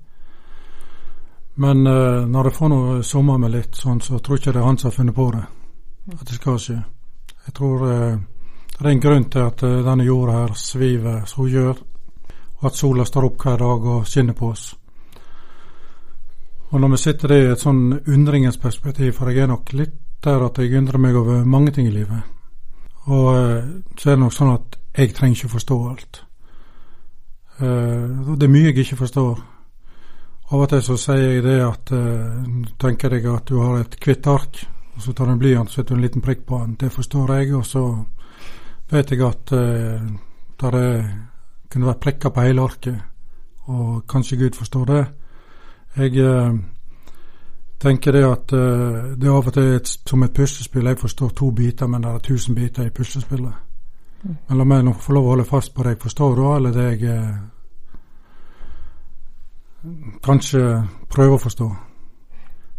Men 1.56 1.86
uh, 1.86 2.26
når 2.28 2.50
jeg 2.50 2.56
får 2.58 2.70
noe 2.70 2.96
sommer 3.02 3.40
med 3.40 3.54
litt 3.54 3.78
sånn, 3.80 3.98
så 4.04 4.20
tror 4.20 4.36
jeg 4.36 4.44
ikke 4.44 4.54
det 4.54 4.60
er 4.60 4.68
han 4.68 4.78
som 4.78 4.90
har 4.90 4.96
funnet 4.98 5.16
på 5.16 5.26
det. 5.32 5.42
At 6.12 6.24
det 6.28 6.36
skal 6.36 6.58
skje. 6.62 6.76
Jeg 7.48 7.54
tror 7.56 7.82
uh, 7.88 8.18
det 8.76 8.84
er 8.84 8.90
en 8.92 9.04
grunn 9.06 9.28
til 9.32 9.46
at 9.46 9.64
uh, 9.64 9.78
denne 9.88 10.06
jorda 10.06 10.38
her 10.42 10.54
sviver 10.60 11.22
som 11.26 11.42
hun 11.42 11.54
gjør, 11.54 11.80
og 12.60 12.68
at 12.70 12.78
sola 12.78 13.08
står 13.08 13.30
opp 13.30 13.42
hver 13.42 13.62
dag 13.64 13.88
og 13.94 14.06
skinner 14.06 14.36
på 14.36 14.52
oss. 14.52 14.68
Og 16.70 16.80
når 16.80 16.88
vi 16.88 16.98
sitter 16.98 17.32
i 17.32 17.42
et 17.52 17.62
sånn 17.62 18.00
undringens 18.10 18.58
perspektiv, 18.58 19.12
for 19.14 19.30
jeg 19.30 19.44
er 19.44 19.50
nok 19.52 19.70
litt 19.78 20.00
der 20.24 20.42
at 20.42 20.58
jeg 20.58 20.74
undrer 20.74 20.98
meg 20.98 21.14
over 21.14 21.44
mange 21.46 21.70
ting 21.72 21.86
i 21.86 21.94
livet. 21.94 22.22
Og 23.06 23.26
eh, 23.36 23.66
så 23.98 24.10
er 24.10 24.16
det 24.16 24.22
nok 24.24 24.34
sånn 24.34 24.54
at 24.54 24.78
jeg 24.96 25.12
trenger 25.14 25.36
ikke 25.36 25.52
forstå 25.52 25.76
alt. 25.90 26.22
Uh, 27.56 28.34
det 28.36 28.44
er 28.44 28.52
mye 28.52 28.68
jeg 28.68 28.82
ikke 28.82 28.98
forstår. 29.00 29.38
Av 30.52 30.62
og 30.62 30.68
til 30.68 30.82
så 30.84 30.96
sier 31.00 31.22
jeg 31.22 31.44
det 31.44 31.56
at 31.64 31.92
uh, 31.96 32.42
tenker 32.80 33.12
deg 33.12 33.28
at 33.32 33.48
du 33.48 33.60
har 33.62 33.78
et 33.80 33.96
hvitt 34.02 34.26
ark, 34.28 34.58
Og 34.96 35.02
så 35.02 35.12
tar 35.12 35.28
du 35.28 35.32
en 35.32 35.38
blyant 35.38 35.68
og 35.68 35.72
setter 35.72 35.94
en 35.94 36.00
liten 36.00 36.24
prikk 36.24 36.46
på 36.48 36.58
den. 36.58 36.76
Det 36.80 36.88
forstår 36.92 37.34
jeg. 37.36 37.54
Og 37.54 37.66
så 37.66 37.82
vet 38.90 39.10
jeg 39.10 39.20
at 39.26 39.50
det 39.52 40.86
kunne 41.68 41.86
vært 41.90 42.00
prikker 42.00 42.32
på 42.32 42.40
hele 42.40 42.62
arket. 42.64 42.96
Og 43.68 44.06
kanskje 44.08 44.38
Gud 44.40 44.56
forstår 44.56 44.84
det. 44.88 45.04
Jeg 45.96 46.12
uh, 46.20 46.58
tenker 47.80 48.12
det 48.12 48.24
at 48.24 48.52
uh, 48.52 49.16
det 49.16 49.28
er 49.28 49.32
av 49.32 49.46
og 49.48 49.52
til 49.56 49.62
et, 49.78 49.88
som 49.88 50.22
et 50.22 50.32
puslespill. 50.34 50.86
Jeg 50.86 50.98
forstår 51.00 51.28
to 51.28 51.50
biter, 51.50 51.86
men 51.86 52.02
det 52.04 52.10
er 52.10 52.18
tusen 52.18 52.54
biter 52.54 52.84
i 52.84 52.90
puslespillet. 52.90 53.52
Mm. 54.22 54.34
Men 54.48 54.58
la 54.58 54.64
meg 54.64 54.84
nå 54.84 54.92
få 55.00 55.12
lov 55.16 55.24
å 55.24 55.30
holde 55.32 55.46
fast 55.48 55.72
på 55.74 55.82
det 55.82 55.94
jeg 55.94 56.02
forstår, 56.02 56.36
da, 56.36 56.56
eller 56.56 56.72
det 56.76 56.84
jeg 56.90 57.00
uh, 57.16 57.36
kanskje 60.26 60.62
prøver 61.08 61.34
å 61.38 61.44
forstå. 61.46 61.70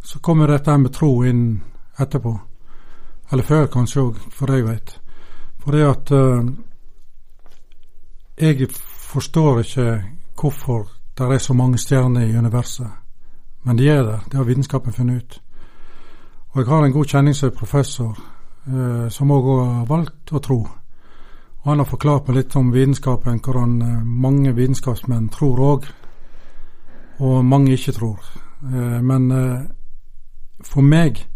Så 0.03 0.20
kommer 0.22 0.47
dette 0.53 0.78
med 0.78 0.93
tro 0.93 1.24
inn 1.26 1.61
etterpå. 1.97 2.36
Eller 3.32 3.43
før, 3.43 3.65
kanskje 3.74 4.01
òg, 4.03 4.22
for 4.32 4.53
jeg 4.53 4.68
veit. 4.68 4.99
For 5.63 5.72
det 5.74 5.88
at 5.88 6.11
Jeg 8.38 8.70
forstår 9.09 9.59
ikke 9.59 10.03
hvorfor 10.41 10.88
det 11.18 11.26
er 11.34 11.38
så 11.38 11.53
mange 11.53 11.78
stjerner 11.78 12.22
i 12.22 12.38
universet. 12.38 13.07
Men 13.68 13.78
de 13.78 13.89
er 13.91 14.03
der. 14.03 14.24
Det 14.26 14.39
har 14.39 14.47
vitenskapen 14.47 14.93
funnet 14.93 15.22
ut. 15.22 15.41
Og 16.55 16.61
jeg 16.61 16.68
har 16.68 16.86
en 16.86 16.93
god 16.95 17.05
kjenning 17.05 17.36
som 17.36 17.49
er 17.49 17.55
professor, 17.57 18.18
eh, 18.68 19.09
som 19.09 19.32
òg 19.32 19.49
har 19.51 19.86
valgt 19.89 20.32
å 20.32 20.39
tro. 20.39 20.59
Og 21.61 21.72
han 21.72 21.84
har 21.84 21.89
forklart 21.89 22.28
meg 22.28 22.38
litt 22.38 22.55
om 22.55 22.72
vitenskapen, 22.72 23.41
hvordan 23.43 23.82
uh, 23.82 24.03
mange 24.03 24.53
vitenskapsmenn 24.55 25.28
tror 25.30 25.59
òg, 25.59 25.88
og 27.20 27.45
mange 27.45 27.74
ikke 27.74 27.91
tror. 27.91 28.20
men 29.01 29.32
for 30.63 30.82
meg 30.82 31.28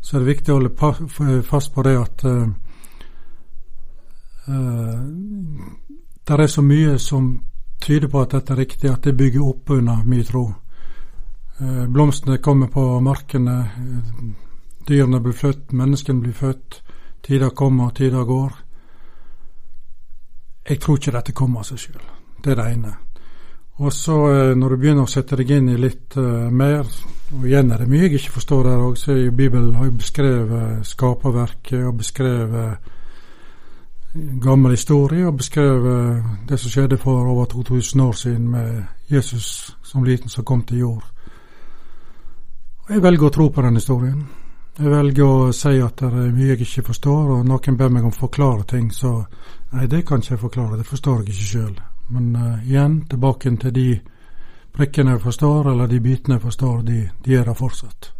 så 0.00 0.16
er 0.16 0.20
det 0.20 0.26
viktig 0.28 0.52
å 0.52 0.58
holde 0.58 1.42
fast 1.42 1.74
på 1.74 1.82
det 1.82 1.92
at 1.98 2.24
uh, 2.24 2.48
uh, 4.48 5.02
det 6.26 6.38
er 6.40 6.46
så 6.46 6.62
mye 6.62 6.98
som 6.98 7.32
tyder 7.82 8.08
på 8.08 8.22
at 8.22 8.34
dette 8.34 8.52
er 8.52 8.62
riktig, 8.62 8.90
at 8.90 9.04
det 9.04 9.16
bygger 9.16 9.42
opp 9.46 9.70
under 9.70 10.02
mye 10.06 10.24
tro. 10.26 10.46
Uh, 11.60 11.84
blomstene 11.88 12.38
kommer 12.38 12.66
på 12.72 13.00
markene, 13.00 13.56
dyrene 14.88 15.20
blir 15.20 15.36
født, 15.36 15.72
menneskene 15.72 16.20
blir 16.20 16.32
født. 16.32 16.82
Tider 17.22 17.50
kommer, 17.50 17.90
tider 17.90 18.24
går. 18.24 18.52
Jeg 20.68 20.80
tror 20.80 20.98
ikke 20.98 21.14
dette 21.14 21.32
kommer 21.32 21.62
av 21.62 21.68
seg 21.70 21.78
sjøl. 21.78 22.04
Det 22.42 22.52
er 22.52 22.58
det 22.58 22.68
ene. 22.72 22.94
Og 23.82 23.92
så 23.92 24.16
eh, 24.30 24.56
når 24.58 24.68
du 24.68 24.76
begynner 24.76 25.06
å 25.06 25.10
sette 25.10 25.36
deg 25.38 25.50
inn 25.56 25.70
i 25.72 25.78
litt 25.80 26.16
uh, 26.20 26.50
mer, 26.52 26.86
og 27.32 27.46
igjen 27.48 27.70
er 27.72 27.80
det 27.80 27.88
mye 27.90 28.04
jeg 28.04 28.18
ikke 28.18 28.34
forstår 28.36 28.66
der 28.68 28.82
òg, 28.84 28.98
så 29.00 29.16
jo 29.16 29.32
Bibelen 29.32 29.74
har 29.78 29.88
jo 29.88 29.94
beskrevet 29.96 30.86
skaperverket 30.86 31.86
og 31.88 31.96
beskrevet 32.02 32.90
gammel 34.42 34.74
historie 34.76 35.24
og 35.26 35.38
beskrevet 35.40 36.48
det 36.48 36.58
som 36.60 36.74
skjedde 36.74 36.98
for 37.00 37.30
over 37.32 37.48
2000 37.48 38.02
år 38.04 38.12
siden 38.12 38.50
med 38.52 38.82
Jesus 39.08 39.72
som 39.82 40.04
liten 40.04 40.28
som 40.28 40.44
kom 40.44 40.62
til 40.68 40.78
jord. 40.84 41.11
Jeg 42.88 42.98
velger 43.02 43.28
å 43.28 43.30
tro 43.30 43.44
på 43.54 43.62
den 43.62 43.78
historien. 43.78 44.22
Jeg 44.74 44.90
velger 44.90 45.28
å 45.28 45.50
si 45.54 45.76
at 45.84 46.00
det 46.00 46.08
er 46.08 46.32
mye 46.34 46.48
jeg 46.54 46.64
ikke 46.64 46.86
forstår, 46.88 47.28
og 47.36 47.44
noen 47.46 47.76
ber 47.78 47.92
meg 47.94 48.08
om 48.08 48.10
å 48.10 48.16
forklare 48.16 48.64
ting, 48.72 48.88
så 48.90 49.20
nei, 49.74 49.86
det 49.86 50.02
kan 50.08 50.22
ikke 50.22 50.34
jeg 50.34 50.40
forklare, 50.42 50.78
det 50.80 50.88
forstår 50.88 51.20
jeg 51.20 51.28
ikke 51.30 51.50
sjøl. 51.50 51.76
Men 52.12 52.32
uh, 52.34 52.64
igjen, 52.66 52.96
tilbake 53.10 53.52
til 53.62 53.76
de 53.76 53.86
prikkene 54.74 55.14
jeg 55.14 55.22
forstår, 55.28 55.70
eller 55.74 55.92
de 55.92 56.00
bitene 56.02 56.40
jeg 56.40 56.44
forstår, 56.48 56.82
de, 56.88 56.98
de 57.22 57.38
er 57.38 57.46
der 57.46 57.58
fortsatt. 57.60 58.10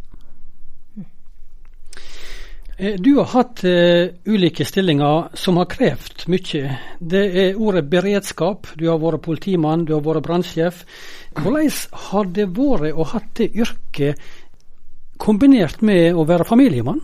Eh, 2.77 2.95
du 2.97 3.11
har 3.19 3.27
hatt 3.33 3.65
uh, 3.67 4.07
ulike 4.25 4.65
stillinger 4.65 5.33
som 5.37 5.59
har 5.61 5.67
krevd 5.69 6.25
mye. 6.31 6.77
Det 6.99 7.25
er 7.43 7.59
ordet 7.59 7.83
beredskap. 7.89 8.71
Du 8.79 8.87
har 8.89 9.01
vært 9.01 9.25
politimann, 9.27 9.85
du 9.85 9.93
har 9.93 10.01
vært 10.05 10.25
brannsjef. 10.25 10.85
Hvordan 11.37 11.69
har 12.07 12.31
det 12.33 12.47
vært 12.57 12.97
å 12.97 13.05
ha 13.11 13.21
det 13.37 13.51
yrket 13.53 14.31
kombinert 15.21 15.81
med 15.81 16.15
å 16.15 16.25
være 16.27 16.47
familiemann? 16.47 17.01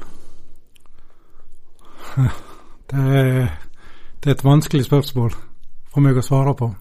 Det 2.90 2.98
er, 2.98 3.44
det 4.18 4.32
er 4.32 4.34
et 4.34 4.42
vanskelig 4.42 4.88
spørsmål 4.88 5.36
for 5.94 6.02
meg 6.02 6.18
å 6.18 6.24
svare 6.26 6.56
på. 6.58 6.72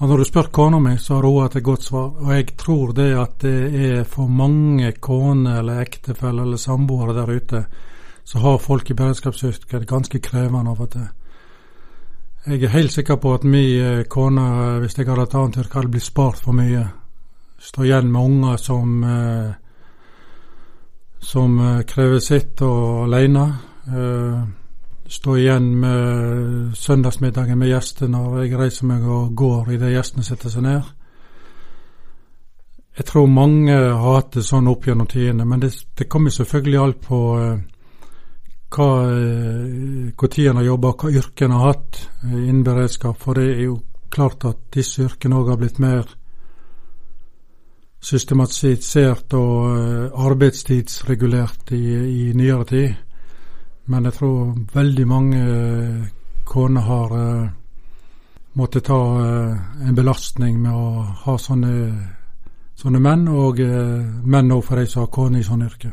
Men 0.00 0.08
når 0.10 0.22
du 0.22 0.26
spør 0.26 0.46
kona 0.56 0.78
mi, 0.80 0.94
så 0.98 1.18
har 1.18 1.26
hun 1.28 1.42
hatt 1.44 1.56
et 1.58 1.66
godt 1.66 1.84
svar. 1.86 2.06
Og 2.18 2.30
jeg 2.34 2.46
tror 2.58 2.94
det 2.96 3.10
at 3.20 3.34
det 3.44 3.58
er 3.90 4.06
for 4.08 4.30
mange 4.32 4.94
koner 5.04 5.60
eller 5.60 5.82
ektefeller 5.84 6.48
eller 6.48 6.58
samboere 6.58 7.14
der 7.14 7.30
ute, 7.30 7.60
så 8.24 8.40
har 8.40 8.58
folk 8.58 8.90
i 8.90 8.96
beredskapsyrket 8.98 9.86
ganske 9.86 10.18
krevende 10.24 10.72
av 10.72 10.80
og 10.80 10.90
til. 10.96 11.06
Jeg 12.44 12.62
er 12.62 12.74
helt 12.74 12.92
sikker 12.92 13.16
på 13.16 13.34
at 13.36 13.44
min 13.44 13.80
eh, 13.80 14.04
kone, 14.10 14.80
hvis 14.82 14.98
jeg 14.98 15.06
hadde 15.06 15.22
hatt 15.22 15.36
annet 15.38 15.60
yrke, 15.62 15.78
hadde 15.78 15.92
blitt 15.94 16.04
spart 16.04 16.42
for 16.42 16.56
mye. 16.56 16.82
Stå 17.56 17.86
igjen 17.86 18.10
med 18.12 18.20
unger 18.20 18.58
som, 18.60 19.04
eh, 19.04 19.54
som 21.24 21.56
eh, 21.60 21.80
krever 21.88 22.20
sitt 22.22 22.62
og 22.64 23.06
aleine 23.08 23.48
stå 25.14 25.34
igjen 25.36 25.66
med 25.76 26.76
søndagsmiddagen 26.80 27.58
med 27.60 27.68
gjester 27.68 28.08
når 28.08 28.38
jeg 28.42 28.58
reiser 28.58 28.88
meg 28.88 29.02
og 29.04 29.34
går 29.36 29.74
idet 29.76 29.92
gjestene 29.92 30.24
setter 30.24 30.52
seg 30.52 30.64
ned. 30.64 30.86
Jeg 32.96 33.06
tror 33.10 33.26
mange 33.28 33.74
har 33.74 34.00
hatt 34.16 34.32
det 34.38 34.44
sånn 34.46 34.70
opp 34.70 34.86
gjennom 34.86 35.08
tidene, 35.10 35.44
men 35.44 35.60
det, 35.60 35.72
det 35.98 36.08
kommer 36.08 36.32
selvfølgelig 36.32 36.80
alt 36.80 37.00
på 37.04 37.20
uh, 37.36 37.60
hva 38.74 38.88
når 40.18 40.46
en 40.50 40.60
har 40.60 40.68
jobba, 40.68 40.94
hva 40.98 41.10
yrke 41.10 41.46
en 41.46 41.56
har 41.56 41.72
hatt 41.72 42.00
innen 42.24 42.64
beredskap. 42.66 43.18
For 43.20 43.38
det 43.38 43.48
er 43.52 43.64
jo 43.66 43.80
klart 44.14 44.46
at 44.48 44.62
disse 44.74 45.04
yrkene 45.04 45.40
òg 45.40 45.52
har 45.52 45.60
blitt 45.60 45.80
mer 45.82 46.06
systematisert 48.04 49.34
og 49.38 49.66
uh, 49.72 50.26
arbeidstidsregulert 50.26 51.72
i, 51.72 51.84
i 51.94 52.32
nyere 52.36 52.64
tid. 52.68 52.94
Men 53.86 54.08
jeg 54.08 54.16
tror 54.16 54.52
veldig 54.72 55.04
mange 55.04 55.40
eh, 55.44 56.04
koner 56.48 56.86
har 56.86 57.10
uh, 57.12 57.48
måttet 58.56 58.86
ta 58.86 58.96
en 59.84 59.96
belastning 59.98 60.56
med 60.62 60.72
å 60.72 61.02
ha 61.26 61.34
sånne, 61.36 61.72
sånne 62.80 63.02
menn, 63.04 63.26
og 63.28 63.60
menn 63.60 64.54
òg 64.56 64.64
for 64.64 64.80
de 64.80 64.86
som 64.88 65.02
har 65.02 65.12
kone 65.12 65.42
i 65.42 65.44
sånne 65.44 65.68
yrke. 65.68 65.92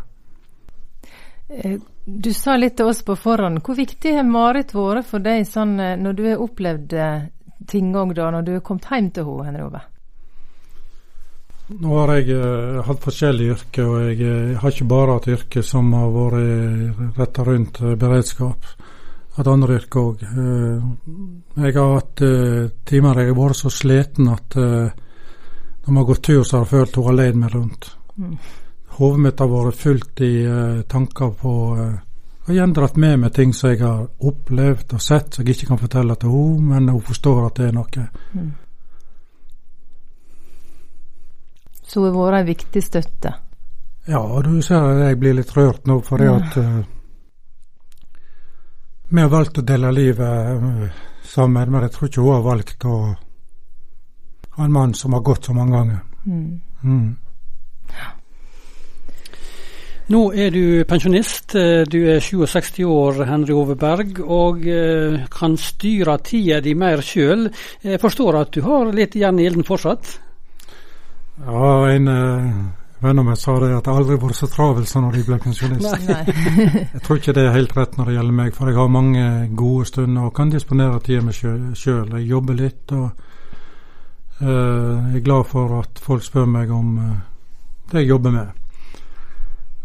Du 2.06 2.32
sa 2.32 2.56
litt 2.56 2.78
til 2.80 2.94
oss 2.94 3.02
på 3.04 3.18
forhånd. 3.20 3.60
Hvor 3.66 3.76
viktig 3.76 4.16
har 4.16 4.30
Marit 4.30 4.72
vært 4.78 5.10
for 5.10 5.26
deg 5.26 5.44
sånn, 5.50 5.76
når 5.76 6.16
du 6.16 6.24
har 6.30 6.46
opplevd 6.46 6.96
ting 7.68 7.92
òg, 7.92 8.16
når 8.16 8.46
du 8.46 8.54
har 8.60 8.64
kommet 8.64 8.88
hjem 8.88 9.12
til 9.12 9.28
henne, 9.28 9.50
Henry 9.50 9.68
Ove? 9.68 9.84
Nå 11.80 11.98
har 12.00 12.14
jeg 12.18 12.36
uh, 12.36 12.82
hatt 12.86 13.04
forskjellige 13.06 13.56
yrker, 13.56 13.88
og 13.88 14.08
jeg 14.10 14.22
uh, 14.26 14.60
har 14.62 14.74
ikke 14.74 14.90
bare 14.92 15.18
hatt 15.18 15.30
yrke 15.32 15.64
som 15.66 15.92
har 15.96 16.10
vært 16.16 17.18
retta 17.20 17.46
rundt 17.48 17.82
uh, 17.84 17.94
beredskap. 18.00 18.72
Hatt 19.38 19.48
andre 19.48 19.78
yrker 19.80 20.00
òg. 20.02 20.24
jeg 21.56 21.74
har 21.78 21.94
hatt 21.94 22.22
timer 22.84 23.20
jeg 23.22 23.30
har 23.30 23.38
vært 23.38 23.60
så 23.62 23.70
sliten 23.72 24.28
at 24.28 24.58
når 24.58 25.88
vi 25.88 25.96
har 25.96 26.08
gått 26.10 26.24
tur, 26.28 26.42
så 26.44 26.58
har 26.58 26.66
jeg 26.66 26.72
følt 26.74 26.98
hun 27.00 27.08
har 27.08 27.16
leid 27.16 27.40
meg 27.40 27.56
rundt. 27.56 27.88
Mm. 28.20 28.34
Hodet 28.98 29.22
mitt 29.24 29.40
har 29.40 29.54
vært 29.54 29.80
fullt 29.80 30.24
i 30.28 30.34
tanker 30.92 31.32
på 31.40 31.54
og 32.42 32.50
igjen 32.50 32.74
dratt 32.74 32.98
med 32.98 33.20
meg 33.22 33.34
ting 33.36 33.54
som 33.54 33.70
jeg 33.70 33.84
har 33.84 34.08
opplevd 34.28 34.96
og 34.98 35.02
sett, 35.04 35.36
som 35.36 35.46
jeg 35.46 35.56
ikke 35.56 35.72
kan 35.72 35.80
fortelle 35.80 36.16
til 36.20 36.34
henne, 36.34 36.68
men 36.74 36.90
hun 36.90 37.04
forstår 37.06 37.46
at 37.46 37.60
det 37.60 37.68
er 37.70 37.76
noe. 37.78 38.06
Mm. 38.34 38.52
Så 41.92 42.00
hun 42.00 42.14
har 42.16 42.32
vært 42.32 42.40
en 42.40 42.48
viktig 42.48 42.82
støtte. 42.86 43.34
Ja, 44.08 44.22
og 44.22 44.46
du 44.48 44.62
ser 44.64 44.86
at 44.88 45.02
jeg 45.10 45.18
blir 45.20 45.36
litt 45.36 45.52
rørt 45.58 45.90
nå, 45.90 46.00
fordi 46.08 46.30
ja. 46.30 46.38
at 46.40 46.56
uh, 46.58 46.78
vi 49.12 49.20
har 49.20 49.34
valgt 49.34 49.60
å 49.60 49.66
dele 49.68 49.92
livet 49.92 50.64
uh, 50.64 51.02
sammen, 51.28 51.68
men 51.68 51.84
jeg 51.86 51.94
tror 51.98 52.10
ikke 52.10 52.24
hun 52.24 52.38
har 52.38 52.48
valgt 52.48 52.88
å 52.88 52.96
ha 54.56 54.64
en 54.64 54.74
mann 54.74 54.96
som 54.96 55.18
har 55.18 55.26
gått 55.28 55.52
så 55.52 55.58
mange 55.58 55.76
ganger. 55.76 56.00
Mm. 56.24 56.56
Mm. 56.88 57.12
Nå 60.12 60.24
er 60.34 60.50
du 60.52 60.64
pensjonist. 60.88 61.54
Eh, 61.56 61.84
du 61.88 62.02
er 62.12 62.20
67 62.20 62.82
år, 62.84 63.22
Henry 63.30 63.54
Ove 63.56 63.78
Berg, 63.80 64.20
og 64.20 64.66
kan 65.32 65.56
styre 65.60 66.18
tida 66.26 66.60
di 66.64 66.74
mer 66.76 67.04
sjøl. 67.06 67.48
Jeg 67.84 68.02
forstår 68.02 68.42
at 68.42 68.52
du 68.52 68.60
har 68.66 68.92
litt 68.96 69.16
jern 69.16 69.40
i 69.40 69.48
ilden 69.48 69.68
fortsatt? 69.68 70.18
Ja, 71.46 71.90
en 71.90 72.08
uh, 72.08 72.52
venn 73.02 73.20
av 73.20 73.26
meg 73.26 73.38
sa 73.42 73.56
det 73.62 73.72
at 73.74 73.88
jeg 73.90 73.98
aldri 73.98 74.18
vært 74.22 74.38
så 74.38 74.50
travel 74.52 74.86
som 74.90 75.08
når 75.08 75.18
jeg 75.18 75.28
ble 75.30 75.40
pensjonist. 75.42 76.08
jeg 76.94 77.02
tror 77.02 77.18
ikke 77.18 77.34
det 77.38 77.46
er 77.48 77.56
helt 77.56 77.76
rett 77.78 77.98
når 77.98 78.12
det 78.12 78.16
gjelder 78.18 78.38
meg, 78.38 78.54
for 78.56 78.70
jeg 78.70 78.78
har 78.78 78.94
mange 78.94 79.28
gode 79.58 79.88
stunder 79.90 80.28
og 80.28 80.36
kan 80.38 80.54
disponere 80.54 81.02
tida 81.02 81.26
mi 81.26 81.34
sjøl. 81.34 82.14
Jeg 82.20 82.30
jobber 82.30 82.60
litt 82.60 82.94
og 82.98 83.08
uh, 84.42 84.46
jeg 84.46 85.22
er 85.22 85.26
glad 85.26 85.50
for 85.50 85.80
at 85.82 86.02
folk 86.02 86.26
spør 86.26 86.50
meg 86.50 86.74
om 86.76 86.98
uh, 87.00 87.14
det 87.92 88.04
jeg 88.04 88.14
jobber 88.14 88.36
med. 88.38 88.58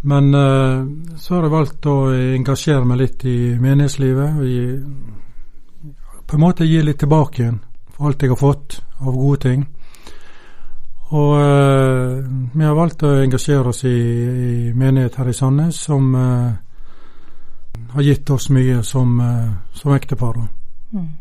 Men 0.07 0.29
uh, 0.35 1.17
så 1.17 1.39
har 1.39 1.47
jeg 1.47 1.55
valgt 1.57 1.89
å 1.89 1.97
engasjere 2.13 2.85
meg 2.85 3.01
litt 3.01 3.25
i 3.25 3.39
menighetslivet. 3.59 4.37
og 4.37 4.45
gi, 4.45 5.95
På 6.27 6.37
en 6.37 6.45
måte 6.45 6.69
gi 6.69 6.85
litt 6.85 7.01
tilbake 7.01 7.43
igjen 7.43 7.63
for 7.97 8.11
alt 8.11 8.23
jeg 8.23 8.35
har 8.35 8.41
fått 8.41 8.83
av 9.01 9.17
gode 9.17 9.41
ting. 9.49 9.65
Og 11.15 11.33
uh, 11.39 12.25
vi 12.53 12.65
har 12.65 12.75
valgt 12.75 13.05
å 13.07 13.13
engasjere 13.23 13.71
oss 13.71 13.85
i, 13.87 13.95
i 13.95 14.73
menighet 14.75 15.21
her 15.21 15.31
i 15.31 15.37
Sandnes, 15.37 15.79
som 15.87 16.09
uh, 16.15 16.51
har 17.95 18.03
gitt 18.03 18.31
oss 18.35 18.49
mye 18.51 18.83
som, 18.83 19.15
som 19.77 19.95
ektepar. 19.95 20.41
Mm. 20.93 21.13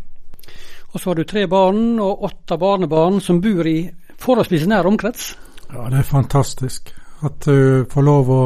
Og 0.92 1.02
så 1.02 1.10
har 1.10 1.20
du 1.20 1.28
tre 1.28 1.46
barn 1.52 2.00
og 2.00 2.24
åtte 2.26 2.58
barnebarn 2.58 3.20
som 3.22 3.42
bor 3.44 3.68
i 3.68 3.84
forholdsvis 4.18 4.66
nær 4.72 4.88
omkrets? 4.88 5.34
Ja, 5.70 5.90
det 5.92 6.02
er 6.02 6.08
fantastisk 6.08 6.94
at 7.26 7.46
du 7.46 7.86
får 7.92 8.06
lov 8.06 8.32
å 8.32 8.44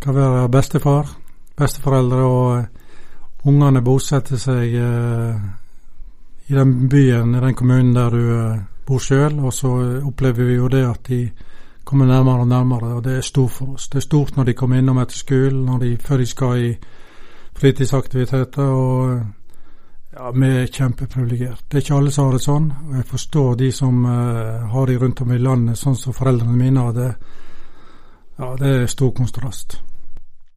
kan 0.00 0.14
være 0.14 0.48
bestefar, 0.48 1.08
besteforeldre, 1.58 2.22
og 2.22 3.48
ungene 3.48 3.82
bosetter 3.82 4.38
seg 4.40 4.74
eh, 4.78 5.40
i 6.48 6.56
den 6.56 6.88
byen, 6.88 7.34
i 7.34 7.42
den 7.42 7.56
kommunen 7.58 7.94
der 7.96 8.14
du 8.14 8.22
eh, 8.36 8.60
bor 8.88 9.02
sjøl. 9.02 9.38
Og 9.44 9.52
så 9.52 9.70
opplever 10.02 10.48
vi 10.48 10.58
jo 10.58 10.68
det 10.72 10.84
at 10.88 11.08
de 11.08 11.22
kommer 11.88 12.06
nærmere 12.06 12.40
og 12.40 12.48
nærmere, 12.48 12.94
og 12.94 13.04
det 13.04 13.16
er 13.16 13.20
stort 13.24 13.50
for 13.50 13.74
oss. 13.74 13.88
Det 13.88 13.96
er 13.96 14.06
stort 14.08 14.36
når 14.36 14.44
de 14.44 14.52
kommer 14.52 14.76
innom 14.76 14.98
etter 15.00 15.16
skolen, 15.16 15.64
når 15.64 15.78
de, 15.78 15.96
før 15.96 16.16
de 16.16 16.26
skal 16.26 16.64
i 16.64 16.76
fritidsaktiviteter. 17.56 18.62
og 18.62 19.20
ja, 20.12 20.30
Vi 20.30 20.46
er 20.46 20.66
kjempeprivilegert. 20.66 21.64
Det 21.68 21.78
er 21.78 21.82
ikke 21.82 21.94
alle 21.94 22.10
som 22.10 22.24
har 22.24 22.32
det 22.32 22.42
sånn. 22.44 22.72
og 22.88 22.96
Jeg 22.96 23.04
forstår 23.04 23.54
de 23.54 23.72
som 23.72 24.04
uh, 24.04 24.68
har 24.72 24.86
de 24.86 24.98
rundt 24.98 25.20
om 25.20 25.32
i 25.32 25.38
landet, 25.38 25.78
sånn 25.78 25.96
som 25.96 26.12
foreldrene 26.12 26.56
mine 26.56 26.80
hadde. 26.90 27.12
Ja, 28.38 28.54
det 28.58 28.74
er 28.74 28.86
stor 28.86 29.10
kontrast. 29.10 29.80